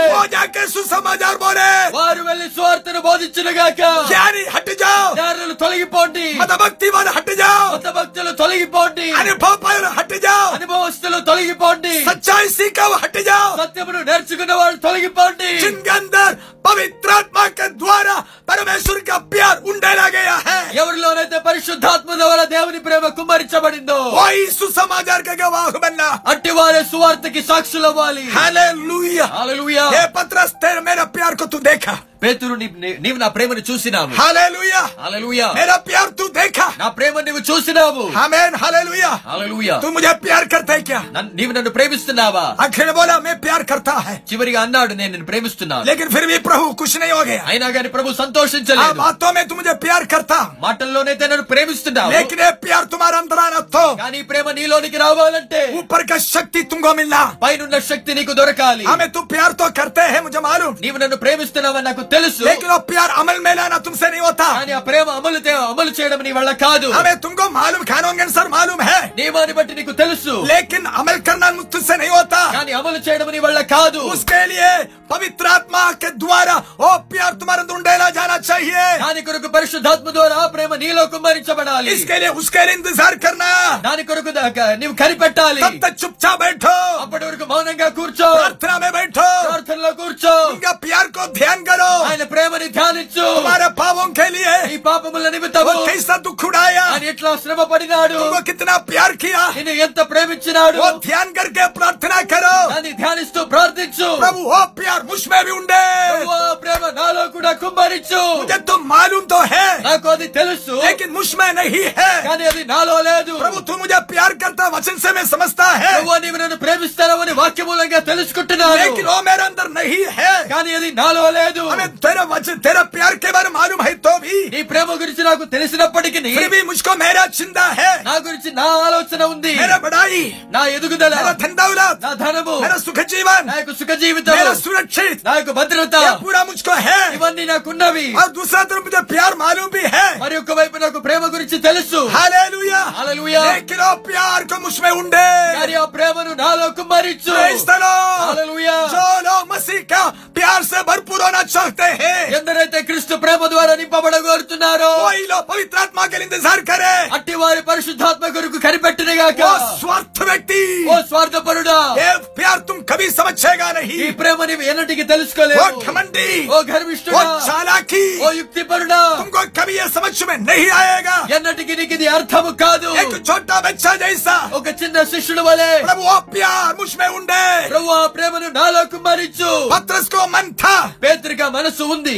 సుసమాచార్ 0.74 1.38
బోరే 1.42 1.70
వారు 1.96 2.22
వెళ్ళి 2.28 2.46
స్వార్థను 2.56 3.00
బోధించిన 3.00 3.48
గాక! 3.58 3.80
యారి 4.14 4.44
హట్టుజా 4.54 4.92
దారులు 5.20 5.56
తొలగిపోండి! 5.62 6.26
మత 6.42 6.52
భక్తి 6.62 6.88
వారు 6.96 7.12
హట్టుజా 7.16 7.50
మత 7.74 7.88
భక్తులు 7.98 8.32
తొలగిపోండి! 8.40 9.08
అనుభవపాయులు 9.22 9.90
హట్టుజా 9.98 10.36
అనుభవస్తులు 10.56 11.20
తొలగిపోండి! 11.30 11.94
సచ్చాయి 12.08 12.50
సీకావు 12.56 12.98
హట్టుజా 13.04 13.38
సత్యమును 13.62 14.02
నేర్చుకున్న 14.10 14.52
వాళ్ళు 14.54 14.80
తొలగిపోండి! 14.86 15.50
చింగందర్ 15.64 16.36
పవిత్రాత్మక 16.64 17.60
ద్వారా 17.82 18.14
పరమేశ్వర్ 18.48 19.02
కప్యార్ 19.10 19.58
ఉండేలాగా 19.70 20.22
है 20.46 20.58
ఎవరిలోనైతే 20.76 21.38
పరిశుద్ధాత్మ 21.46 22.10
ద్వారా 22.22 22.44
దేవుని 22.52 22.80
ప్రేమ 22.86 23.08
కుమ్మరించబడిందో 23.18 23.98
వాయిసు 24.16 24.66
సమాజానికంగా 24.78 25.48
వాహమన్నా 25.56 26.08
అట్టి 26.32 26.52
వారే 26.58 26.82
సువార్తకి 26.92 27.42
సాక్షులవ్వాలి 27.50 28.24
హల్లెలూయా 28.36 29.26
హల్లెలూయా 29.36 29.86
ఏ 30.00 30.02
పత్రస్తే 30.18 30.70
మేరా 30.88 31.06
ప్యార్ 31.16 31.38
కో 31.42 31.48
తు 31.54 31.60
దేఖా 31.68 31.96
పేతురు 32.23 32.55
నీ- 32.57 32.75
నీ- 32.81 32.97
నీవు 33.03 33.17
నా 33.17 33.27
ప్రేమను 33.35 33.61
చూసినావు 33.67 34.09
हालेलुया 34.17 34.81
హల్లెలూయా 35.03 35.45
मेरा 35.55 35.75
प्यार 35.85 36.07
तू 36.11 36.25
देखा 36.33 36.65
నా 36.81 36.87
ప్రేమ 36.97 37.15
నువ్వు 37.27 37.41
చూసినావు 37.47 38.03
आमेन 38.23 38.51
हालेलुया 38.61 39.09
హల్లెలూయా 39.25 39.75
तू 39.83 39.89
मुझे 39.91 40.11
प्यार 40.21 40.43
करता 40.51 40.73
है 40.73 40.81
क्या 40.83 40.99
నన్ను- 41.15 41.33
నీవు 41.39 41.53
నన్ను 41.57 41.71
ప్రేమిస్తున్నావా 41.77 42.43
आखिर 42.65 42.91
बोला 42.93 43.15
मैं 43.21 43.35
प्यार 43.41 43.61
करता 43.65 43.93
है 44.07 44.15
చివరిగా 44.31 44.59
అన్నాడు 44.65 44.93
నేను 44.93 45.11
నిన్ను 45.13 45.27
ప్రేమిస్తున్నాను 45.27 45.83
लेकिन 45.89 46.07
फिर 46.09 46.23
भी 46.27 46.37
प्रभु 46.41 46.65
कुछ 46.75 46.91
नहीं 46.97 47.13
हो 47.13 47.23
गया 47.23 47.41
అయినా 47.51 47.67
గాని 47.75 47.89
ప్రభు 47.95 48.09
हाँ, 48.09 48.19
సంతోషించలేదు 48.21 48.95
बातों 49.01 49.31
में 49.31 49.43
तू 49.45 49.55
मुझे 49.55 49.73
प्यार 49.83 50.01
करता 50.07 50.39
మాటల్లోనైతే 50.65 51.25
నన్ను 51.27 51.47
ప్రేమిస్తున్నావు 51.51 52.11
लेकिन 52.11 52.37
ये 52.41 52.51
प्यार 52.63 52.83
तुम्हारा 52.93 53.17
अंदर 53.19 53.41
आना 53.41 53.61
तो 53.71 53.83
కానీ 54.01 54.17
ఈ 54.17 54.27
ప్రేమ 54.31 54.47
నీలోనికి 54.59 54.97
రావాలంటే 55.05 55.61
ऊपर 55.79 56.01
का 56.05 56.17
शक्ति 56.27 56.61
तुमको 56.69 56.93
मिलना 56.93 57.23
పైనున్న 57.43 57.75
శక్తి 57.89 58.11
నీకు 58.13 58.31
దొరకాలి 58.39 58.85
हमें 58.91 59.09
तू 59.11 59.25
प्यार 59.33 59.51
तो 59.55 59.65
करते 59.73 60.05
हैं 60.13 60.21
मुझे 60.23 60.39
मालूम 60.43 60.73
నీవు 60.85 60.97
నన్ను 61.01 61.19
ప్రేమిస్తున్నావని 61.21 61.87
నాకు 61.89 62.04
తెలుసు 62.05 62.43
लेकिन 62.43 62.69
वो 62.69 62.77
प्यार 62.85 63.09
अमल 63.15 63.37
में 63.39 63.53
लाना 63.55 63.77
तुमसे 63.79 64.07
नहीं 64.07 64.21
होता 64.21 64.47
కానీ 64.53 64.73
ఆ 64.73 64.81
ప్రేమ 64.81 65.07
అమలు 65.19 65.39
తే- 65.39 65.57
అమలు 65.65 65.91
చేయడం 65.97 66.19
నీ 66.21 66.31
వల్ల 66.33 66.51
కాదు 66.59 66.87
हमें 66.93 67.15
तुमको 67.21 67.45
मालूम 67.51 67.83
कानून 67.85 68.15
के 68.15 68.23
अनुसार 68.23 68.47
मालूम 68.49 68.79
है 68.83 68.99
నియమాన్ని 69.17 69.53
బట్టి 69.57 69.73
నీకు 69.75 69.93
తెలుసు 69.95 70.33
लेकिन 70.51 70.81
अमल 70.95 71.17
करना 71.27 71.47
तुझसे 71.67 71.95
नहीं 71.97 72.11
होता 72.11 72.41
కానీ 72.57 72.71
అమలు 72.79 72.99
చేయడం 73.07 73.29
నీ 73.31 73.39
వల్ల 73.41 73.59
కాదు 73.71 73.99
उसके 74.13 74.41
लिए 74.47 74.71
पवित्र 75.11 75.45
आत्मा 75.49 75.81
के 76.01 76.09
द्वारा 76.17 76.53
वो 76.79 76.89
प्यार 77.11 77.31
तुम्हारे 77.39 77.61
अंदर 77.61 77.75
उंडेला 77.77 78.07
जाना 78.11 78.37
चाहिए 78.49 78.83
దాని 79.01 79.21
కొరకు 79.23 79.49
పరిశుద్ధాత్మ 79.55 80.09
ద్వారా 80.17 80.35
ఆ 80.37 80.47
ప్రేమ 80.53 80.71
నీలో 80.83 81.03
కుమ్మరించబడాలి 81.13 81.89
इसके 81.95 82.17
लिए 82.21 82.31
उसके 82.41 82.61
लिए 82.61 82.75
इंतजार 82.77 83.13
करना 83.23 83.49
దాని 83.87 84.03
కొరకు 84.05 84.31
దా- 84.31 84.49
నీవు 84.81 84.93
కనిపెట్టాలి 85.01 85.61
तब 85.65 85.75
तक 85.83 85.93
चुपचाप 86.01 86.37
बैठो 86.43 86.75
అప్పటి 87.03 87.23
వరకు 87.27 87.45
మౌనంగా 87.51 87.89
కూర్చో 87.97 88.29
प्रार्थना 88.37 88.75
में 88.83 88.91
बैठो 88.93 89.27
ప్రార్థనలో 89.45 89.91
కూర్చో 90.01 90.33
उनका 90.51 90.71
प्यार 90.83 91.05
को 91.09 91.23
ध्यान 91.37 91.59
करो 91.63 91.91
ఆయన 91.95 92.23
ప్రేమని 92.31 92.67
ధ్యానించు 92.69 93.23
तुम्हारे 93.35 93.67
पापों 93.79 94.07
के 94.13 94.27
लिए 94.29 94.53
నీ 94.65 94.77
పాపముల 94.85 95.25
నిమిత్తము 95.35 95.71
वो 95.71 95.85
कैसा 95.87 96.15
दुख 96.25 96.41
उड़ाया 96.47 96.83
ఆయన 96.93 97.05
ఎట్లా 97.11 97.29
శ్రమ 97.43 97.61
పడినాడు 97.71 98.15
तुमको 98.15 98.39
कितना 98.49 98.73
प्यार 98.89 99.11
किया 99.23 99.41
నిన్ను 99.57 99.73
ఎంత 99.85 99.99
ప్రేమించినాడు 100.11 100.77
वो 100.81 100.89
ध्यान 101.07 101.27
करके 101.37 101.65
प्रार्थना 101.77 102.19
करो 102.33 102.55
దాన్ని 102.73 102.91
ధ్యానిస్తూ 103.01 103.41
ప్రార్థించు 103.53 104.09
प्रभु 104.21 104.41
वो 104.51 104.61
प्यार 104.79 104.99
मुझ 105.09 105.21
में 105.27 105.41
भी 105.45 105.53
उंडे 105.53 105.81
ప్రభు, 106.13 106.33
ఆ 106.41 106.53
ప్రేమ 106.63 106.83
నాలో 106.99 107.23
కూడా 107.35 107.51
కుమ్మరించు 107.61 108.21
मुझे 108.41 108.57
तो 108.69 108.75
मालूम 108.91 109.23
तो 109.27 109.39
है 109.53 109.65
నాకు 109.87 110.07
అది 110.13 110.27
తెలుసు 110.39 110.75
लेकिन 110.85 111.09
मुझ 111.11 111.29
में 111.35 111.49
नहीं 111.53 111.85
है 111.91 112.11
కానీ 112.27 112.43
అది 112.51 112.63
నాలో 112.73 112.97
లేదు 113.09 113.33
प्रभु 113.43 113.59
तू 113.67 113.77
मुझे 113.83 113.99
प्यार 114.11 114.31
करता 114.43 114.65
वचन 114.75 114.95
से 115.03 115.11
मैं 115.13 115.25
समझता 115.33 115.67
है 115.75 115.91
ప్రభు 115.95 116.19
నీవు 116.25 116.37
నన్ను 116.43 116.57
ప్రేమిస్తానని 116.63 117.33
వాక్యమూలంగా 117.41 117.99
తెలుసుకుంటున్నాను 118.11 118.77
लेकिन 118.83 119.05
वो 119.07 119.17
मेरे 119.23 119.43
अंदर 119.49 119.67
नहीं 119.79 120.03
है 120.19 120.33
కానీ 120.53 120.71
అది 120.79 120.89
నాలో 120.99 121.25
లేదు 121.31 121.61
हमें 121.71 121.84
तेरा 122.01 122.23
वचन 122.25 122.55
तेरा 122.59 122.81
प्यार 122.85 123.15
के 123.17 123.31
बारे 123.31 123.49
में 123.49 123.53
मालूम 123.53 123.81
है 123.81 123.93
तो 124.01 124.13
भी 124.19 124.35
నీ 124.53 124.61
ప్రేమ 124.69 124.89
గురించి 125.01 125.23
నాకు 125.23 125.43
తెలిసినప్పటికీ 125.53 126.19
फिर 126.35 126.47
भी 126.49 126.61
मुझको 126.63 126.91
मेरा 126.97 127.23
चिंता 127.31 127.65
है 127.79 127.91
నా 128.07 128.15
గురించి 128.25 128.49
నా 128.53 128.67
ఆలోచన 128.85 129.21
ఉంది 129.33 129.51
मेरा 129.61 129.77
बढ़ाई 129.85 130.21
నా 130.55 130.61
ఎదుగుదల 130.75 131.13
मेरा 131.19 131.33
धन 131.41 131.51
दौलत 131.59 131.95
నా 132.05 132.11
ధనము 132.23 132.55
मेरा 132.63 132.77
सुख 132.85 132.99
जीवन 133.13 133.41
నా 133.49 133.55
యొక్క 133.59 133.73
సుఖ 133.81 133.91
జీవితం 134.03 134.33
मेरा 134.39 134.53
सुरक्षित 134.63 135.17
నా 135.27 135.33
యొక్క 135.39 135.51
భద్రత 135.59 135.95
ये 136.05 136.11
पूरा 136.23 136.41
मुझको 136.49 136.73
है 136.87 136.99
ఇవన్నీ 137.17 137.45
నాకున్నవి 137.51 138.07
और 138.19 138.27
दूसरा 138.39 138.61
तरफ 138.65 138.83
मुझे 138.87 139.01
प्यार 139.13 139.31
मालूम 139.43 139.69
भी 139.75 139.83
है 139.95 140.07
మరి 140.23 140.35
ఒక 140.41 140.51
వైపు 140.59 140.77
నాకు 140.83 140.99
ప్రేమ 141.07 141.23
గురించి 141.35 141.57
తెలుసు 141.67 142.01
हालेलुया 142.17 142.81
హల్లెలూయా 142.97 143.43
लेकिन 143.49 143.79
वो 143.81 143.91
प्यार 144.09 144.39
को 144.45 144.59
मुझ 144.65 144.75
में 144.83 144.91
उंडे 144.93 145.27
కానీ 145.57 145.75
ఆ 145.77 145.85
ప్రేమను 145.95 146.33
నాలో 146.43 146.67
కుమ్మరించు 146.79 147.31
Praise 147.35 147.65
the 147.65 147.77
Lord. 147.83 148.19
హల్లెలూయా 148.25 148.77
जो 148.93 149.05
लोग 149.27 149.43
मसीह 149.53 149.81
का 149.91 150.01
प्यार 150.37 150.59
से 150.63 150.79
भरपूर 150.89 151.19
होना 151.23 151.41
चाहते 151.55 151.74
हैं 152.01 152.19
ఎందరైతే 152.37 152.79
క్రీస్తు 152.87 153.13
ప్రేమ 153.23 153.41
ద్వారా 153.53 153.73
నింపబడగోరుతున్నారో 153.81 154.89
वही 155.01 155.23
लोग 155.31 155.41
पवित्र 155.47 155.77
आत्मा 155.81 156.03
के 156.05 156.17
लिए 156.17 156.27
इंतजार 156.27 156.59
करे 156.69 156.93
అట్టి 157.17 157.35
వారి 157.41 157.61
పరిశుద్ధాత్మ 157.69 158.25
కొరకు 158.35 158.57
కనిపెట్టినగాక 158.65 159.41
वो 159.43 159.53
स्वार्थ 159.81 160.17
व्यक्ति 160.29 160.61
ఓ 160.87 160.95
స్వార్థపరుడా 161.09 161.77
ये 162.01 162.09
प्यार 162.37 162.57
तुम 162.69 162.77
कभी 162.91 163.07
समझेगा 163.11 163.67
ఈ 163.71 163.73
नहीं 163.77 163.97
ప్రేమ 164.21 164.39
నీవు 164.49 164.63
ఎన్నటికి 164.71 165.03
वो 165.03 165.09
తెలుసుకోలేవు 165.11 165.67
घमंडी 165.85 166.27
ఓ 166.45 166.53
वो 166.53 166.59
గర్విష్ఠుడా 166.71 167.23
चालाकी 167.47 168.03
ఓ 168.21 168.31
యుక్తిపరుడా 168.39 169.01
तुमको 169.21 169.41
कभी 169.57 169.75
ये 169.79 169.87
समझ 169.97 170.15
में 170.29 170.37
नहीं 170.49 170.67
आएगा 170.81 171.17
ఎన్నటికి 171.37 171.73
నీకు 171.79 171.95
ఇది 171.97 172.07
అర్థము 172.17 172.51
కాదు 172.63 172.89
एक 173.03 173.13
छोटा 173.29 173.57
बच्चा 173.67 173.93
जैसा 174.03 174.35
ఒక 174.59 174.67
చిన్న 174.81 174.97
శిష్యుడు 175.13 175.43
వలె 175.47 175.71
प्रभु 175.85 176.03
वो 176.09 176.17
प्यार 176.31 176.69
मुझ 176.79 176.91
में 176.95 177.09
उंडे 177.11 177.43
ప్రభు 177.73 177.93
ఆ 177.97 178.01
ప్రేమను 178.15 178.49
నాలో 178.59 178.83
కుమ్మరించు 178.93 179.51
पत्रस 179.73 180.05
को 180.09 180.21
मन 180.33 180.47
था 180.61 180.75
పేతురిగా 181.03 181.47
మనసు 181.66 181.84
ఉంది. 181.94 182.16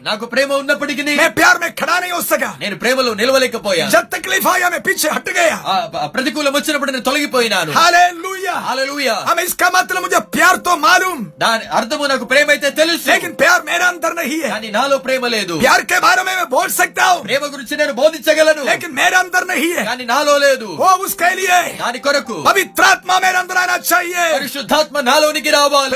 నాకు 0.00 0.24
ప్రేమ 0.32 0.52
ఉన్నప్పటికీ 0.52 1.02
ప్యార్ 1.26 1.58
ఖడా 1.80 1.96
నేను 2.60 2.76
ప్రేమలో 2.78 3.14
నిలవలేకపోయా. 3.14 3.86
ప్రతికూలం 6.14 6.52
వచ్చినప్పుడు 6.54 6.90
నేను 6.90 7.04
తొలగిపోయినాను. 7.04 7.72
అర్థము 11.72 12.04
నాకు 12.06 12.24
ప్రేమ 12.24 12.50
అయితే 12.50 12.70
తెలుసు. 12.70 13.06
నాలో 14.70 14.98
ప్రేమ 14.98 15.26
లేదు. 15.26 15.54
ప్యార్ 15.58 15.82
కే 15.90 15.98
సక్తా 16.70 17.06
ప్రేమ 17.24 17.44
గురించి 17.52 17.76
నేను 17.76 17.92
బోధించగలను. 17.92 18.64
కానీ 19.84 20.04
నాలో 20.04 20.38
లేదు. 20.38 20.68
దాని 21.80 21.98
కొరకు 21.98 22.36
పవిత్రాత్మ 22.42 23.18
మేరా 23.18 23.38
పరిశుద్ధాత్మ 24.38 25.00
నాలోనికి 25.00 25.50
రావాలి. 25.50 25.90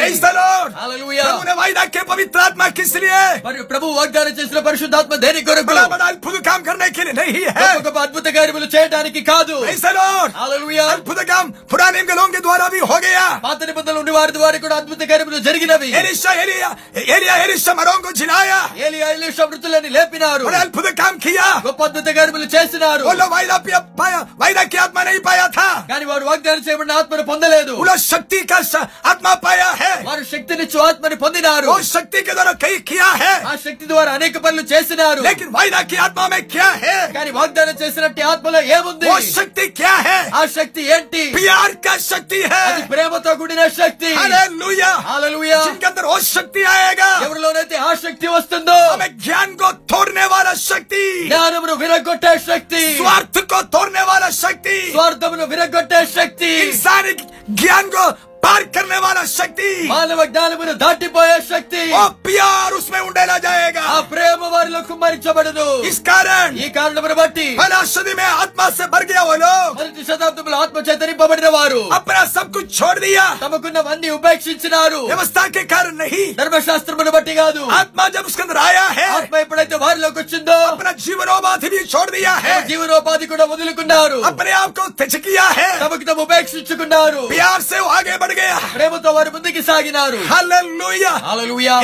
వాయిదా 1.60 1.83
वायदा 1.83 1.83
किया 1.87 2.03
पवित्र 2.05 2.39
आत्मा 2.41 2.67
किस 2.71 2.91
लिए 2.97 3.21
మరి 3.45 3.59
ప్రభు 3.69 3.87
వాగ్దానం 3.97 4.33
చేసిన 4.37 4.59
పరిశుద్ధాత్మ 4.65 5.13
దేని 5.23 5.41
కొరకు 5.43 5.67
बड़ा 5.69 5.83
बड़ा 5.89 6.05
अद्भुत 6.09 6.35
काम 6.43 6.59
करने 6.63 6.87
के 6.91 7.03
लिए 7.03 7.15
नहीं 7.15 7.43
है 7.49 7.53
గొప్ప 7.67 7.81
గొప్ప 7.87 7.97
అద్భుత 8.05 8.27
కార్యములు 8.35 8.67
చేయడానికి 8.73 9.21
కాదు 9.25 9.55
Praise 9.61 9.83
the 9.83 9.93
Lord. 9.95 10.29
హల్లెలూయా 10.39 10.85
अद्भुत 10.93 11.19
काम 11.29 11.45
पुराने 11.71 12.01
के 12.03 12.13
लोगों 12.13 12.31
के 12.31 12.41
द्वारा 12.41 12.65
भी 12.69 12.81
हो 12.83 12.97
गया 13.01 13.25
పాత 13.45 13.59
నిబంధనలు 13.69 13.99
ఉండి 14.01 14.13
వారి 14.17 14.33
ద్వారా 14.37 14.57
కూడా 14.59 14.75
అద్భుత 14.79 15.01
కార్యములు 15.11 15.39
జరిగినవి 15.47 15.89
एलिशा 15.99 16.31
एलिया 16.43 16.69
एलिया 17.09 17.35
एलिशा 17.45 17.71
मरों 17.73 17.97
को 17.99 18.11
जिलाया 18.19 18.59
ఏలియా 18.85 19.07
ఎలీషా 19.15 19.43
మృతులని 19.49 19.89
లేపినారు 19.95 20.43
बड़ा 20.47 20.61
अद्भुत 20.65 20.87
काम 21.01 21.13
किया 21.19 21.47
గొప్ప 21.65 21.81
అద్భుత 21.87 22.07
కార్యములు 22.17 22.47
చేసినారు 22.55 23.03
वो 23.03 23.13
लोग 23.15 23.29
वायदा 23.31 23.57
पिया- 23.65 23.85
पाया 23.99 24.19
वायदा 24.41 24.63
की 24.65 24.79
आत्मा 24.79 25.01
नहीं 25.03 25.21
पाया 25.21 25.45
था 25.57 25.69
కానీ 25.89 26.05
వారు 26.09 26.23
వాగ్దానం 26.29 26.63
చేయబడిన 26.67 26.93
ఆత్మను 26.99 27.25
పొందలేదు 27.29 27.71
वो 27.73 27.85
लोग 27.85 27.99
शक्ति 28.05 28.39
का 28.45 28.59
श- 28.65 28.83
आत्मा 29.11 29.33
पाया 29.45 29.69
है 29.77 29.93
వారు 30.09 30.23
శక్తినిచ్చు 30.31 30.77
ఆత్మని 30.85 31.17
పొందినారు 31.23 31.67
वो 31.73 31.75
शक्ति 31.85 32.21
के 32.21 32.33
द्वारा 32.33 32.53
कई 32.61 32.77
किया 32.83 33.09
है 33.15 33.33
ఆ 33.43 33.53
శక్తి 33.63 33.85
ద్వారా 33.91 34.11
అనేక 34.17 34.35
పనులు 34.43 34.63
చేసినారు 34.71 35.21
लेकिन 35.21 35.47
वायदा 35.51 35.81
की 35.83 35.97
आत्मा 35.99 36.25
में 36.27 36.41
क्या 36.47 36.69
है 36.83 36.95
కానీ 37.15 37.31
వాగ్దానం 37.37 37.75
చేసినట్టు 37.81 38.21
ఆత్మలో 38.31 38.61
ఏముంది 38.75 39.07
वो 39.11 39.17
शक्ति 39.29 39.65
क्या 39.79 39.93
है 40.07 40.17
ఆ 40.33 40.43
శక్తి 40.57 40.81
ఏంటి 40.95 41.21
प्यार 41.37 41.71
का 41.85 41.93
शक्ति 42.05 42.39
అది 42.59 42.81
है 42.81 42.87
ప్రేమతో 42.91 43.33
కూడిన 43.41 43.63
శక్తి 43.79 44.11
हालेलुया 44.19 44.91
హల్లెలూయా 45.09 45.59
जिनके 45.67 45.87
अंदर 45.91 46.05
वो 46.11 46.17
शक्ति 46.29 46.63
आएगा 46.75 47.09
ఎవరిలోనైతే 47.27 47.77
ఆ 47.81 47.91
శక్తి 48.03 48.27
వస్తుందో 48.29 48.77
हमें 48.93 49.11
ज्ञान 49.19 49.49
को 49.55 49.69
तोड़ने 49.91 50.25
वाला 50.33 50.53
शक्ति 50.63 51.03
జ్ఞానమును 51.27 51.75
విరగొట్టే 51.81 52.33
శక్తి 52.49 52.83
स्वार्थ 52.99 53.37
को 53.51 53.59
तोड़ने 53.75 54.03
वाला 54.09 54.29
शक्ति 54.39 54.77
స్వార్థమును 54.91 55.47
విరగొట్టే 55.53 56.01
శక్తి 56.17 56.51
इंसानी 56.63 57.13
ज्ञान 57.55 57.85
को 57.95 58.03
पार 58.43 58.63
करने 58.75 58.97
वाला 58.99 59.23
शक्ति 59.31 59.69
మానవ 59.89 60.19
జ్ఞానమును 60.29 60.73
దాటిపోయే 60.81 61.37
శక్తి 61.49 61.81
वो 61.93 62.03
प्यार 62.25 62.67
उसमें 62.77 62.99
उंडेला 63.01 63.35
जाएगा 63.45 63.81
ఆ 63.93 63.97
ప్రేమ 64.11 64.41
వారిలో 64.53 64.79
కుమ్మరించబడదు 64.89 65.65
इस 65.89 65.97
कारण 66.09 66.47
ఈ 66.63 66.67
కారణమును 66.77 67.15
బట్టి 67.19 67.47
पहला 67.59 67.79
सदी 67.93 68.13
में 68.19 68.29
आत्मा 68.35 68.65
से 68.77 68.85
भर 68.93 69.03
गया 69.09 69.23
वो 69.29 69.35
लोग 69.43 69.67
మొదటి 69.79 70.03
శతాబ్దంలో 70.09 70.57
ఆత్మ 70.63 70.83
చేతనింపబడిన 70.89 71.49
వారు 71.57 71.81
अपना 71.97 72.21
सब 72.35 72.47
कुछ 72.55 72.67
छोड़ 72.79 72.97
दिया 73.05 73.25
తమకున్నవన్నీ 73.43 74.09
ఉపేక్షించినారు 74.17 75.01
व्यवस्था 75.11 75.43
के 75.49 75.63
कारण 75.73 75.93
नहीं 76.03 76.25
ధర్మశాస్త్రమును 76.41 77.13
బట్టి 77.17 77.35
కాదు 77.41 77.61
आत्मा 77.79 78.07
जब 78.15 78.31
उसके 78.31 78.43
अंदर 78.45 78.59
आया 78.67 78.85
है 78.99 79.07
ఆత్మ 79.17 79.35
ఎప్పుడైతే 79.43 79.79
వారిలోకి 79.83 80.19
వచ్చిందో 80.21 80.57
अपना 80.71 80.93
जीवनोपाधि 81.03 81.69
भी 81.75 81.81
छोड़ 81.93 82.07
दिया 82.09 82.33
है 82.47 82.55
జీవనోపాధి 82.71 83.27
కూడా 83.33 83.47
వదులుకున్నారు 83.51 84.19
अपने 84.31 84.53
आप 84.63 84.71
को 84.79 84.87
त्यज 84.99 85.17
किया 85.27 85.47
है 85.59 85.69
తమకు 85.83 86.07
తాము 86.09 86.23
ఉపేక్షించుకున్నారు 86.27 87.21
प्यार 87.35 87.59
से 87.69 87.77
वो 87.79 87.89
आगे 87.91 88.15
बढ़ 88.15 88.31
गया 88.31 88.32
ప్రేమతో 88.74 89.10
వారు 89.12 89.30
ముందుకు 89.30 89.62
సాగినారు. 89.62 90.18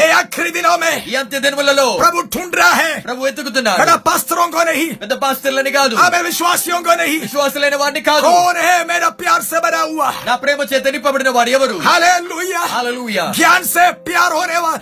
ఏ 0.03 0.09
ఆఖరి 0.13 0.51
దినమే 0.51 0.93
ఈ 1.07 1.15
అంత్య 1.15 1.39
దినములలో 1.39 1.87
ప్రభు 1.97 2.25
ఠుండ్రా 2.35 2.69
హే 2.73 2.91
ప్రభు 3.07 3.27
ఎత్తుకుతున్నారు 3.27 3.81
బడా 3.83 3.95
పాస్త్రంకో 4.07 4.63
నహి 4.63 4.87
పెద్ద 5.03 5.15
పాస్త్రులని 5.23 5.71
కాదు. 5.71 5.95
ఆమె 6.05 6.21
విశ్వాసియంకో 6.23 6.95
నహి 6.95 7.17
విశ్వాసులైన 7.19 7.77
వారిని 7.77 8.03
కాదు. 8.03 8.25
కోన్ 8.29 8.61
హే 8.67 8.77
మేరా 8.85 9.11
ప్యార్ 9.21 9.45
సే 9.45 9.59
బనా 9.61 9.83
హువా 9.85 10.09
నా 10.27 10.35
ప్రేమ 10.37 10.61
చేత 10.73 10.87
నింపబడిన 10.89 11.31
వారు 11.31 11.51
ఎవరు? 11.51 11.77
హల్లెలూయా. 11.89 12.63
హల్లెలూయా. 12.75 13.27
జ్ఞాన్ 13.39 13.67
సే 13.67 13.87
ప్యార్ 14.09 14.33
హోనే 14.33 14.59
వా 14.59 14.73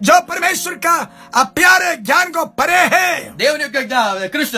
जो 0.00 0.14
परमेश्वर 0.28 0.74
का 0.84 0.94
अ, 1.32 1.42
प्यार 1.56 1.80
है 1.82 1.92
ज्ञान 2.02 2.26
को 2.32 2.42
परे 2.54 2.80
है 2.92 3.08
దేవుని 3.36 3.62
యొక్క 3.64 3.78
జ్ఞా- 3.84 4.28
కృష్ణ 4.32 4.56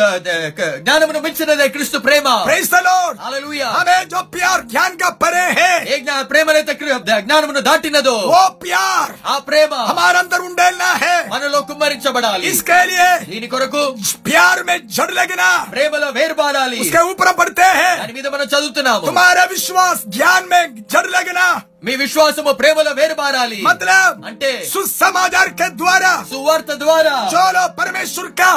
జ్ఞానమును 0.81 1.21
మించినదే 1.21 1.67
క్రీస్తు 1.75 1.99
ప్రేమ 2.01 2.27
प्रेज 2.47 2.67
द 2.69 2.81
लॉर्ड 2.87 3.17
హల్లెలూయా 3.21 3.69
हमें 3.75 4.01
जो 4.09 4.21
प्यार 4.35 4.59
ज्ञान 4.73 4.93
का 4.97 5.11
परे 5.23 5.45
है 5.59 5.71
ఏ 5.87 5.99
జ్ఞా- 6.01 6.25
ప్రేమనైతే 6.31 6.75
కృ- 6.75 6.99
జ్ఞానమును 7.23 7.61
దాటినదో 7.69 8.17
वो 8.29 8.43
प्यार 8.65 9.07
ఆ 9.27 9.37
ప్రేమ 9.49 9.73
हमारे 9.91 10.17
अंदर 10.19 10.41
उंडेलना 10.49 10.91
है 11.05 11.15
మనలో 11.35 11.61
కుమ్మరించబడాలి 11.71 12.45
इसके 12.53 12.81
लिए 12.87 13.09
దీని 13.31 13.49
కొరకు 13.49 13.83
प्यार 14.29 14.57
में 14.65 14.77
जड़ 14.97 15.11
लगना 15.13 15.51
ప్రేమలో 15.75 16.09
వేరుబారాలి 16.19 16.79
उसके 16.85 17.03
ऊपर 17.11 17.29
पढ़ते 17.35 17.69
हैं 17.81 17.93
దాని 18.01 18.17
మీద 18.19 18.27
మనం 18.35 18.47
చదువుతున్నాము 18.55 19.07
तुम्हारा 19.07 19.45
विश्वास 19.55 19.99
ज्ञान 20.17 20.43
में 20.53 20.63
जड़ 20.93 21.07
लगना 21.11 21.47
మీ 21.87 21.95
విశ్వాసము 22.03 22.53
ప్రేమలో 22.61 22.93
వేరుబారాలి 23.01 23.59
मतलब 23.71 24.13
అంటే 24.29 24.51
सुसमाचार 24.73 25.49
के 25.61 25.69
द्वारा 25.81 26.13
సువార్త 26.33 26.73
ద్వారా 26.85 27.17
जो 27.35 27.45
लोग 27.57 27.69
परमेश्वर 27.81 28.27
का 28.41 28.51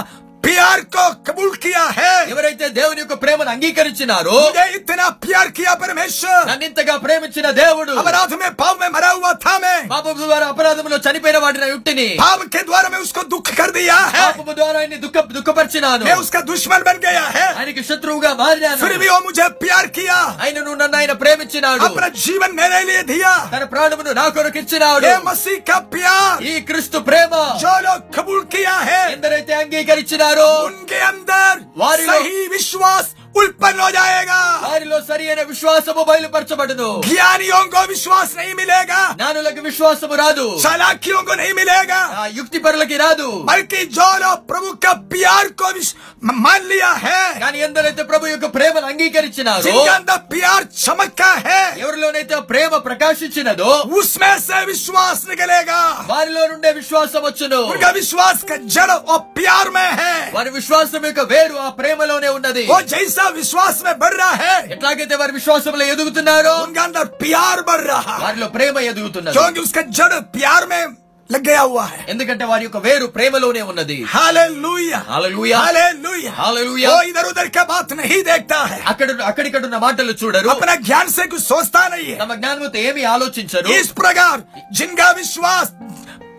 प्यार 0.43 0.79
को 0.87 1.03
कबूल 1.27 1.49
किया 1.63 1.81
है 1.95 2.11
ఎవరైతే 2.33 2.65
దేవుని 2.77 2.99
యొక్క 3.01 3.15
ప్రేమను 3.21 3.49
అంగీకరించినారో 3.53 4.35
मुझे 4.39 4.65
इतना 4.77 5.05
प्यार 5.23 5.47
किया 5.57 5.71
परमेश्वर 5.81 6.37
నన్నింతగా 6.49 6.95
ప్రేమించిన 7.05 7.47
దేవుడు 7.59 7.93
अपराध 8.01 8.31
में 8.41 8.49
पाप 8.61 8.75
में 8.81 8.89
मरा 8.95 9.09
हुआ 9.17 9.31
था 9.45 9.53
मैं 9.63 9.75
పాపము 9.93 10.19
ద్వారా 10.23 10.45
అపరాధములో 10.53 10.97
చనిపోయిన 11.05 11.37
వాడిన 11.43 11.65
యుక్తిని 11.73 12.07
पाप 12.21 12.41
के 12.55 12.61
द्वारा 12.69 12.87
मैं 12.93 13.01
उसको 13.05 13.23
दुख 13.33 13.47
कर 13.59 13.69
दिया 13.77 13.97
है 14.07 14.23
పాపము 14.23 14.55
ద్వారా 14.59 14.77
ఆయన్ని 14.81 14.99
దుఃఖ 15.05 15.17
దుఃఖపరిచినాను 15.37 16.03
मैं 16.09 16.17
उसका 16.23 16.41
दुश्मन 16.51 16.81
बन 16.89 16.97
गया 17.05 17.25
है 17.37 17.45
ఆయనకి 17.59 17.83
శత్రువుగా 17.89 18.31
మారినాను 18.43 18.81
फिर 18.83 18.95
भी 19.03 19.09
वो 19.13 19.19
मुझे 19.27 19.47
प्यार 19.63 19.85
किया 19.99 20.17
ఆయనను 20.41 20.71
నన్ను 20.81 20.97
ఆయన 21.01 21.13
ప్రేమించినాడు 21.23 21.85
अपना 21.89 22.09
जीवन 22.23 22.51
मेरे 22.61 22.81
लिए 22.89 23.03
दिया 23.13 23.33
తన 23.55 23.63
ప్రాణమును 23.75 24.15
నా 24.19 24.25
కొరకు 24.37 24.59
ఇచ్చినాడు 24.63 25.05
ये 25.09 25.15
मसीह 25.29 25.59
का 25.69 25.77
प्यार 25.95 26.33
ఈ 26.49 26.55
క్రీస్తు 26.69 26.97
ప్రేమ 27.09 27.33
जो 27.65 27.75
लोग 27.87 27.99
कबूल 28.17 28.41
किया 28.55 28.75
है 28.89 29.01
ఎందరైతే 29.15 29.53
అంగీకరించినారో 29.63 30.30
उनके 30.38 30.98
अंदर 31.06 31.64
सही 32.06 32.46
विश्वास 32.48 33.14
उत्पन्न 33.35 33.79
हो 33.79 33.89
जाएगा 33.91 34.39
వారిలో 34.63 34.97
సరి 35.07 35.25
అయిన 35.29 35.41
విశ్వాసము 35.49 36.01
బయలుపరచబడును 36.09 36.87
ज्ञानियों 37.07 37.63
को 37.67 37.81
विश्वास 37.87 38.29
नहीं 38.37 38.53
मिलेगा 38.55 39.01
జ్ఞానులకు 39.13 39.61
విశ్వాసము 39.67 40.15
రాదు 40.21 40.45
चालाकियों 40.63 41.21
को 41.23 41.33
नहीं 41.35 41.53
मिलेगा 41.59 41.99
ఆ 42.15 42.25
యుక్తి 42.39 42.59
పరులకి 42.65 42.97
రాదు 42.97 43.27
बल्कि 43.49 43.79
जो 43.97 44.09
लोग 44.19 44.37
प्रभु 44.49 44.69
का 44.83 44.91
प्यार 45.11 45.45
को 45.59 45.67
विश- 45.73 45.95
मान 46.37 46.61
लिया 46.65 46.91
है 46.99 47.21
కానీ 47.43 47.57
ఎందరైతే 47.65 48.03
ప్రభు 48.05 48.25
యొక్క 48.27 48.47
ప్రేమను 48.55 48.87
అంగీకరించినారో 48.91 49.63
जिनके 49.67 49.91
अंदर 49.97 50.17
प्यार 50.31 50.59
चमकता 50.77 51.29
है 51.45 51.61
ఎవరిలోనైతే 51.83 52.33
ఆ 52.35 52.43
ప్రేమ 52.51 52.71
ప్రకాశించినదో 52.87 53.71
उसमें 53.99 54.35
से 54.41 54.57
विश्वास 54.67 55.17
निकलेगा 55.31 55.79
వారిలో 56.11 56.41
నుండే 56.51 56.71
విశ్వాసం 56.79 57.21
వచ్చును 57.27 57.59
उनका 57.71 57.89
विश्वास 57.99 58.37
का 58.45 58.55
जड़ 58.75 58.91
और 59.07 59.19
प्यार 59.37 59.65
में 59.71 59.89
है 60.01 60.13
వారి 60.35 60.49
విశ్వాసం 60.57 61.01
యొక్క 61.07 61.21
వేరు 61.33 61.55
ఆ 61.59 61.69
ప్రేమలోనే 61.79 62.29
ఉన్నది 62.37 62.63
वो 62.71 62.79
जैसा 63.21 63.27
विश्वास 63.33 63.81
में 63.85 63.93
बढ़ 63.99 64.15
रहा 64.15 64.35
है 64.43 64.55
ఎట్లాగైతే 64.75 65.15
వారి 65.15 65.33
విశ్వాసంలో 65.39 65.83
ఎదుగుతున్నారో 65.93 66.53
उनका 66.65 66.83
अंदर 66.87 67.03
प्यार 67.23 67.57
बढ़ 67.69 67.83
रहा 67.91 68.13
है 68.13 68.21
వారిలో 68.25 68.47
ప్రేమ 68.55 68.75
ఎదుగుతున్నది 68.91 69.35
क्योंकि 69.37 69.59
उसका 69.61 69.81
जड़ 69.97 70.13
प्यार 70.37 70.61
में 70.71 70.81
लग 71.29 71.41
गया 71.41 71.63
हुआ 71.69 71.85
है 71.85 71.99
ఎందుకంటే 72.11 72.43
వారి 72.49 72.63
యొక్క 72.65 72.79
వేరు 72.85 73.05
ప్రేమలోనే 73.15 73.61
ఉన్నది 73.71 73.95
हालेलुया 74.13 74.99
హల్లెలూయా 75.09 75.57
हालेलुया 75.59 76.31
हालेलुया। 76.37 76.87
वो 76.91 76.99
इधर 77.09 77.25
उधर 77.31 77.47
का 77.49 77.63
बात 77.65 77.89
नहीं 77.99 78.19
देखता 78.29 78.59
है 78.71 78.77
అక్కడ 78.91 79.07
అక్కడిక్కడ 79.29 79.61
ఉన్న 79.69 79.77
మాటలు 79.85 80.13
చూడరు 80.21 80.47
अपना 80.55 80.75
ज्ञान 80.87 81.07
से 81.17 81.23
कुछ 81.33 81.41
सोचता 81.51 81.81
नहीं 81.93 82.07
है 82.11 82.17
తమ 82.23 82.33
జ్ఞానంతో 82.39 82.79
ఏమి 82.87 83.03
ఆలోచించరు 83.15 83.67
इस 83.79 83.89
प्रकार 83.99 84.35
जिनका 84.79 85.07
विश्वास 85.21 85.67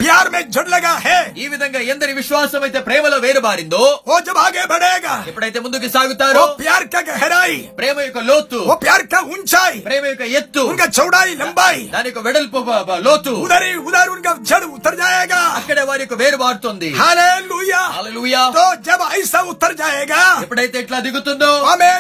प्यार 0.02 0.26
में 0.30 0.42
जड़ 0.50 0.66
लगा 0.68 0.92
है 1.04 1.16
ఈ 1.36 1.46
విధంగా 1.48 1.80
ఎందరి 1.92 2.12
విశ్వాసం 2.18 2.60
అయితే 2.66 2.80
ప్రేమలో 2.82 3.16
వేరుబారిందో 3.24 3.80
वो 4.08 4.16
जब 4.26 4.36
आगे 4.38 4.64
बढ़ेगा 4.72 5.14
ఎప్పుడైతే 5.30 5.58
ముందుకు 5.64 5.88
సాగుతారో 5.94 6.42
वो 6.42 6.52
प्यार 6.60 6.82
का 6.86 7.00
गहराई 7.08 7.56
ప్రేమ 7.78 7.96
యొక్క 8.00 8.20
లోతు 8.28 8.58
वो 8.64 8.76
प्यार 8.84 9.02
का 9.06 9.20
ऊंचाई 9.32 9.76
ప్రేమ 9.88 10.04
యొక్క 10.06 10.24
ఎత్తు 10.38 10.62
उनका 10.70 10.86
चौड़ाई 10.98 11.32
लंबाई 11.42 11.80
దాని 11.94 12.08
యొక్క 12.10 12.22
వెడల్పు 12.26 12.60
బ- 12.68 12.84
బ- 12.88 13.00
లోతు 13.06 13.32
उधर 13.44 13.62
ही 13.64 13.74
उधर 13.84 14.06
उनका 14.08 14.32
जड़ 14.50 14.64
उतर 14.76 14.94
जाएगा 15.02 15.40
అక్కడే 15.58 15.84
వారి 15.84 16.02
యొక్క 16.04 16.18
వేరు 16.22 16.38
బారుతుంది 16.38 16.90
हालेलुया 17.00 17.82
హల్లెలూయా 17.96 18.42
तो 18.52 18.66
जब 18.82 19.00
ऐसा 19.14 19.40
उतर 19.52 19.72
जाएगा 19.82 20.22
ఎప్పుడైతే 20.44 20.78
ఇట్లా 20.84 21.00
దిగుతుందో 21.06 21.50
हमें 21.64 21.94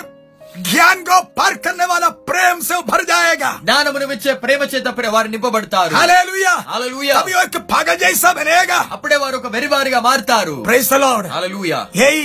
ज्ञान 0.64 1.02
को 1.04 1.16
पार 1.36 1.54
करने 1.64 1.86
वाला 1.86 2.08
प्रेम 2.28 2.60
से 2.62 2.74
वो 2.74 2.82
भर 2.84 3.02
जाएगा 3.10 3.50
జ్ఞానమును 3.62 4.06
ఇచ్చే 4.14 4.32
ప్రేమ 4.42 4.60
చేత 4.72 4.88
ప్రే- 4.96 5.12
వారు 5.14 5.28
నింపబడతారు 5.28 5.92
हालेलुया 5.98 6.54
హల్లెలూయా 6.70 7.14
तभी 7.18 7.34
वो 7.34 7.42
एक 7.42 7.56
पागल 7.68 7.96
जैसा 7.98 8.30
बनेगा 8.38 8.78
అప్పుడే 8.94 9.16
వారు 9.22 9.36
ఒక 9.40 9.48
వెరివారిగా 9.54 10.00
మారుతారు 10.06 10.56
प्रेज 10.68 10.84
द 10.88 10.98
लॉर्ड 11.04 11.26
హల్లెలూయా 11.34 11.80
यही 12.00 12.24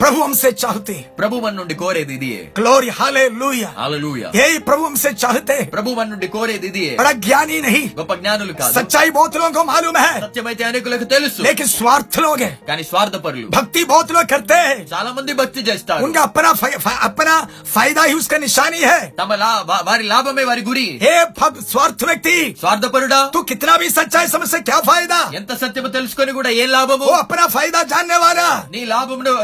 प्रभु 0.00 0.18
हमसे 0.22 0.50
चाहते 0.54 0.94
हैं 0.94 1.04
ప్రభు 1.18 1.36
మన 1.42 1.52
నుండి 1.58 1.74
కోరేది 1.76 2.14
ఇదియే 2.16 2.40
ग्लोरी 2.56 2.90
हालेलुया 2.96 3.68
హల్లెలూయా 3.76 4.28
यही 4.36 4.56
प्रभु 4.66 4.82
हमसे 4.86 5.10
चाहते 5.22 5.54
हैं 5.58 5.64
ప్రభు 5.70 5.94
మన 5.98 6.06
నుండి 6.12 6.28
కోరేది 6.34 6.68
ఇదియే 6.70 6.90
बड़ा 6.98 7.12
ज्ञानी 7.24 7.56
नहीं 7.64 7.80
గొప్ప 7.98 8.12
జ్ఞానులు 8.20 8.54
కాదు 8.58 8.74
सच्चाई 8.76 9.08
बहुत 9.16 9.32
लोगों 9.36 9.52
को 9.56 9.62
मालूम 9.70 9.96
है 9.98 10.10
సత్యమైతే 10.24 10.62
అనేకులకు 10.68 11.06
తెలుసు 11.12 11.38
लेकिन 11.46 11.66
स्वार्थ 11.72 12.18
लोग 12.24 12.38
हैं 12.44 12.52
కానీ 12.68 12.84
స్వార్థపరులు 12.90 13.46
भक्ति 13.56 13.82
बहुत 13.86 14.08
लोग 14.16 14.26
करते 14.34 14.58
हैं 14.62 14.76
చాలా 14.92 15.10
మంది 15.16 15.32
భక్తి 15.40 15.64
చేస్తారు 15.68 16.04
उनका 16.06 16.22
अपना 16.28 16.50
फा- 16.54 16.80
फा- 16.84 17.00
अपना 17.08 17.34
फायदा 17.74 18.04
ही 18.04 18.14
उसका 18.16 18.38
निशानी 18.38 18.82
है 18.84 19.00
తమ 19.18 19.30
లా 19.42 19.50
వా- 19.70 19.82
వారి 19.88 20.04
లాభమే 20.12 20.44
వారి 20.44 20.62
గురి 20.68 20.86
हे 21.04 21.14
भग- 21.40 21.62
स्वार्थ 21.66 22.00
व्यक्ति 22.04 22.36
స్వార్థపరుడా 22.62 23.20
तू 23.30 23.42
कितना 23.50 23.74
भी 23.78 23.90
सच्चाई 23.92 24.28
समझ 24.28 24.48
से 24.48 24.62
क्या 24.64 24.78
फायदा 24.86 25.20
ఎంత 25.40 25.50
సత్యము 25.62 25.90
తెలుసుకొని 25.96 26.32
కూడా 26.34 26.52
ఏం 26.60 26.70
లాభము 26.76 27.04
वो 27.06 27.16
अपना 27.18 27.44
फायदा 27.50 27.82
जानने 27.90 28.20
वाला 28.20 28.48
నీ 28.72 28.82
లాభమును 28.94 29.34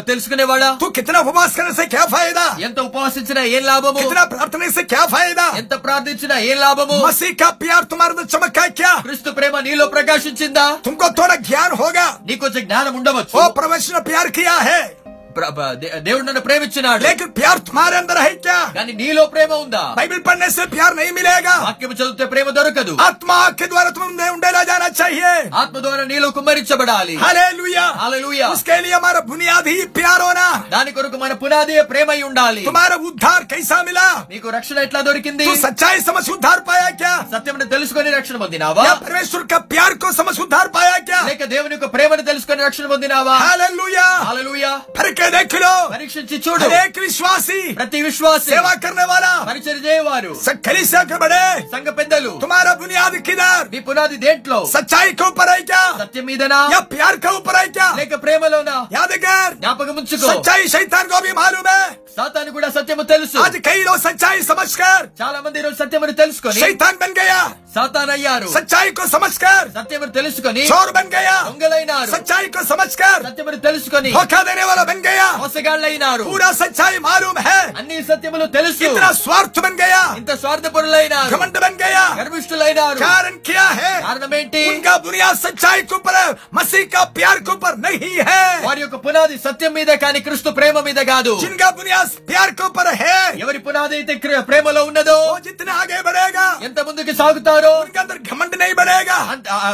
తెలుసుకునేవాడా 0.47 0.69
तू 0.75 0.89
कितना 0.91 1.19
उपवास 1.23 1.51
करने 1.53 1.73
से 1.73 1.85
क्या 1.87 2.05
फायदा 2.07 2.45
ఎంత 2.67 2.79
ఉపవాసించినా 2.83 3.43
ఏం 3.51 3.63
లాభము 3.65 3.99
कितना 4.01 4.23
प्रार्थना 4.27 4.69
से 4.71 4.83
क्या 4.85 5.03
फायदा 5.09 5.47
ఎంత 5.61 5.75
ప్రార్థించినా 5.85 6.37
ఏం 6.45 6.59
లాభము 6.59 6.97
मसीह 7.03 7.33
का 7.35 7.49
प्यार 7.63 7.83
तुम्हारे 7.87 8.13
अंदर 8.15 8.27
चमका 8.35 8.63
है 8.63 8.71
क्या 8.73 8.93
క్రీస్తు 9.03 9.31
ప్రేమ 9.33 9.55
నీలో 9.61 9.87
ప్రకాశించిందా 9.95 10.67
तुमको 10.87 11.07
थोड़ा 11.19 11.37
ज्ञान 11.43 11.71
होगा 11.77 12.07
నీకు 12.23 12.41
కొంచెం 12.45 12.63
జ్ఞానం 12.67 12.93
ఉండవచ్చు 12.99 13.35
वो 13.37 13.45
प्रवेश 13.53 13.85
ने 13.91 14.03
प्यार 14.03 14.27
किया 14.31 14.57
है 14.61 14.81
ప్ర- 14.83 14.91
ప్ర- 14.93 15.06
దే- 15.06 15.06
దేవుడు 15.37 16.25
నన్ను 16.27 16.43
ప్రేమించినాడు 16.47 17.01
लेकिन 17.05 17.29
प्यार 17.39 17.57
तुम्हारे 17.69 17.97
अंदर 18.01 18.17
है 18.25 18.33
क्या 18.45 18.57
కానీ 18.77 18.93
నీలో 19.01 19.23
ప్రేమ 19.33 19.51
ఉందా 19.63 19.83
बाइबल 19.99 20.19
पढ़ने 20.27 20.49
से 20.57 20.65
प्यार 20.75 20.91
नहीं 20.99 21.13
मिलेगा 21.19 21.55
వాక్యం 21.67 21.93
చదివితే 21.93 22.27
ప్రేమ 22.33 22.49
దొరకదు 22.59 22.95
आत्मा 23.07 23.39
के 23.61 23.67
द्वारा 23.73 23.91
तुम्हें 23.99 24.29
उंडेला 24.35 24.63
जाना 24.71 24.89
चाहिए 25.01 25.33
ఆత్మ 25.63 25.77
ద్వారా 25.87 26.05
నీలో 26.13 26.29
కుమ్మరించబడాలి 26.37 27.15
हालेलुया 27.25 27.85
హల్లెలూయా 28.03 28.47
उसके 28.55 28.77
लिए 28.85 28.95
हमारा 28.99 29.21
बुनियादी 29.33 29.73
ही 29.79 29.85
प्यार 29.99 30.21
होना 30.27 30.47
దాని 30.75 30.91
కొరకు 30.97 31.17
మన 31.25 31.33
పునాది 31.43 31.75
ప్రేమ 31.93 32.09
అయి 32.15 32.25
ఉండాలి 32.29 32.63
तुम्हारा 32.69 32.97
उद्धार 33.09 33.41
कैसा 33.53 33.79
मिला 33.89 34.07
నీకు 34.33 34.47
రక్షణ 34.57 34.77
ఎట్లా 34.87 35.03
దొరికింది 35.09 35.45
तू 35.49 35.57
सच्चाई 35.67 35.99
समझ 36.09 36.25
उद्धार 36.29 36.59
पाया 36.69 36.89
क्या 37.01 37.15
సత్యమును 37.35 37.69
తెలుసుకొని 37.75 38.09
రక్షణ 38.19 38.37
పొందినావా 38.45 38.85
या 38.89 38.95
परमेश्वर 39.05 39.43
का 39.47 39.59
प्यार 39.73 39.93
को 39.97 40.13
समझ 40.21 40.37
उद्धार 40.45 40.67
पाया 40.77 40.95
क्या 41.09 41.21
లేక 41.31 41.43
దేవుని 41.55 41.75
యొక్క 41.77 41.91
ప్రేమను 41.97 42.29
తెలుసుకొని 42.31 42.61
రక్షణ 42.69 42.87
పొందినావా 42.95 43.37
हालेलुया 43.47 44.07
హల్లెలూయా 44.29 44.73
फर्क 44.99 45.19
है 45.27 45.29
देख 45.33 45.55
लो 45.57 45.73
పరీక్షించి 45.93 46.37
చూడు 46.45 46.65
हर 46.65 46.73
एक 46.79 46.97
विश्वासी 47.05 47.61
ప్రతి 47.79 47.99
విశ్వాసి 48.07 48.51
सेवा 48.53 48.73
करने 48.85 49.05
वाला 49.11 49.33
పరిచయం 49.49 49.81
చేయవారు 49.87 50.33
कलीसिया 50.67 51.03
के 51.05 51.17
बड़े 51.23 51.45
సంఘ 51.75 51.89
పెద్దలు 51.99 52.33
तुम्हारा 52.43 52.73
बुनियाद 52.83 53.15
किधर 53.29 53.61
మీ 53.73 53.81
పునాది 53.89 54.17
దేంట్లో 54.25 54.59
सच्चाई 54.75 55.11
के 55.15 55.25
ऊपर 55.27 55.49
है 55.53 55.61
क्या 55.71 55.83
సత్యం 56.03 56.25
మీదనా 56.31 56.61
या 56.75 56.81
प्यार 56.93 57.15
के 57.19 57.31
ऊपर 57.39 57.55
है 57.57 57.67
क्या 57.77 57.89
లేక 58.01 58.15
ప్రేమలోనా 58.25 58.77
याद 58.97 59.13
कर 59.25 59.49
జ్ఞాపకం 59.63 59.95
ఉంచుకో 60.01 60.27
सच्चाई 60.29 60.65
शैतान 60.75 61.05
को 61.07 61.21
भी 61.27 61.33
मालूम 61.35 61.69
है 61.73 61.83
సాతాను 62.17 62.51
కూడా 62.55 62.69
సత్యము 62.73 63.05
తెలుసు 63.11 63.37
आज 63.43 63.55
कई 63.69 63.81
लोग 63.85 63.99
सच्चाई 64.07 64.41
समझकर 64.49 64.99
చాలా 65.21 65.39
మంది 65.45 65.57
ఈరోజు 65.61 65.77
సత్యమును 65.83 66.15
తెలుసుకొని 66.19 66.61
शैतान 66.63 66.95
बन 67.03 67.13
गया 67.15 67.41
సాతానయ్యారు. 67.68 68.48
సచ్చాయి 68.54 68.92
కో 68.98 69.04
సమస్కార్. 69.14 69.66
సత్యమని 69.76 70.14
తెలుసుకొని 70.14 70.62
చోరు 70.70 70.92
బన్ 70.98 71.10
గయా 71.14 71.36
దొంగలైనారు. 71.48 72.10
సచ్చాయి 72.14 72.48
కో 72.50 72.62
సమస్కార్. 72.70 73.22
సత్యమని 73.28 73.60
తెలుసుకొని 73.66 74.10
ధోకా 74.16 74.40
దేనే 74.48 74.64
వాలా 74.70 74.84
బన్ 74.90 75.02
గయా 75.08 75.28
మోసగాళ్ళైనారు. 75.42 76.24
పూరా 76.30 76.50
సచ్చాయి 76.62 77.00
మారూమ్. 77.08 77.40
హై 77.48 77.58
అన్ని 77.80 77.98
సత్యములు 78.10 78.46
తెలుసు. 78.56 78.84
ఇంత 78.88 79.04
స్వార్థ 79.20 79.58
బన్ 79.66 79.78
గయా 79.82 80.02
ఇంత 80.20 80.32
స్వార్థపరులైనారు. 80.42 81.32
ఘమండ 81.36 81.58
బన్ 81.66 81.78
గయా 81.84 82.06
గర్విష్ఠులైనారు 82.20 83.00
కారణం 83.06 83.36
క్యా 83.50 83.68
హై? 83.80 83.94
కారణం 84.08 84.32
ఏంటి 84.40 84.62
ఇంకా 84.72 84.94
బునియాద్ 85.06 85.40
సచ్చాయి 85.46 85.84
కో 85.92 86.00
పర్ 86.00 86.22
మసీ 86.58 86.82
కా 86.88 87.04
ప్యార్ 87.18 87.44
కో 87.48 87.56
పర్ 87.64 87.78
నహీ 87.86 88.12
హై. 88.30 88.40
వారి 88.68 88.82
యొక్క 88.82 88.98
పునాది 89.06 89.38
సత్యం 89.46 89.74
మీద 89.74 89.92
కాని 90.04 90.22
క్రీస్తు 90.28 90.50
ప్రేమ 90.60 90.78
మీద 90.88 91.00
కాదు. 91.12 91.36
ఇంకా 91.50 91.70
బునియాద్ 91.78 92.16
ప్యార్ 92.32 92.56
కో 92.60 92.70
పర్ 92.78 92.92
హై. 93.04 93.20
ఎవరి 93.44 93.62
పునాది 93.68 93.96
అయితే 94.00 94.14
ప్రేమలో 94.50 94.84
ఉన్నదో 94.90 95.20
జితనా 95.46 95.76
ఆగే 95.82 96.02
బడేగా 96.08 96.48
ఎంత 96.68 96.80
ముందుకి 96.88 97.14
సాగుతా 97.22 97.54
ఉన్నారు 97.66 98.22
ఘమంట 98.32 98.56
నై 98.56 98.74
బడేగా. 98.74 99.18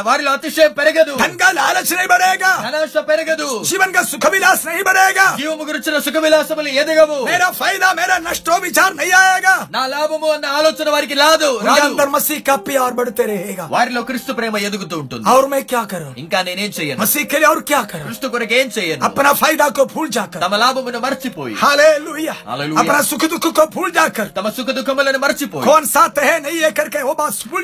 వారిలో 0.02 0.32
అతిశయం 0.32 0.72
పెరగదు. 0.72 1.14
ధనగా 1.14 1.50
లాలచ 1.52 1.94
నై 1.96 2.06
బడేగా. 2.06 2.70
ధనాశ 2.70 3.04
పెరగదు. 3.08 3.64
జీవన్గా 3.64 4.02
సుఖ 4.02 4.30
విలాస 4.30 4.66
నై 4.66 4.82
బడేగా. 4.82 5.36
జీవము 5.40 5.64
గురించిన 5.64 5.98
సుఖ 5.98 6.16
విలాసములు 6.16 6.68
ఎదగవు. 6.68 7.24
మేరా 7.24 7.50
ఫైదా 7.50 7.92
మేరా 7.92 8.18
నష్టో 8.18 8.54
విచార్ 8.54 8.96
నై 8.96 9.10
ఆయేగా 9.10 9.68
నా 9.70 9.86
లాభము 9.86 10.30
అన్న 10.32 10.46
ఆలోచన 10.46 10.90
వారికి 10.90 11.14
లాదు 11.14 11.60
అందర్ 11.68 12.42
కప్పి 12.50 12.76
ఆర్ 12.76 12.94
బడితే 12.94 13.56
వారిలో 13.70 14.02
క్రీస్తు 14.02 14.32
ప్రేమ 14.32 14.58
ఎదుగుతూ 14.58 14.98
ఉంటుంది. 14.98 15.28
ఔర్ 15.28 15.46
మే 15.46 15.60
క్యా 15.60 15.82
కరూ? 15.82 16.10
ఇంకా 16.18 16.42
నేనేం 16.42 16.72
చేయను. 16.80 17.00
మసీ 17.00 17.24
కే 17.24 17.46
ఔర్ 17.46 17.62
క్యా 17.62 17.80
కరూ? 17.80 18.02
క్రీస్తు 18.02 18.26
కొరకు 18.28 18.54
ఏం 18.54 18.70
చేయను. 18.78 19.04
అప్పన 19.04 19.32
ఫైదా 19.32 19.68
కో 19.68 20.06
జాకర్ 20.06 20.42
తమ 20.42 20.56
లాభమును 20.56 20.98
మర్చిపోయి. 20.98 21.54
హల్లెలూయా 21.54 22.34
సుఖ 23.02 23.24
దుఃఖ 23.24 23.60
కో 23.60 23.88
జాకర్ 23.88 24.28
తమ 24.36 24.48
సుఖ 24.48 24.66
దుఃఖములను 24.66 25.18
మర్చిపోయి 25.18 25.86
సాత్ 25.86 26.20
ఓ 27.02 27.12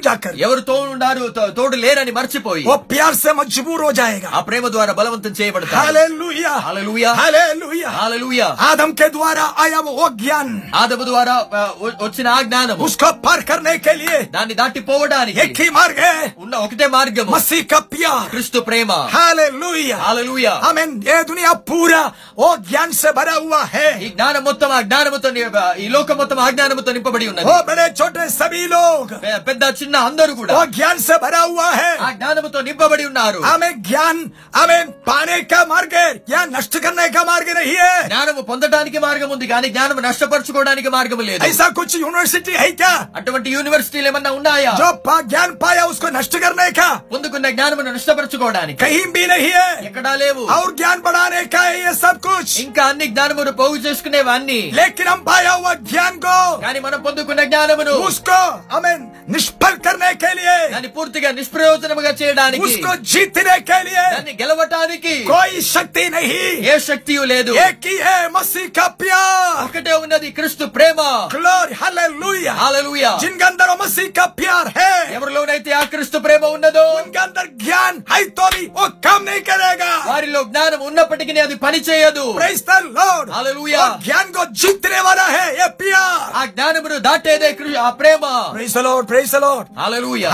जाकर 0.10 0.34
ఎవరు 0.46 0.62
తోడున్నారు 0.70 1.24
తో- 1.32 1.50
తోడు 1.52 1.76
లేరని 1.78 2.12
మర్చిపోయి 2.12 2.64
वो 2.66 2.76
प्यार 2.86 3.14
से 3.16 3.30
मजबूर 3.34 3.80
हो 3.82 3.92
जाएगा 3.94 4.30
ఆ 4.32 4.42
ప్రేమ 4.42 4.66
ద్వారా 4.70 4.94
బలవంతం 5.00 5.34
చేయబడతారు 5.40 5.80
हालेलुया 5.80 6.54
हालेलुया। 6.66 7.10
हालेलुया 7.16 7.90
హల్లెలూయా 7.98 8.48
आदम 8.68 8.92
के 8.94 9.08
द्वारा 9.10 9.46
आया 9.58 9.80
वो 9.90 10.06
ज्ञान 10.18 10.48
ఆదము 10.82 11.04
ద్వారా 11.06 11.36
ఆ, 11.54 11.64
వ- 11.82 11.96
వచ్చిన 12.04 12.28
ఆ 12.30 12.42
జ్ఞానము 12.48 12.82
उसको 12.88 13.10
पार 13.26 13.40
करने 13.44 13.74
के 13.80 13.94
लिए 13.96 14.18
దాన్ని 14.36 14.56
దాటిపోవడానికి 14.62 15.40
एक 15.40 15.58
ही 15.60 15.70
मार्ग 15.72 15.98
है 16.08 16.16
ఉన్న 16.44 16.54
ఒకటే 16.66 16.88
మార్గము 16.90 17.30
मसीह 17.36 17.62
का 17.72 17.80
प्यार 17.92 18.22
క్రీస్తు 18.32 18.60
ప్రేమ 18.68 18.90
हालेलुया 19.16 19.98
హల్లెలూయా 20.00 20.54
आमीन 20.68 20.90
ये 21.06 21.18
दुनिया 21.26 21.52
पूरा 21.66 22.02
वो 22.38 22.50
ज्ञान 22.66 22.90
से 22.94 23.10
भरा 23.14 23.36
हुआ 23.38 23.62
है 23.72 23.88
ఈ 23.98 24.10
జ్ఞానం 24.12 24.44
మొత్తం 24.46 24.70
ఆ 24.72 24.82
జ్ఞానముతో 24.84 25.30
ని- 25.32 25.44
ఈ 25.78 25.88
లోకం 25.90 26.16
మొత్తం 26.18 26.38
ఆ 26.40 26.50
జ్ఞానముతో 26.52 26.90
నింపబడి 26.92 27.26
ఉన్నది 27.28 27.48
वो 27.48 27.58
बड़े 27.68 27.86
छोटे 27.96 28.24
सभी 28.36 28.64
लोग 28.70 29.06
పె- 29.24 29.40
పెద్ద 29.48 29.64
చిన్న 29.80 29.96
ఉన్న 30.01 30.09
అందరూ 30.11 30.33
కూడా 30.35 30.55
జ్ఞాన్ 30.71 31.01
సభరా 31.01 31.19
భరా 31.25 31.41
హువా 31.45 31.67
హై. 31.73 31.91
ఆ 32.01 32.11
జ్ఞానముతో 32.13 32.59
నింపబడి 32.61 33.05
ఉన్నారు. 33.07 33.41
ఆమె 33.45 33.69
జ్ఞాన్ 33.87 34.21
ఆమె 34.57 34.77
పానే 35.09 35.39
కా 35.51 35.61
మార్గే 35.65 36.05
యా 36.31 36.41
నష్ట 36.51 36.75
కర్నే 36.79 37.07
కా 37.09 37.23
మార్గే 37.25 37.53
నహీ 37.53 37.77
హై. 37.81 38.01
జ్ఞానము 38.07 38.43
పొందడానికి 38.43 38.99
మార్గం 38.99 39.31
ఉంది 39.31 39.47
కానీ 39.47 39.69
జ్ఞానం 39.69 39.99
నష్టపరచుకోవడానికి 40.07 40.89
మార్గం 40.89 41.21
లేదు. 41.21 41.41
ఐసా 41.45 41.67
కుచ్ 41.79 41.97
యూనివర్సిటీ 41.97 42.55
హై 42.55 42.71
క్యా? 42.73 42.93
అటువంటి 43.17 43.49
యూనివర్సిటీలు 43.51 44.09
ఏమన్నా 44.09 44.31
ఉన్నాయా? 44.31 44.73
జో 44.81 44.91
పా 45.07 45.17
జ్ఞాన్ 45.31 45.55
పాయా 45.63 45.85
ఉస్కో 45.85 46.09
నష్ట 46.11 46.35
కర్నే 46.37 46.69
కా 46.73 46.89
పొందుకున్న 47.13 47.47
జ్ఞానమును 47.51 47.91
నష్టపరచుకోవడానికి. 47.93 48.79
కహీ 48.85 49.03
బి 49.15 49.25
నహీ 49.27 49.53
హై. 49.53 49.71
ఎక్కడా 49.85 50.15
లేవు. 50.17 50.43
ఔర్ 50.57 50.75
జ్ఞాన్ 50.75 51.03
బడానే 51.03 51.43
కా 51.55 51.65
యే 51.75 51.93
సబ్ 51.95 52.21
కుచ్. 52.21 52.55
ఇంకా 52.61 52.85
అన్ని 52.85 53.07
జ్ఞానమును 53.07 53.53
పోగు 53.53 53.79
చేసుకునే 53.79 54.23
వాన్ని 54.23 54.61
లేకిన 54.73 55.11
పాయా 55.29 55.53
హువా 55.53 55.75
జ్ఞాన్ 55.91 56.19
కో. 56.21 56.39
కానీ 56.63 56.81
మనం 56.81 57.01
పొందుకున్న 57.03 57.45
జ్ఞానమును 57.45 57.93
ఉస్కో 58.09 58.41
ఆమెన్ 58.77 59.03
నిష్ఫల్ 59.29 59.79
करने 59.90 60.12
के 60.16 60.32
लिए 60.34 60.56
దాన్ని 60.70 60.90
పూర్తిగా 60.92 61.30
నిష్ప్రయోజనముగా 61.38 62.12
చేయడానికి 62.14 62.64
उसको 62.68 62.92
जीतने 63.12 63.58
के 63.64 63.80
लिए 63.84 64.06
దాన్ని 64.14 64.34
గెలవటానికి 64.40 65.14
कोई 65.28 65.52
शक्ति 65.70 66.06
नहीं 66.10 66.42
ఏ 66.66 66.78
శక్తియు 66.88 67.24
లేదు 67.26 67.52
एक 67.66 67.86
ही 67.86 67.98
है 68.00 68.18
मसीह 68.32 68.68
का 68.72 68.86
प्यार 69.00 69.52
ఒకటే 69.66 69.94
ఉన్నది 70.00 70.30
క్రీస్తు 70.38 70.66
ప్రేమ 70.76 71.00
ग्लोरी 71.36 71.76
हालेलुया 71.82 72.54
హల్లెలూయా 72.62 73.12
जिनके 73.20 73.46
अंदर 73.46 73.68
वो 73.72 73.78
मसीह 73.84 74.10
का 74.12 74.26
प्यार 74.40 74.66
है 74.78 74.92
ఎవరిలోనైతే 75.18 75.72
ఆ 75.74 75.84
క్రీస్తు 75.92 76.18
ప్రేమ 76.22 76.44
ఉన్నదో 76.56 76.86
उनके 77.00 77.20
अंदर 77.20 77.46
ज्ञान 77.64 77.94
है 78.12 78.22
तो 78.38 78.48
भी 78.54 78.64
वो 78.76 78.86
काम 79.06 79.22
नहीं 79.26 79.44
करेगा 79.44 79.92
వారిలో 80.10 80.42
జ్ఞానం 80.50 80.82
ఉన్నప్పటికీ 80.90 81.12
అది 81.40 81.58
పని 81.66 81.80
చేయదు 81.88 82.26
प्रेज 82.38 82.60
द 82.64 82.74
लॉर्ड 82.98 83.28
हालेलुया। 83.32 83.84
ज्ञान 84.06 84.26
को 84.32 84.44
जीतने 84.62 85.00
वाला 85.02 85.26
है 85.30 85.46
ये 85.56 85.68
प्यार 85.80 86.20
ఆ 86.34 86.44
జ్ఞానమును 86.52 86.98
దాటేదే 87.06 87.50
కృ- 87.58 87.78
ఆ 87.80 87.90
ప్రేమ 88.02 88.24
praise 88.56 88.72
the 88.74 88.84
Lord 88.88 89.06
praise 89.08 89.28
the 89.30 89.40
Lord 89.40 89.66
hallelujah 89.78 89.79
hallelujah 89.80 90.30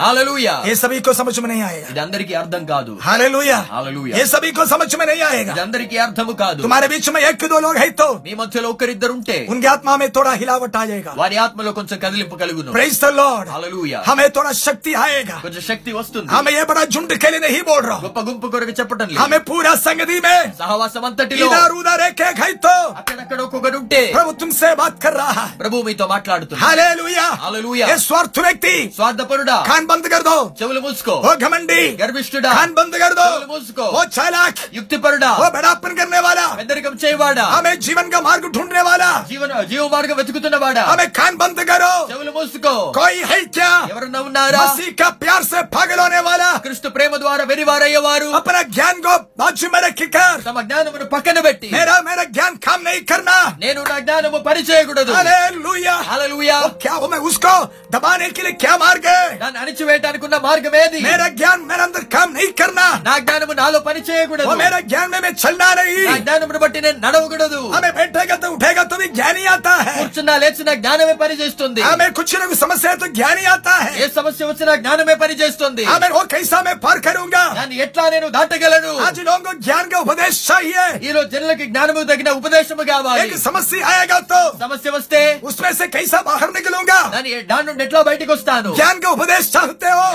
హల్లెలూయా 0.00 0.54
ये 0.68 0.74
सभी 0.76 0.98
को 1.00 1.12
समझ 1.14 1.34
में 1.38 1.48
नहीं 1.48 1.62
आएगा 1.68 1.88
ఇది 1.92 2.00
అందరికీ 2.04 2.34
అర్థం 2.42 2.62
కాదు 2.72 2.92
हालेलुया 3.06 3.58
हालेलुया। 3.72 4.14
ये 4.18 4.24
सभी 4.26 4.50
को 4.52 4.62
समझ 4.66 4.90
में 4.94 5.06
नहीं 5.10 5.22
आएगा 5.30 5.52
ఇది 5.52 5.62
అందరికీ 5.66 5.96
అర్థము 6.06 6.32
కాదు 6.42 6.60
तुम्हारे 6.64 6.86
बीच 6.92 7.06
में 7.14 7.20
एक 7.22 7.42
दो 7.52 7.58
लोग 7.66 7.76
है 7.82 7.88
तो 8.00 8.08
మీ 8.26 8.32
మధ్యలో 8.42 8.68
ఒక్కరిద్దరుంటే 8.74 9.36
उनकी 9.52 9.68
आत्मा 9.74 9.92
में 9.96 10.08
थोड़ा 10.16 10.32
हिलावट 10.42 10.74
आ 10.74 10.84
जाएगा 10.90 11.12
వారి 11.20 11.36
ఆత్మలో 11.44 11.70
కొంచెం 11.78 11.98
కదిలింపు 12.04 12.36
కలుగును 12.42 12.70
प्रेज 12.76 12.94
द 13.04 13.10
लॉर्ड 13.20 13.46
హల్లెలూయా 13.54 13.98
हमें 14.10 14.26
थोड़ा 14.36 14.52
शक्ति 14.64 14.92
आएगा 15.04 15.36
కొంచెం 15.46 15.62
శక్తి 15.70 15.90
వస్తుంది 15.98 16.28
हमें 16.36 16.52
ये 16.58 16.64
बड़ा 16.70 16.84
झुंड 16.94 17.10
के 17.22 17.30
लिए 17.32 17.42
नहीं 17.46 17.62
बोल 17.70 17.82
रहा 17.88 17.96
हूँ 17.98 18.04
గొప్ప 18.06 18.20
గుంపు 18.28 18.46
కొరకు 18.54 18.74
చెప్పటం 18.80 19.06
లేదు 19.10 19.20
हमें 19.22 19.40
पूरा 19.50 19.72
संगति 19.86 20.18
में 20.26 20.38
సహవాసం 20.62 21.04
అంతటిలో 21.10 21.46
इधर 21.48 21.70
उधर 21.80 22.00
एक 22.08 22.20
एक 22.28 22.38
है 22.44 22.50
तो 22.66 22.74
అక్కడక్కడ 23.00 23.38
ఒక్కొక్కడు 23.46 23.76
ఉంటే 23.82 24.02
प्रभु 24.16 24.32
तुमसे 24.42 24.70
बात 24.82 24.94
कर 25.04 25.14
रहा 25.20 25.32
है 25.40 25.52
ప్రభు 25.62 25.82
మీతో 25.88 26.06
మాట్లాడుతున్నా 26.14 26.62
हालेलुया 26.64 27.26
हालेलुया। 27.44 27.86
ये 27.90 27.96
स्वार्थ 28.06 28.36
व्यक्ति 28.58 28.58
व्यक्ति 28.66 28.96
స్వార్థపరుడా 28.96 29.56
कान 29.68 29.82
बंद 29.86 30.06
कर 30.08 30.22
दो 30.22 30.36
చెవులు 30.58 30.80
మూసుకో 30.84 31.14
वो 31.24 31.32
घमंडी 31.38 31.80
గర్భిష్ఠుడా 32.00 32.50
कान 32.56 32.70
बंद 32.74 32.94
कर 33.02 33.12
दो 33.14 33.26
చెవులు 33.32 33.48
మూసుకో 33.52 33.84
वो 33.94 34.02
चालाक 34.16 34.56
యుక్తిపరుడా 34.78 35.30
वो 35.40 35.46
बड़ापन 35.56 35.90
करने 35.98 36.20
वाला 36.26 36.46
పెద్దరికం 36.60 36.94
చేయవాడా 37.02 37.44
हमें 37.54 37.74
जीवन 37.86 38.06
का 38.08 38.20
मार्ग 38.22 38.44
ढूंढने 38.56 38.82
वाला 38.88 39.10
జీవన 39.30 39.52
జీవ 39.72 39.84
మార్గం 39.94 40.16
వెతుకుతున్నవాడా 40.20 40.82
हमें 40.90 41.08
कान 41.12 41.32
बंद 41.36 41.58
करो 41.64 41.92
చెవులు 42.12 42.32
మూసుకో 42.36 42.74
कोई 42.98 43.16
है 43.24 43.40
क्या 43.50 43.70
ఎవరన్నా 43.92 44.20
ఉన్నారా 44.22 44.62
मसीह 44.62 44.90
का 44.94 45.08
प्यार 45.22 45.40
से 45.44 45.62
पागल 45.74 45.98
होने 46.04 46.20
वाला 46.28 46.48
క్రిస్తు 46.66 46.88
ప్రేమ 46.96 47.12
ద్వారా 47.22 47.44
వెరివారయ్యేవారు 47.50 48.28
अपना 48.40 48.60
ज्ञान 48.70 48.96
को 49.06 49.14
बाजू 49.40 49.66
में 49.68 49.80
रख 49.82 50.00
कर 50.10 50.32
తమ 50.48 50.58
జ్ఞానమును 50.68 51.06
పక్కన 51.14 51.38
పెట్టి 51.46 51.68
मेरा 51.76 51.94
मेरा 52.08 52.24
ज्ञान 52.34 52.52
काम 52.66 52.78
नहीं 52.82 53.02
करना 53.10 53.38
నేను 53.64 53.80
నా 53.84 53.96
జ్ఞానము 54.04 54.38
పరిచయకూడదు 54.48 55.12
हालेलुया 55.18 55.94
హల్లెలూయా 56.08 56.56
वो 56.64 56.70
क्या 56.84 56.94
हो 56.94 57.06
मैं 57.08 57.20
उसको 57.28 57.54
दबाने 57.94 58.28
के 58.30 58.42
लिए 58.42 58.47
क्या 58.54 58.76
मार्ग 58.78 59.06
है 59.06 59.22
నన్ను 59.36 59.58
అణిచివేయటానికి 59.62 60.24
ఉన్న 60.26 60.36
మార్గం 60.44 60.74
ఏది 60.76 60.98
मेरा 61.02 61.26
ज्ञान 61.32 61.58
मेरे 61.64 61.82
अंदर 61.82 62.02
काम 62.14 62.28
नहीं 62.32 62.50
करना 62.54 62.86
నా 63.06 63.14
జ్ఞానము 63.20 63.54
నాలో 63.54 63.78
పని 63.80 64.00
చేయకూడదు 64.08 64.48
वो 64.48 64.54
मेरा 64.56 64.78
ज्ञान 64.84 65.06
में 65.08 65.20
मैं 65.20 65.32
चलना 65.36 65.68
నా 65.70 65.74
नहीं 65.80 65.96
జ్ఞానమును 66.24 66.60
బట్టి 66.64 66.78
నేను 66.86 66.98
నడవకూడదు 67.04 67.60
हमें 67.74 67.90
बैठेगा 67.98 68.36
तो 68.38 68.48
उठेगा 68.56 68.84
तो 68.84 68.96
भी 68.96 69.08
ज्ञान 69.10 69.34
ही 69.36 69.44
आता 69.54 69.74
है 69.80 69.94
కూర్చున్నా 69.98 70.34
లేచిన 70.44 70.70
జ్ఞానమే 70.78 71.14
పని 71.22 71.34
చేస్తుంది 71.42 71.80
हमें 71.84 72.08
कुछ 72.14 72.30
ना 72.34 72.46
कुछ 72.46 72.58
समस्या 72.58 72.90
है 72.90 72.96
तो 72.98 73.08
ज्ञान 73.18 73.36
ही 73.38 73.46
आता 73.54 73.74
है 73.78 73.90
ఏ 73.98 74.08
సమస్య 74.18 74.42
వచ్చినా 74.46 74.72
జ్ఞానమే 74.78 75.16
పని 75.16 75.34
చేస్తుంది 75.42 75.84
हमें 75.86 76.10
वो 76.10 76.22
कैसा 76.34 76.58
मैं 76.62 76.76
पार 76.78 76.96
करूंगा 77.00 77.44
దాన్ని 77.58 77.76
ఎట్లా 77.86 78.04
నేను 78.14 78.28
దాటగలను 78.36 78.92
आज 79.06 79.18
लोगों 79.22 79.42
को 79.42 79.52
ज्ञान 79.60 79.84
का 79.88 79.98
उपदेश 80.04 80.34
चाहिए 80.48 80.84
ఈ 81.00 81.10
రోజు 81.14 81.28
జనులకి 81.34 81.66
జ్ఞానము 81.70 82.00
తగిన 82.10 82.30
ఉపదేశము 82.40 82.84
కావాలి 82.86 83.22
एक 83.24 83.34
समस्या 83.40 83.84
आएगा 83.92 84.18
तो 84.26 84.40
సమస్య 84.64 84.88
వస్తే 84.92 85.20
उसमें 85.44 85.72
से 85.74 85.86
कैसा 85.94 86.18
बाहर 86.24 86.48
निकलूंगा 86.58 86.98
దాని 87.14 87.30
దాని 87.52 87.66
నుండి 87.68 87.82
ఎట్లా 87.86 88.00
బయటకు 88.08 88.32
కోరుస్తాను 88.39 88.69
జ్ఞానంగా 88.75 89.09
ఉపదేశం 89.17 89.67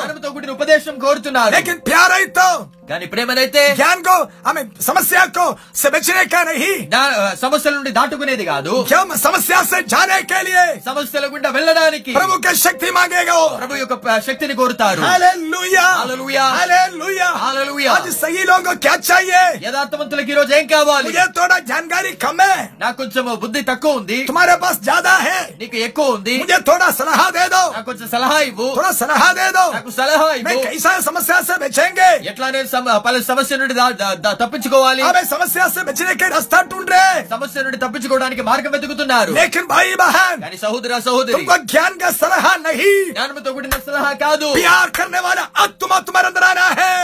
జ్ఞానంతో 0.05 0.31
కూడిన 0.35 0.51
ఉపదేశం 0.57 0.95
కోరుతున్నాను. 1.05 1.51
లేకిన్ 1.55 1.81
ప్యారైతో. 1.89 2.47
కానీ 2.89 3.07
ప్రేమనైతే 3.13 3.63
జ్ఞాన్ 3.77 4.03
కో 4.07 4.15
ఆమె 4.49 4.63
సమస్య 4.87 5.21
కో 5.37 5.45
సే 5.81 5.89
బచనే 5.93 6.25
కా 6.33 6.41
నహీ 6.49 6.73
సమస్యల 7.43 7.73
నుండి 7.77 7.93
దాటుకునేది 7.99 8.45
కాదు 8.49 8.73
జమ్ 8.91 9.13
సమస్య 9.23 9.61
సే 9.71 9.79
జానే 9.93 10.19
కే 10.31 10.41
లియే 10.47 10.65
సమస్యల 10.89 11.27
గుండా 11.35 11.51
వెళ్ళడానికి 11.57 12.13
ప్రభు 12.19 12.37
కే 12.47 12.53
శక్తి 12.65 12.89
మాంగేగో 12.97 13.39
ప్రభు 13.61 13.79
యొక్క 13.83 14.17
శక్తిని 14.27 14.57
కోరుతారు 14.61 15.03
హల్లెలూయా 15.07 15.87
హల్లెలూయా 16.01 16.45
హల్లెలూయా 16.59 17.29
హల్లెలూయా 17.45 17.95
ఆజ్ 17.95 18.11
సహీ 18.19 18.45
లోగో 18.51 18.75
క్యా 18.85 18.95
చాహియే 19.09 19.43
యథార్థవంతులకు 19.67 20.31
ఈ 20.31 20.37
రోజు 20.41 20.55
ఏం 20.59 20.67
కావాలి 20.75 21.09
ముజే 21.09 21.25
తోడా 21.39 21.59
జాన్గారి 21.71 22.13
కమ్ 22.27 22.45
హై 22.45 22.61
నాకు 22.83 22.97
కొంచెం 23.01 23.25
బుద్ధి 23.43 23.63
తక్కువ 23.71 24.01
ఉంది 24.01 24.21
తుమారే 24.29 24.59
పాస్ 24.63 24.81
జాదా 24.89 25.17
హై 25.25 25.41
నీకు 25.63 25.79
ఎక్కువ 25.89 26.17
ఉంది 26.17 26.37
ముజే 26.43 26.61
తోడా 26.69 26.91
సలహా 27.01 27.27
దే 27.37 27.47
దో 27.55 27.65
నాకు 27.75 27.89
కొంచెం 27.91 28.11
సలహా 28.15 28.39
ఇవ్వు 28.51 28.69
తోడా 28.77 28.93
సలహా 29.01 29.31
దే 29.41 29.49
దో 29.59 29.67
నాకు 29.75 29.93
సలహా 29.99 30.29
ఇవ్వు 30.39 30.51
నేను 30.51 30.65
కైసా 30.69 30.95
సమస్య 31.09 31.41
సే 31.49 31.59
బచేంగే 31.65 32.13
ఎట్లా 32.31 32.47
నేను 32.55 32.69
పలు 32.81 33.23
సమస్య 33.23 33.57
నుండి 33.57 33.75
తప్పించుకోవాలి. 34.45 35.03
సమస్య 35.31 35.61
సమస్య 37.31 37.63
నుండి 37.63 37.77
తప్పించుకోవడానికి 37.77 38.43
మార్గం 38.43 38.71
వెతుకుతున్నారు. 38.71 39.33
సహోదర 40.63 40.99
సహోదరి. 40.99 41.33
జ్ఞాన్గా 41.57 42.11
సలహా 42.11 42.57
నహి. 42.57 43.11
జ్ఞానంతో 43.11 43.53
కూడిన 43.53 43.71
సలహా 43.71 44.13
కాదు. 44.13 44.55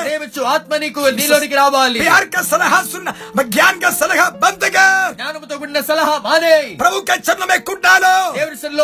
ప్రేమించు 0.03 0.43
ఆత్మ 0.43 0.77
నీకు 0.77 1.01
నీలోనికి 1.01 1.55
రావాలి. 1.55 1.99
సలహా 2.51 2.85
సున్న 2.93 3.13
జ్ఞాన్ 3.43 3.81
సలహా 4.01 4.29
బంద్గా. 4.29 5.11
జ్ఞానంతో 5.15 5.59
కూడిన 5.59 5.81
సలహా 5.81 6.19
మానే. 6.19 6.63
ప్రభు 6.81 7.01
కా 7.01 7.15
చరణమే 7.15 7.59
కుట్టాలో 7.59 8.33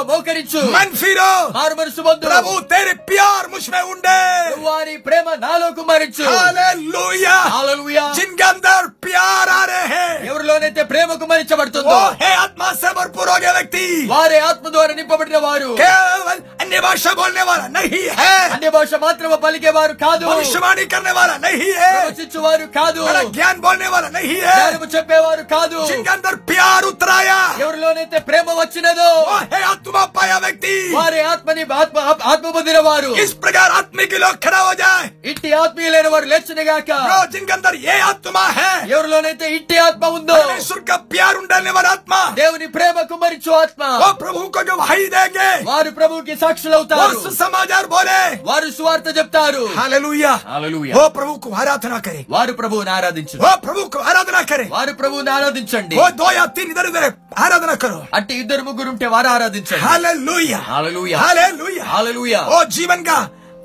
మోకరించు. 0.02 0.70
మన్ఫీరో. 0.70 1.48
మారు 1.48 1.74
మనసు 1.74 2.00
పొందు. 2.02 2.26
ప్రభు 2.26 2.60
తేరే 2.60 2.92
ప్యార్ 2.92 3.48
ముష్మే 3.48 3.80
ఉండే. 3.80 4.54
వారి 4.58 4.96
ప్రేమ 4.96 5.34
నాలో 5.34 5.70
కుమరించు 5.70 6.24
హల్లెలూయా 6.24 6.75
हालेलुया 6.75 7.35
హల్లెలూయా 7.53 8.03
जिनके 8.17 8.43
अंदर 8.45 8.79
प्यार 9.05 9.47
आ 9.51 9.61
रहे 9.65 9.85
हैं 9.93 10.09
ఎవరిలోనైతే 10.29 10.83
ప్రేమ 10.91 11.09
కుమరించబడుతుందో 11.21 11.89
वो 11.91 11.99
है 12.21 12.31
आत्मा 12.43 12.67
से 12.75 12.89
भरपूर 12.97 13.27
हो 13.29 13.37
गया 13.41 13.51
व्यक्ति 13.57 13.83
వారే 14.11 14.37
ఆత్మ 14.49 14.65
ద్వారా 14.75 14.93
నింపబడిన 14.99 15.37
వారు 15.45 15.69
केवल 15.81 16.37
अन्य 16.63 16.77
भाषा 16.85 17.11
बोलने 17.19 17.43
वाला 17.49 17.65
नहीं 17.77 18.03
है 18.19 18.33
అన్య 18.55 18.69
భాష 18.75 18.91
మాత్రమే 19.05 19.37
పలికేవారు 19.45 19.95
కాదు 20.03 20.23
भविष्यवाणी 20.31 20.85
करने 20.93 21.13
वाला 21.19 21.35
नहीं 21.45 21.69
है 21.81 21.91
ప్రవచించువారు 21.97 22.65
కాదు 22.77 22.99
बड़ा 23.09 23.23
ज्ञान 23.37 23.55
बोलने 23.65 23.89
वाला 23.93 24.09
नहीं 24.17 24.35
है 24.41 24.55
జ్ఞానము 24.59 24.89
చెప్పేవారు 24.95 25.43
కాదు 25.55 25.77
जिनके 25.91 26.11
अंदर 26.15 26.33
प्यार 26.51 26.81
उतराया 26.91 27.39
ఎవరిలోనైతే 27.63 28.19
ప్రేమ 28.29 28.47
వచ్చినదో 28.61 29.09
वो 29.21 29.37
है 29.53 29.61
आत्मा 29.73 30.03
पाया 30.17 30.37
व्यक्ति 30.45 30.75
వారి 30.97 31.19
ఆత్మని 31.33 31.63
ఆత్మ 31.81 31.97
ఆత్మ 32.33 32.47
పొందిన 32.57 32.79
వారు 32.89 33.11
इस 33.25 33.33
प्रकार 33.43 33.67
आत्मिक 33.79 34.11
लोग 34.23 34.35
खड़ा 34.45 34.61
हो 34.67 34.73
जाए 34.83 35.05
ఇంటి 35.31 35.49
ఆత్మీయులైన 35.61 36.07
వారు 36.13 36.27
లేచినగాక 36.31 36.64
जो 36.65 37.17
जिनके 37.27 37.53
अंदर 37.53 37.73
ये 37.79 37.95
आत्मा 38.03 38.43
है 38.51 38.69
ఎవరిలోనైతే 38.93 39.45
ఇంటి 39.55 39.75
ఆత్మ 39.79 40.03
ఉందో 40.17 40.35
परमेश्वर 40.39 40.79
का 40.81 40.95
प्यार 41.11 41.33
उंडलने 41.37 41.71
वाला 41.71 41.89
आत्मा 41.91 42.19
దేవుని 42.39 42.67
ప్రేమ 42.75 42.97
కుమరించు 43.11 43.51
ఆత్మ 43.57 43.81
वो 44.01 44.09
प्रभु 44.21 44.41
को 44.49 44.61
जो 44.63 44.75
वही 44.81 45.05
देंगे 45.09 45.49
వారు 45.69 45.91
ప్రభువుకి 45.97 46.33
वो 46.33 46.39
సాక్షులవుతారు 46.43 47.15
सुसमाचार 47.25 47.85
बोले 47.93 48.19
వారు 48.49 48.67
సువార్త 48.77 49.07
చెప్తారు 49.17 49.63
हालेलुया 49.77 50.33
హల్లెలూయా. 50.45 50.93
वो 50.97 51.05
प्रभु 51.17 51.33
को 51.43 51.49
आराधना 51.61 51.99
करे 52.07 52.21
వారు 52.29 52.53
ప్రభువుని 52.59 52.91
ఆరాధించు 52.97 53.35
वो 53.43 53.51
प्रभु 53.65 53.81
को 53.89 53.99
आराधना 54.09 54.41
करे 54.51 54.65
వారు 54.75 54.93
ప్రభువుని 55.01 55.31
ఆరాధించండి 55.31 55.95
वो 55.95 56.07
दो 56.19 56.27
या 56.31 56.45
तीन 56.57 56.67
इधर 56.73 56.85
उधर 56.91 57.05
आराधना 57.43 57.75
करो 57.83 57.99
అంటే 58.17 58.33
ఇద్దరు 58.41 58.63
ముగ్గురు 58.67 58.89
ఉంటే 58.93 59.07
వారు 59.15 59.29
ఆరాధించండి 59.35 59.83
हालेलुया 59.85 60.59
హల్లెలూయా 60.71 61.17
हालेलुया 61.23 61.83
హల్లెలూయా 61.93 62.41
वो 62.51 62.59
जीवन 62.75 63.01
का 63.03 63.17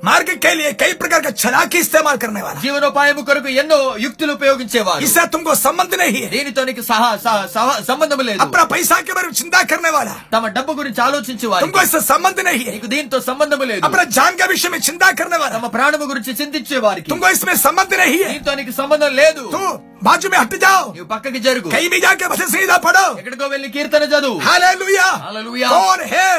मार्ग 0.03 0.27
के 0.37 0.53
लिए 0.53 0.71
कई 0.73 0.93
प्रकार 0.93 1.21
का 1.21 1.29
चलाकी 1.33 1.77
इस्तेमाल 1.79 2.17
करने 2.17 2.41
वाला 2.41 2.59
జీవనోపాయము 2.63 3.21
కొరకు 3.27 3.49
ఎన్నో 3.61 3.77
యుక్తులు 4.03 4.33
ఉపయోగించేవారు 4.37 5.01
इससे 5.05 5.23
तुमको 5.33 5.53
संबंध 5.57 5.93
नहीं 5.95 6.19
है 6.19 6.29
దీనితో 6.33 6.61
నీకు 6.67 6.83
సహా 6.89 7.07
సహ- 7.23 7.47
సహ- 7.55 7.77
సంబంధం 7.87 8.19
లేదు 8.27 8.39
अपना 8.45 8.63
पैसा 8.67 8.97
के 9.01 9.13
बारे 9.17 9.27
में 9.27 9.35
चिंता 9.39 9.61
करने 9.71 9.91
वाला 9.95 10.13
తమ 10.35 10.43
డబ్బు 10.57 10.73
గురించి 10.79 11.01
ఆలోచించేవారు 11.01 11.63
तुमको 11.65 11.81
इससे 11.87 12.01
संबंध 12.11 12.37
नहीं 12.41 12.61
है 12.61 12.73
నీకు 12.75 12.89
దీంతో 12.93 13.19
సంబంధం 13.29 13.63
లేదు 13.71 13.81
अपना 13.87 14.03
जान 14.17 14.31
के 14.35 14.47
विषय 14.47 14.69
में 14.69 14.81
चिंता 14.81 15.09
करने 15.19 15.37
वाला 15.37 15.53
తమ 15.57 15.69
ప్రాణము 15.75 16.07
గురించి 16.11 16.31
చింతించే 16.39 16.77
వారికి 16.85 17.09
तुमको 17.11 17.29
इसमें 17.31 17.55
संबंध 17.65 17.91
नहीं 17.95 18.19
है 18.21 18.29
దీంతో 18.33 18.53
నీకు 18.59 18.75
సంబంధం 18.77 19.11
లేదు 19.15 19.45
तू 19.55 19.63
बाजू 20.03 20.27
में 20.29 20.39
हट 20.39 20.53
जाओ 20.59 20.83
నువ్వు 20.91 21.09
పక్కకి 21.13 21.41
జరుగు 21.45 21.67
कहीं 21.69 21.89
भी 21.89 22.01
जाके 22.01 22.29
बसे 22.33 22.47
सीधा 22.53 22.77
पढ़ो 22.85 23.05
ఎక్కడికో 23.21 23.47
వెళ్ళి 23.47 23.71
కీర్తన 23.75 24.03
చదువు 24.13 24.37
हालेलुया 24.47 25.09
हालेलुया। 25.25 25.69
कौन 25.75 26.01
है 26.13 26.29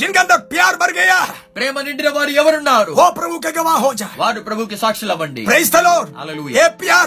जिनके 0.00 0.18
अंदर 0.20 0.38
प्यार 0.52 0.72
भर 0.80 0.90
गया 1.00 1.18
ప్రేమ 1.58 1.74
నిండిన 1.86 2.08
వారు 2.16 2.32
ఎవరున్నారు 2.40 2.90
वो 3.00 3.06
प्रभु 3.18 3.36
के 3.44 3.50
गवाह 3.58 3.78
हो 3.84 3.90
जाए 4.00 4.16
వారు 4.22 4.40
ప్రభుకి 4.48 4.76
సాక్షులు 4.82 5.12
అవ్వండి 5.14 5.42
प्रेज 5.50 5.68
द 5.76 5.78
लॉर्ड 5.88 6.08
हालेलुया। 6.20 6.54
ये 6.58 6.64
प्यार 6.82 7.06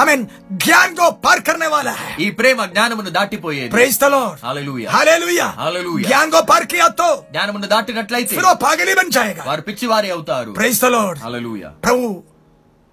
आई 0.00 0.04
मीन 0.08 0.20
ज्ञान 0.64 0.88
को 0.98 1.06
पार 1.24 1.38
करने 1.48 1.68
वाला 1.74 1.92
है 2.00 2.10
ఈ 2.24 2.26
ప్రేమ 2.38 2.58
జ్ఞానమును 2.72 3.10
దాటిపోయేది 3.18 3.70
praise 3.76 3.94
the 4.02 4.10
lord 4.14 4.38
hallelujah 4.46 4.88
hallelujah 4.96 5.48
hallelujah. 5.62 6.06
ज्ञान 6.10 6.26
को 6.34 6.40
पार 6.50 6.62
किया 6.72 6.88
तो 7.00 7.08
జ్ఞానమును 7.32 7.68
దాటినట్లయితే 7.74 8.32
फिर 8.36 8.46
वो 8.50 8.54
पागल 8.66 8.86
ही 8.92 8.96
बन 9.00 9.08
जाएगा 9.18 9.42
వారు 9.50 9.62
పిచ్చివారి 9.68 10.10
అవుతారు 10.16 10.50
प्रेज 10.60 10.76
द 10.84 10.92
लॉर्ड 10.96 11.18
హల్లెలూయా 11.26 11.70
प्रभु 11.86 12.06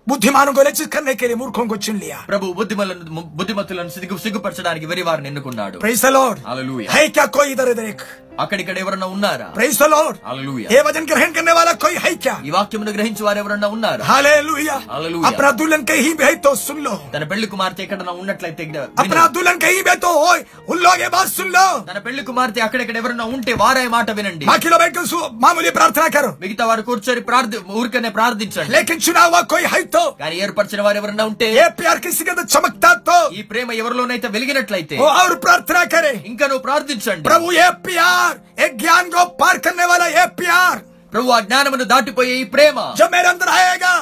बुद्धिमानों 0.08 0.54
को 0.54 0.62
लक्षित 0.64 0.92
करने 0.92 1.14
के 1.16 1.28
लिए 1.28 1.36
मूर्खों 1.38 1.66
को 1.66 1.76
चुन 1.80 1.96
लिया 1.98 2.18
ప్రభు 2.28 2.48
బుద్ధిమలను 2.58 3.04
బుద్ధిమతులను 3.38 3.92
సిగ్గు 3.94 4.18
సిగ్గుపరచడానికి 4.24 4.86
వెరి 4.86 5.04
వారిని 5.04 5.30
ఎన్నుకున్నాడు 5.32 5.78
प्रेज 5.80 6.02
द 6.02 6.12
लॉर्ड 6.12 6.38
हालेलुया। 6.48 6.90
है 6.92 7.04
क्या 7.10 7.26
कोई 7.30 7.48
इधर 7.54 7.70
इधर 7.74 7.88
एक 7.88 8.02
అక్కడిక్కడ 8.44 8.76
ఎవరన్నా 8.82 9.08
ఉన్నారా 9.16 9.48
प्रेज 9.56 9.74
द 9.80 9.88
लॉर्ड 9.88 10.16
హల్లెలూయా 10.28 10.68
ये 10.74 10.80
वचन 10.88 11.04
ग्रहण 11.06 11.32
करने 11.36 11.54
वाला 11.54 11.74
कोई 11.84 11.96
है 12.06 12.12
क्या 12.18 12.34
ఈ 12.44 12.52
వాక్యమును 12.56 12.92
గ్రహించి 12.96 13.24
వారు 13.26 13.40
ఎవరన్నా 13.42 13.68
ఉన్నారా 13.76 14.04
हालेलुया 14.08 14.76
हालेलुया। 14.88 15.28
अपना 15.30 15.50
दुल्हन 15.54 15.82
कहीं 15.90 16.12
भी 16.14 16.26
है 16.26 16.34
तो 16.46 16.52
सुन 16.64 16.80
लो 16.82 16.94
తన 17.14 17.24
పెళ్లి 17.32 17.48
కుమార్తె 17.48 17.82
ఎక్కడన్నా 17.86 18.14
ఉన్నట్లయితే 18.22 18.62
విను. 18.66 18.84
अपना 19.04 19.24
दुल्हन 19.36 19.58
कहीं 19.60 19.80
भी 19.80 19.92
है 19.92 19.98
तो 19.98 20.12
ओए 20.24 20.40
उन 20.68 20.78
लोग 20.80 20.98
ये 21.00 21.10
बात 21.10 21.28
सुन 21.36 21.50
लो 21.52 21.66
తన 21.90 22.00
పెళ్లి 22.06 22.24
కుమార్తె 22.26 22.66
అక్కడెక్కడ 22.66 22.98
ఎవరన్నా 23.02 23.28
ఉంటే 23.34 23.54
వారే 23.62 23.86
మాట 23.96 24.08
వినండి 24.20 24.46
बाकी 24.46 24.68
लोग 24.70 24.82
बैठ 24.84 24.94
के 24.96 25.06
सु- 25.08 25.30
मामूली 25.44 25.72
प्रार्थना 25.72 26.08
करो 26.12 26.32
మిగతా 26.44 26.64
వారు 26.70 26.84
కూర్చొని 26.84 27.24
ప్రార్థి 27.30 27.58
ఊరికనే 27.78 28.12
ప్రార్థించండి 28.18 28.74
लेकिन 28.76 28.98
चुना 29.06 29.26
हुआ 29.28 29.42
कोई 29.50 29.66
है 29.70 29.82
तो 29.92 29.97
కానీ 30.20 30.36
ఏర్పరిచిన 30.44 30.82
వారు 30.86 30.98
ఎవరన్నా 30.98 31.26
ఉంటే 31.32 31.48
ये 31.54 31.66
प्यार 31.80 31.98
किसी 32.00 32.24
के 32.24 32.32
अंदर 32.32 32.46
चमकता 32.54 32.92
तो 33.08 33.18
ఈ 33.34 33.44
ప్రేమ 33.52 33.70
ఎవరిలోనైతే 33.82 34.28
వెలిగినట్లయితే 34.36 34.96
वो 34.98 35.10
और 35.22 35.34
प्रार्थना 35.44 35.84
करे 35.94 36.14
ఇంకా 36.32 36.46
నువ్వు 36.48 36.64
ప్రార్థించండి 36.68 37.26
प्रभु 37.30 37.48
ये 37.54 37.68
प्यार 37.88 38.32
एक 38.66 38.74
ज्ञान 38.78 39.06
को 39.12 39.24
पार 39.42 39.58
करने 39.66 39.86
वाला 39.86 40.08
ये 40.18 40.26
प्यार 40.42 40.76
प्रभु 41.13 41.29
ज्ञा 41.49 41.63
दाटीपये 41.91 42.45
प्रेम 42.53 42.81
जमेरंदर 42.97 43.49
आएगा 43.49 43.93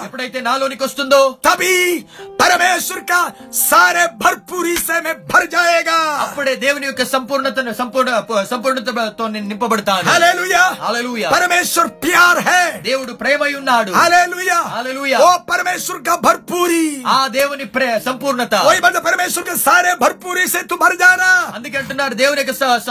देवनी 6.56 7.04
संपूर्णता 7.04 7.72
संपूर्ण 7.72 8.44
संपूर्णता 8.44 9.08
तो 9.18 9.28
निपड़ता 9.28 9.94
परमेश्वर 11.30 11.86
प्यार 12.04 12.38
है 12.48 12.82
देवड़ 12.82 13.10
प्रेम 13.22 13.44
परमेश्वर 15.50 15.98
का 16.08 16.16
भरपूरी 16.24 17.02
आ 17.06 17.16
देवनी 17.28 17.64
प्रे 17.76 17.98
संपूर्णता 18.08 18.62
परमेश्वर 18.98 19.44
के 19.44 19.56
सारे 19.56 19.94
भरपूरी 20.02 20.46
से 20.48 20.62
तू 20.70 20.76
भर 20.76 20.96
जाना 21.04 21.30
अंदे 21.54 21.70
देवन 22.14 22.42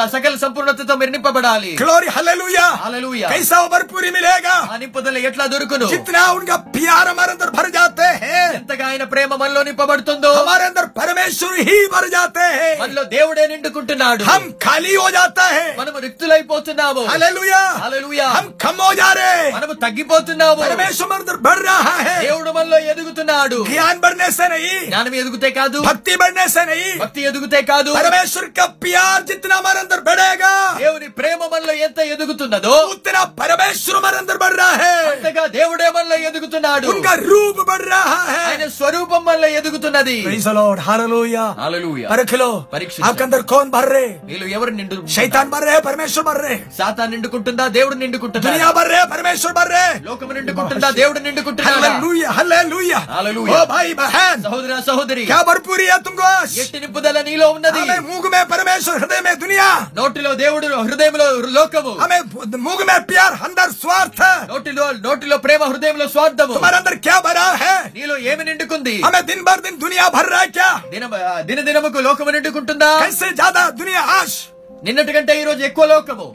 सकल 0.08 0.38
संपूर्णता 0.38 0.84
तो 0.84 0.98
मेरे 0.98 1.12
निपड़ी 1.18 1.76
ग्लोरी 1.76 2.08
हलूया 2.18 2.68
हलूया 2.86 3.30
कैसा 3.30 3.66
भरपूरी 3.68 4.05
भरपूरी 4.05 4.11
मिलेगा 4.13 4.55
ఆ 4.73 4.77
నింపుదల 4.83 5.17
ఎట్లా 5.29 5.45
దొరుకును 5.53 5.87
जितना 5.93 6.23
उनका 6.37 6.57
प्यार 6.75 7.05
हमारे 7.11 7.31
अंदर 7.35 7.49
भर 7.57 7.67
जाते 7.77 8.09
हैं 8.23 8.43
ఎంతగా 8.59 8.85
ఆయన 8.89 9.05
ప్రేమ 9.13 9.31
మనలో 9.43 9.61
నింపబడుతుందో 9.69 10.31
हमारे 10.39 10.65
अंदर 10.71 10.85
परमेश्वर 10.99 11.53
ही 11.69 11.77
भर 11.95 12.05
जाते 12.17 12.47
हैं 12.57 12.73
మనలో 12.83 13.03
దేవుడే 13.15 13.45
నిండుకుంటున్నాడు 13.53 14.23
हम 14.31 14.43
खाली 14.65 14.93
हो 14.95 15.07
जाता 15.17 15.45
है 15.57 15.65
మనము 15.81 15.99
రిక్తులైపోతున్నాము 16.07 17.03
हालेलुया 17.11 17.61
హల్లెలూయా 17.85 18.27
हम 18.37 18.47
कम 18.65 18.77
हो 18.83 18.91
जा 19.01 19.09
रहे 19.19 19.33
हैं 19.41 19.51
మనము 19.57 19.75
తగ్గిపోతున్నాము 19.85 20.61
परमेश्वर 20.65 21.07
हमारे 21.07 21.23
अंदर 21.23 21.39
बढ़ 21.49 21.63
रहा 21.69 21.95
है 22.01 22.17
దేవుడు 22.27 22.53
మనలో 22.59 22.79
ఎదుగుతున్నాడు 22.93 23.59
ज्ञान 23.71 23.97
बढ़ने 24.05 24.29
से 24.39 24.47
नहीं 24.55 24.77
జ్ఞానం 24.91 25.15
ఎదుగుతే 25.23 25.51
కాదు 25.59 25.79
भक्ति 25.89 26.15
बढ़ने 26.23 26.47
से 26.57 26.65
नहीं 26.71 26.91
భక్తి 27.03 27.21
ఎదుగుతే 27.31 27.63
కాదు 27.73 27.91
परमेश्वर 28.01 28.47
का 28.59 28.67
प्यार 28.85 29.17
जितना 29.31 29.55
हमारे 29.61 29.81
अंदर 29.85 30.01
बढ़ेगा 30.11 30.53
దేవుని 30.83 31.09
ప్రేమ 31.21 31.41
మనలో 31.53 31.75
ఎంత 31.87 31.99
ఎదుగుతున్నదో 32.15 32.75
उतना 32.95 33.21
परमेश्वर 33.41 33.94
हमारे 33.95 34.17
अंदर 34.19 34.37
बढ़ 34.39 34.55
रहा 34.55 34.75
है 34.77 34.95
అంతగా 35.13 35.43
దేవుడే 35.57 35.89
మనలో 35.97 36.17
ఎదుగుతున్నాడు 36.29 36.87
उनका 36.93 37.13
रूप 37.25 37.59
बढ़ 37.71 37.85
रहा 37.85 38.19
है 38.31 38.41
ఆయన 38.47 38.65
స్వరూపం 38.77 39.23
మనలో 39.29 39.49
ఎదుగుతున్నది 39.59 40.17
Praise 40.25 40.47
the 40.47 40.55
Lord. 40.55 40.79
Hallelujah. 40.89 41.47
హల్లెలూయా 41.61 42.07
परख 42.13 42.33
लो 42.35 42.49
परीक्षित 42.75 43.03
आपके 43.07 43.25
अंदर 43.27 43.41
कौन 43.53 43.67
भर 43.75 43.87
रहे 43.95 44.09
మీలో 44.29 44.47
ఎవరు 44.57 44.73
నిండు 44.79 44.97
शैतान 45.17 45.47
भर 45.55 45.63
रहे 45.69 45.81
परमेश्वर 45.89 46.25
भर 46.29 46.39
रहे 46.45 46.59
సాతా 46.79 47.03
నిండుకుంటుందా 47.13 47.67
దేవుడు 47.79 47.97
నిండుకుంటుందా 48.03 48.47
दुनिया 48.49 48.71
भर 48.79 48.87
रहे 48.93 49.05
परमेश्वर 49.15 49.53
भर 49.59 49.69
रहे 49.75 49.93
లోకము 50.09 50.33
నిండుకుంటుందా 50.39 50.91
దేవుడు 51.01 51.21
నిండుకుంటున్నాడా 51.27 51.79
हालेलुया 51.83 52.31
हालेलुया 52.39 53.01
हालेलुया। 53.15 53.53
ओ 53.55 53.67
भाई 53.73 53.91
बहन 54.01 54.37
సహోదర 54.47 54.73
సహోదరి 54.89 55.25
क्या 55.31 55.41
भरपूरी 55.51 55.87
है 55.93 55.99
तुमको 56.07 56.25
आज? 56.35 56.51
ఎట్టి 56.63 56.79
నింపుదల 56.85 57.17
నీలో 57.29 57.47
ఉన్నది 57.57 57.81
हमें 57.85 58.01
मुंह 58.11 58.25
में 58.35 58.43
परमेश्वर 58.53 58.95
हृदय 59.01 59.21
में 59.27 59.35
दुनिया 59.45 59.69
నోటిలో 59.99 60.31
దేవుడు 60.43 60.67
హృదయంలో 60.87 61.27
లోకము 61.59 61.93
हमें 62.03 62.21
मुंह 62.67 62.81
में 62.91 62.99
प्यार 63.11 63.33
अंदर 63.47 63.69
స్వార్థ. 63.86 64.22
నోటిలో 64.52 64.86
నోటిలో 65.06 65.38
ప్రేమ 65.38 65.64
హృదయంలో 65.64 66.06
స్వార్థము. 66.08 66.54
తుమారందర్ 66.54 66.98
క్యా 67.00 67.18
భరా 67.20 67.46
హై? 67.62 67.76
నీలో 67.96 68.18
ఏమి 68.32 68.44
నిండుకుంది? 68.44 68.96
ఆమె 69.08 69.22
దిన్ 69.22 69.44
బర్ 69.44 69.62
దిన్ 69.62 69.80
దునియా 69.80 70.06
భర్ 70.16 70.32
రా 70.32 70.42
క్యా? 70.56 70.70
దిన 70.94 71.06
దిన 71.50 71.60
దినముకు 71.62 72.00
లోకము 72.00 72.32
నిండుకుంటుందా? 72.32 72.92
కైసే 73.04 73.30
జాదా 73.42 73.64
దునియా 73.80 74.04
ఆశ్ 74.18 74.38
నిన్నటి 74.86 75.14
కంటే 75.14 75.34
ఈ 75.42 75.44
రోజు 75.44 75.62
ఎక్కువ 75.64 75.86
లోకము. 75.86 76.26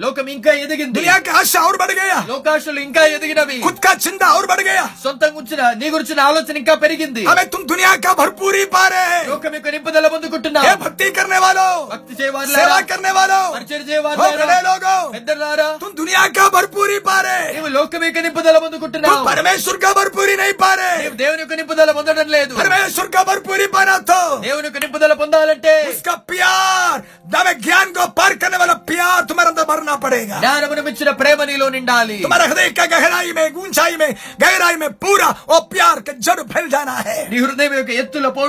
లోకం 0.00 0.26
ఇంకా 0.28 0.52
ఎదిగింది. 0.64 0.94
దునియా 0.96 1.16
కా 1.26 1.32
ఆశ 1.38 1.52
గయా 2.00 2.18
లోకాశలు 2.28 2.80
ఇంకా 2.80 3.02
ఎదిగినవి. 3.16 3.56
ఖుద్ 3.66 3.80
కా 3.84 3.92
సొంతం 5.04 5.30
గుంచిన 5.36 5.62
నీ 5.80 5.86
గురించిన 5.90 6.20
ఆలోచన 6.20 6.56
ఇంకా 6.56 6.74
పెరిగింది. 6.74 7.22
భర్పూరి 8.20 8.64
పారే. 8.74 9.06
లోకం 9.30 9.54
యొక్క 9.54 9.68
నింపుదల 9.68 10.08
పొందుకుంటున్నా 10.08 10.60
ఏ 10.70 10.74
భక్తి 10.84 11.08
కర్నే 11.10 11.38
భక్తి 11.92 12.22
చేయవాలో 12.22 12.54
సేవ 12.54 12.72
కర్నే 12.90 13.10
వాలో 13.10 13.40
పరిచయం 13.56 13.84
చేయవాలో 13.90 14.18
భర్పూరి 16.56 17.00
పారే. 17.08 17.38
నీవు 17.54 17.66
లోకం 17.78 18.04
యొక్క 18.04 18.18
నింపుదల 18.18 18.58
పొందుకుంటున్నావు 18.58 19.24
పరమేశ్వర్ 19.30 19.80
భర్పూరి 19.98 20.36
నై 20.36 20.52
పారే. 20.62 20.92
దేవుని 21.22 21.42
యొక్క 21.44 21.54
నింపుదల 21.54 21.90
పొందడం 21.90 22.28
లేదు. 22.28 22.54
పరమేశ్వర్ 22.54 23.10
భర్పూరి 23.30 23.66
పానాతో 23.76 24.20
దేవుని 24.46 24.66
యొక్క 24.68 24.78
నింపుదల 24.78 25.12
పొందాలంటే 25.12 25.74
उसका 26.03 26.13
प्यार 26.29 26.95
दमे 27.27 27.53
ज्ञान 27.59 27.87
को 27.93 28.05
पार 28.13 28.33
करने 28.35 28.57
वाला 28.57 28.75
प्यार 28.85 29.19
तुम्हारे 29.25 29.49
अंदर 29.49 29.65
भरना 29.65 29.95
पड़ेगा 30.03 30.37
జ్ఞానమును 30.39 30.83
మించిన 30.83 31.09
ప్రేమ 31.19 31.39
నీలో 31.49 31.67
నిండాలి 31.69 32.17
तुम्हारे 32.21 32.45
हृदय 32.45 32.69
का 32.71 32.85
गहराई 32.87 33.31
में 33.33 33.45
ऊंचाई 33.61 33.95
में 33.97 34.09
गहराई 34.41 34.75
में 34.75 34.89
पूरा 35.03 35.29
वो 35.49 35.59
प्यार 35.71 35.97
का 36.01 36.13
जड़ 36.25 36.39
फैल 36.51 36.67
जाना 36.69 36.95
है 37.01 37.17
నీ 37.31 37.37
హృదయం 37.43 37.73
యొక్క 37.75 37.91
ఎత్తుల 38.01 38.27
పో- 38.37 38.47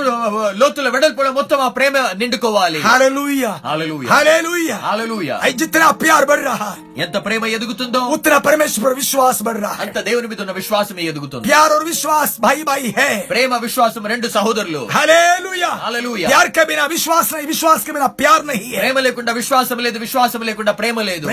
లోతుల 0.61 0.87
వెడల్పుల 0.95 1.27
మొత్తం 1.37 1.59
ఆ 1.61 1.69
ప్రేమ 1.77 1.93
నిండుకోవాలి 2.21 2.79
हालेलुया 2.87 3.51
हालेलुया। 3.65 4.09
हालेलुया 4.13 4.77
హల్లెలూయా 4.85 5.35
आई 5.41 5.53
जितना 5.61 5.87
प्यार 6.01 6.21
बढ़ 6.25 6.41
रहा 6.41 6.69
है 6.69 6.79
ఎంత 7.03 7.17
ప్రేమ 7.25 7.43
ఎదుగుతుందో 7.55 7.99
उतना 8.15 8.37
परमेश्वर 8.41 8.83
पर 8.85 8.93
विश्वास 8.95 9.37
बढ़ 9.43 9.57
रहा 9.57 9.73
है 9.73 9.81
అంత 9.85 9.97
దేవుని 10.07 10.27
మీద 10.27 10.39
ఉన్న 10.43 10.53
విశ్వాసం 10.57 10.95
ఎదుగుతుంది 11.05 11.45
प्यार 11.47 11.69
और 11.71 11.83
विश्वास 11.85 12.31
भाई 12.41 12.59
भाई 12.65 12.85
है 12.97 13.09
ప్రేమ 13.31 13.51
విశ్వాసం 13.65 14.03
రెండు 14.07 14.27
సహోదరులు 14.35 14.81
हालेलुया 14.95 15.71
हालेलुया। 15.83 16.27
प्यार 16.31 16.47
के 16.49 16.63
बिना 16.65 16.85
विश्वास 16.87 17.27
नहीं 17.33 17.44
విశ్వాస 17.48 17.90
మీద 17.96 18.06
ప్యార్ 18.20 18.44
నహీ 18.48 18.70
ప్రేమ 18.76 18.98
లేకుండా 19.06 19.32
విశ్వాసం 19.38 19.78
లేదు 19.86 19.98
విశ్వాసం 20.04 20.42
లేకుండా 20.48 20.72
ప్రేమ 20.80 21.02
లేదు 21.08 21.26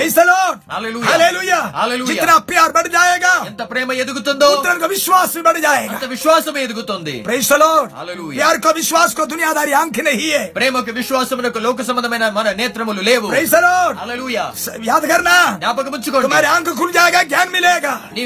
జితనా 2.10 2.36
ప్యార్ 2.50 2.74
బడి 2.76 2.90
జాయేగా 2.96 3.34
ఎంత 3.50 3.64
ప్రేమ 3.72 3.92
ఎదుగుతుందో 4.04 4.48
ఉత్తరంగా 4.56 4.88
విశ్వాసం 4.94 5.44
బడి 5.48 5.62
జాయేగా 5.66 5.94
అంత 5.94 6.08
విశ్వాసం 6.14 6.58
ఎదుగుతుంది 6.64 7.16
ప్రైజ్ 7.28 7.50
ద 7.50 7.58
లార్డ్ 7.64 7.92
హల్లెలూయా 8.00 8.38
ప్యార్ 8.40 8.60
కో 8.66 8.74
విశ్వాస్ 8.80 9.16
కో 9.18 9.26
దునియాదారి 9.34 9.74
ఆంఖ్ 9.82 10.00
నహీ 10.08 10.30
హై 10.34 10.46
ప్రేమకు 10.58 10.94
విశ్వాసమునకు 11.00 11.62
లోక 11.66 11.84
సంబంధమైన 11.84 12.28
మన 12.38 12.52
నేత్రములు 12.60 13.04
లేవు 13.10 13.28
ప్రైజ్ 13.34 13.54
ద 13.56 13.62
లార్డ్ 13.66 13.98
హల్లెలూయా 14.02 14.46
యాద్ 14.90 15.08
కర్నా 15.12 15.38
జ్ఞాపకం 15.58 15.94
ఉంచుకోండి 15.98 16.28
తుమారి 16.28 16.50
ఆంఖ్ 16.54 16.72
ఖుల్ 16.80 16.94
జాయేగా 16.98 17.24
జ్ఞాన్ 17.32 17.54
మిలేగా 17.56 17.94
నీ 18.16 18.26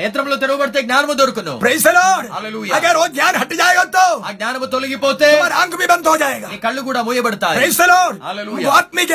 నేత్రములు 0.00 0.38
తెరవబడితే 0.42 0.82
జ్ఞానము 0.86 1.16
దొరుకును 1.20 1.54
ప్రైజ్ 1.64 1.84
ద 1.88 1.92
లార్డ్ 1.98 2.28
హల్లెలూయా 2.36 2.74
అగర్ 2.78 2.98
ఓ 2.98 3.06
జ్ఞాన్ 3.16 3.38
హట్ 3.40 3.54
జాయేగా 3.60 3.84
తో 3.96 4.06
ఆ 4.22 4.32
జ్ఞానము 4.38 4.68
తొలగిపోతే 4.74 5.30
తుమారి 5.32 5.56
ఆంఖ్ 5.62 5.76
భీ 5.80 5.88
బంద్ 5.92 6.08
హో 6.08 6.16
జాయేగా 6.22 6.48
నీ 6.52 6.58
కళ్ళు 6.64 6.82
కూడా 6.88 7.00
మూయబడతాయి 7.15 7.57
Praise 7.59 7.77
the 7.77 7.87
Lord. 7.87 8.15
हालेलुया। 8.21 8.65
वो 8.65 8.71
आत्मिक 8.73 9.11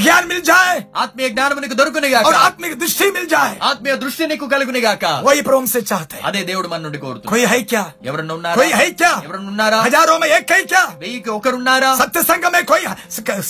ज्ञान 0.00 0.22
मिल 0.30 0.40
जाए 0.48 0.74
ఆత్మీయ 1.02 1.28
జ్ఞానము 1.30 1.60
నీకు 1.62 1.76
దొరుకునిగాక 1.78 2.24
और 2.24 2.36
आत्मिक 2.40 2.72
दृष्टि 2.82 3.06
मिल 3.16 3.24
जाए 3.26 3.54
ఆత్మీయ 3.70 3.94
దృష్టి 4.02 4.24
నీకు 4.30 4.44
కలుగునిగాక 4.52 5.04
वही 5.26 5.40
प्रभु 5.46 5.58
हमसे 5.60 5.80
चाहते 5.90 6.16
हैं 6.16 6.24
అదే 6.28 6.40
దేవుడు 6.50 6.68
మన 6.72 6.80
నుండి 6.86 6.98
కోరుతుంది 7.04 7.30
कोई 7.32 7.44
है 7.52 7.58
क्या 7.64 7.82
ఎవరన్నా 8.10 8.34
ఉన్నారా 8.38 8.56
कोई 8.60 8.70
है 8.72 8.86
क्या 8.94 9.12
ఎవరన్నా 9.26 9.50
ఉన్నారా 9.52 9.78
हजारों 9.86 10.16
में 10.22 10.28
एक 10.30 10.50
है 10.54 10.60
क्या 10.72 10.84
వెయ్యికి 11.02 11.30
ఒకరున్నారా 11.36 11.90
सत्य 12.02 12.22
संघ 12.24 12.44
में 12.54 12.62
कोई 12.64 12.82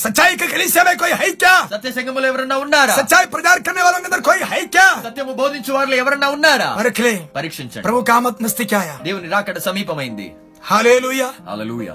सच्चाई 0.03 0.33
के 0.37 0.47
कलीसिया 0.55 0.83
में 0.85 0.97
कोई 0.97 1.13
है 1.15 1.29
क्या 1.37 1.55
సత్య 1.75 1.91
సంఘములో 1.99 2.27
ఎవరన్నా 2.33 2.57
ఉన్నారా 2.65 2.95
सच्चाई 3.01 3.27
प्रचार 3.35 3.57
करने 3.67 3.83
वालों 3.87 4.01
के 4.01 4.09
अंदर 4.11 4.23
कोई 4.23 4.41
है 4.53 4.61
क्या 4.77 4.89
సత్యము 5.09 5.35
బోధించే 5.43 5.73
వారిలో 5.77 5.97
ఎవరన్నా 6.03 6.29
ఉన్నారా 6.37 6.71
परख 6.81 7.01
ले 7.01 7.15
పరీక్షించండి 7.39 7.85
प्रभु 7.87 8.01
का 8.05 8.15
आमद 8.19 8.37
नजदीक 8.47 8.73
आया 8.81 8.97
దేవుని 9.09 9.31
రాకడ 9.35 9.59
సమీపమైంది 9.69 10.29
हालेलुया 10.65 11.29
హల్లెలూయా 11.51 11.95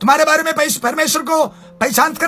तुम्हारे 0.00 0.24
बारे 0.24 0.42
में 0.42 0.52
परमेश्वर 0.82 1.22
को 1.22 1.44
పై 1.80 1.88
ఛాన్స్ 1.88 2.18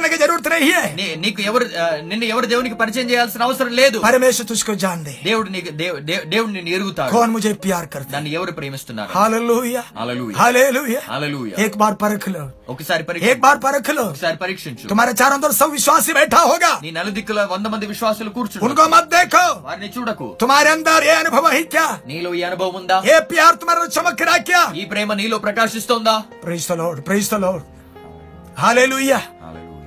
నీకు 1.16 1.40
ఎవరు 1.42 1.66
నిన్ను 2.00 2.24
ఎవరు 2.24 2.46
దేవునికి 2.46 2.74
పరిచయం 2.74 3.10
చేయాల్సిన 3.10 3.42
అవసరం 3.42 3.68
లేదు. 3.68 3.98
పరమేశ్వర 3.98 4.46
చూసుకో 4.52 4.74
జాన్ 4.74 5.04
దేవుడు 5.24 5.48
నీకు 5.50 5.70
దేవుడు 5.70 6.52
నిన్ను 6.52 6.70
ఎరుగుతాడు. 6.70 7.12
కౌన్ 7.12 7.30
ముజే 7.30 7.52
ప్యార్ 7.52 7.88
కర్ 7.94 8.04
నన్ను 8.12 8.30
ఎవరు 8.30 8.52
ప్రేమిస్తున్నారు? 8.52 9.18
హల్లెలూయా 9.18 9.82
హల్లెలూయా 9.98 10.36
హల్లెలూయా 10.42 11.00
హల్లెలూయా 11.12 11.64
ఏక్ 11.64 11.76
బార్ 11.76 11.96
పరఖ 12.02 12.24
ఒకసారి 12.68 13.04
పరీక్ష 13.04 13.26
ఏక్ 13.26 13.40
బార్ 13.40 13.58
పరఖ 13.64 13.98
ఒకసారి 13.98 14.36
పరీక్షించు. 14.36 14.88
తుమారా 14.88 15.14
చారం 15.22 15.52
సౌ 15.52 15.68
విశ్వాసి 15.68 16.12
బైఠా 16.12 16.38
హోగా. 16.38 16.72
నీ 16.82 16.90
నలుదిక్కుల 16.90 17.48
వంద 17.52 17.66
మంది 17.66 17.86
విశ్వాసులు 17.86 18.30
కూర్చుని 18.30 18.64
ఉన్కో 18.64 18.86
మత్ 18.94 19.10
దేఖో. 19.10 19.46
వారిని 19.68 19.90
చూడకు. 19.98 20.36
తుమారే 20.40 20.70
అందర్ 20.70 21.04
ఏ 21.04 21.14
అనుభవం 21.22 21.52
హై 21.56 21.64
నీలో 22.06 22.34
ఈ 22.34 22.42
అనుభవం 22.42 22.74
ఉందా? 22.74 23.02
ఏ 23.14 23.20
ప్యార్ 23.20 23.56
తుమారా 23.56 23.88
చమక్ 23.96 24.22
రాక్యా 24.22 24.72
ఈ 24.76 24.84
ప్రేమ 24.84 25.14
నీలో 25.14 25.38
ప్రకాశిస్తోందా? 25.38 26.18
Praise 26.44 26.68
the 26.68 26.72
Lord 26.72 27.06
praise 27.06 27.30
the 27.30 27.34
Lord. 27.34 27.64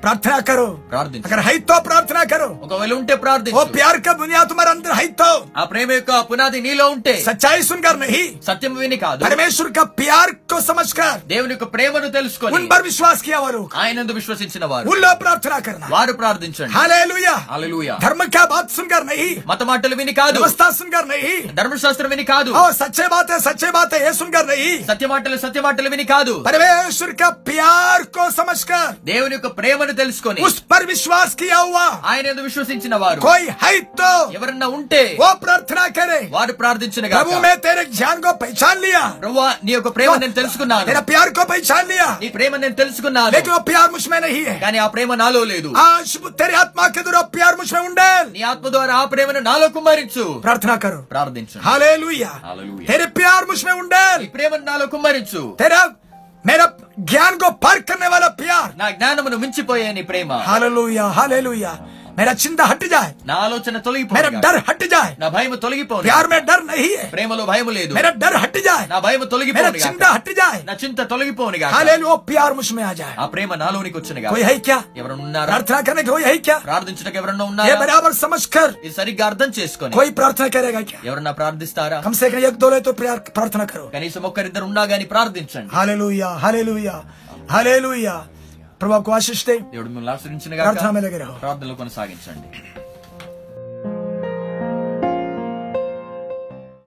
प्रार्थना 0.04 0.38
करो 0.42 0.64
ప్రార్థించు 0.90 1.26
अगर 1.26 1.40
है 1.40 1.52
तो 1.60 1.76
प्रार्थना 1.84 2.22
करो 2.30 2.48
ఒకవేళ 2.64 2.92
ఉంటే 2.96 3.14
वो 3.14 3.20
ప్రార్థించు 3.20 3.60
प्यार 3.74 3.94
का 3.98 4.12
बुनियाद 4.14 4.46
तुम्हारे 4.50 4.70
अंदर 4.70 4.90
है 4.98 5.06
तो 5.20 5.28
ఆ 5.56 5.64
ప్రేమ 5.70 5.88
యొక్క 5.92 6.12
పునాది 6.30 6.58
నీలో 6.66 6.86
ఉంటే 6.94 7.14
सच्चाई 7.28 7.60
सुनकर 7.68 7.94
नहीं 8.02 8.24
సత్యం 8.48 8.72
విని 8.80 8.98
కాదు 9.04 9.20
परमेश्वर 9.26 9.68
का 9.70 9.84
प्यार 10.00 10.26
को 10.50 10.56
समझकर 10.68 11.14
దేవుని 11.32 11.52
యొక్క 11.54 11.68
ప్రేమను 11.76 12.10
తెలుసుకొని 12.16 12.54
उन 12.56 12.66
पर 12.72 12.80
विश्वास 12.88 13.16
किया 13.26 13.38
वो 13.44 13.48
लोग 13.56 13.68
ఆయనందు 13.84 14.16
విశ్వసించిన 14.18 14.64
వారు 14.72 14.92
उन 14.92 14.98
लोग 15.04 15.14
प्रार्थना 15.22 15.58
करना 15.68 15.86
వారు 15.94 16.12
ప్రార్థించండి 16.20 16.72
हालेलुया 16.76 17.34
హల్లెలూయా 17.52 17.96
धर्म 18.04 18.20
का 18.28 18.44
बात 18.52 18.68
सुनकर 18.76 19.02
नहीं 19.10 19.30
మత 19.52 19.60
మాటలు 19.70 19.98
విని 20.02 20.14
కాదు 20.20 20.36
व्यवस्था 20.38 20.68
सुनकर 20.80 21.04
नहीं 21.14 21.34
ధర్మశాస్త్రం 21.60 22.10
విని 22.14 22.26
కాదు 22.32 22.52
और 22.60 22.70
सच्चे 22.82 23.08
बात 23.14 23.26
है 23.30 23.40
सच्चे 23.48 23.72
बात 23.78 23.90
है 23.94 24.02
ये 24.04 24.12
सुनकर 24.20 24.44
नहीं 24.52 24.70
సత్య 24.90 25.06
మాటలు 25.14 25.40
సత్య 25.46 25.62
మాటలు 25.66 25.88
విని 25.94 26.08
కాదు 26.12 26.36
परमेश्वर 26.44 27.10
का 27.22 27.30
प्यार 27.50 27.98
को 28.14 28.24
समझकर 28.38 28.86
దేవుని 29.10 29.36
యొక్క 29.36 29.50
ప్రేమను 29.58 29.87
తెలుసుకొని 29.94 30.40
उस 30.40 30.56
पर 30.70 30.80
विश्वास 30.86 31.30
किया 31.34 31.58
हुआ 31.60 31.84
ఆయన 32.10 32.24
ఎందు 32.32 32.42
విశ్వసించిన 32.48 32.94
వారు 33.02 33.18
कोई 33.20 33.42
है 33.62 33.72
तो 34.00 34.10
ఎవరన్నా 34.36 34.66
ఉంటే 34.78 35.02
वो 35.22 35.28
प्रार्थना 35.44 35.84
करे 35.98 36.20
వారు 36.34 36.52
ప్రార్థించిన 36.60 37.04
प्रभु 37.14 37.32
मैं 37.44 37.54
तेरे 37.66 37.84
ज्ञान 37.92 38.16
को 38.20 38.32
पहचान 38.42 38.76
लिया 38.84 39.02
ప్రభువా 39.22 39.48
నీ 39.66 39.72
యొక్క 39.76 39.90
ప్రేమ 39.96 40.12
నేను 40.22 40.34
తెలుసుకున్నాను 40.40 40.86
तेरा 40.90 41.02
प्यार 41.10 41.26
को 41.38 41.44
पहचान 41.52 41.84
लिया 41.92 42.08
నీ 42.22 42.28
ప్రేమ 42.36 42.52
నేను 42.64 42.76
తెలుసుకున్నాను 42.82 43.32
लेकिन 43.36 43.52
वो 43.52 43.60
प्यार 43.70 43.86
मुझ 43.94 44.04
में 44.08 44.20
नहीं 44.20 44.42
है 44.48 44.56
కానీ 44.64 44.78
ఆ 44.78 44.88
ప్రేమ 44.94 45.10
నాలో 45.22 45.42
లేదు 45.52 45.70
आज 45.86 46.06
तेरे 46.40 46.54
आत्मा 46.62 46.86
के 46.88 47.02
द्वारा 47.02 47.22
प्यार 47.36 47.52
मुझ 47.56 47.68
में 47.74 47.82
उंडेल 47.88 48.24
నీ 48.36 48.42
ఆత్మ 48.52 48.66
ద్వారా 48.76 48.94
ఆ 49.02 49.04
ప్రేమను 49.14 49.42
నాలో 49.48 49.68
కుమ్మరించు 49.76 50.24
प्रार्थना 50.46 50.76
करो 50.84 51.00
ప్రార్థించు 51.12 51.56
हालेलुया 51.66 52.32
हालेलुया। 52.46 52.86
तेरे 52.90 53.06
प्यार 53.18 53.40
मुझ 53.50 53.60
में 53.66 53.74
उंडेल 53.74 54.18
ఈ 54.26 54.30
ప్రేమను 54.36 54.64
నాలో 54.70 54.86
కుమ్మరించు 54.94 55.42
तेरा 55.62 55.80
మేరా 56.45 56.65
జ్ఞాన్ 57.01 57.37
కో 57.39 57.49
పార్ 57.63 57.81
కర్నే 57.83 58.07
ప్యార్ 58.39 58.71
నా 58.77 58.89
జ్ఞానమును 58.91 59.37
మించిపోయే 59.37 59.87
నీ 59.91 60.03
ప్రేమ. 60.03 60.29
హల్లెలూయా 60.47 61.05
హల్లెలూయా 61.09 61.71
मेरा 62.18 62.32
चिंता 62.34 62.64
हट 62.64 62.82
जाए 62.90 63.08
నా 63.26 63.36
ఆలోచన 63.44 63.74
मेरा 63.74 63.82
తొలగిపోను 63.86 64.40
डर 64.40 64.56
हट 64.66 64.82
जाए 64.92 65.10
నా 65.22 65.28
భయం 65.34 65.52
తొలగిపోను 65.62 66.04
प्यार 66.06 66.24
में 66.32 66.40
डर 66.48 66.60
नहीं 66.64 66.90
है 66.92 67.06
ప్రేమలో 67.14 67.44
భయం 67.48 67.68
లేదు 67.78 67.92
मेरा 67.96 68.10
डर 68.22 68.34
हट 68.42 68.56
जाए 68.66 68.84
నా 68.92 68.98
భయం 69.06 69.20
मेरा 69.20 69.30
తొలగిపోను 69.32 69.80
चिंता 69.86 70.08
हट 70.16 70.28
जाए 70.40 70.58
నా 70.68 70.74
చింత 70.82 71.00
తొలగిపోను 71.12 71.62
हालेलुया 71.74 72.10
वो 72.10 72.16
प्यार 72.28 72.50
मुझ 72.58 72.68
में 72.72 72.84
आ 72.84 72.92
जाए 73.00 73.14
ఆ 73.18 73.26
ప్రేమ 73.34 73.50
నాలోనికి 73.62 73.96
వచ్చిన 73.98 74.16
कोई 74.26 74.44
है 74.48 74.54
क्या 74.60 74.78
ఎవరన్నా 75.00 75.24
ఉన్నారా 75.26 75.48
प्रार्थना 75.50 75.80
करने 75.88 76.02
को 76.02 76.12
कोई 76.12 76.24
है 76.24 76.34
क्या 76.40 76.56
ప్రార్థించడానికి 76.68 77.18
ఎవరన్నా 77.22 77.44
ये 77.44 77.50
ఉన్నారా 77.52 77.80
बराबर 77.82 78.12
समझ 78.20 78.42
कर 78.56 78.68
ఇది 78.80 78.94
సరిగ్గా 79.00 79.24
అర్థం 79.30 79.50
చేసుకొని 79.58 79.92
कोई 79.98 80.08
प्रार्थना 80.20 80.48
करेगा 80.56 80.82
क्या 80.90 81.00
ఎవరన్నా 81.08 81.32
ప్రార్థిస్తారా 81.40 81.98
कम 82.06 82.14
से 82.20 82.30
कम 82.30 82.46
एक 82.50 82.56
दो 82.58 82.70
ले 82.70 82.80
तो 82.82 82.94
प्यार 83.02 83.18
प्रार्थना 83.36 83.66
करो 83.72 83.86
కనీసం 83.96 84.22
ఒక్కరిద్దరు 84.30 84.64
ఉన్నా 84.70 84.84
గాని 84.92 85.08
ప్రార్థించండి 85.14 85.70
हालेलुया 85.76 86.30
हालेलुया 86.44 86.96
हालेलुया 87.54 88.16
ప్రభా 88.81 89.03
ఆశిస్తే 89.15 89.59
దేవుడు 89.59 89.87
మిమ్మల్ని 89.87 90.11
ఆశ్రయించిన 90.11 90.61
ప్రార్థన 90.61 90.89
మీద 90.89 91.07
ప్రార్థనలో 91.41 91.75
కొనసాగించండి. 91.75 92.78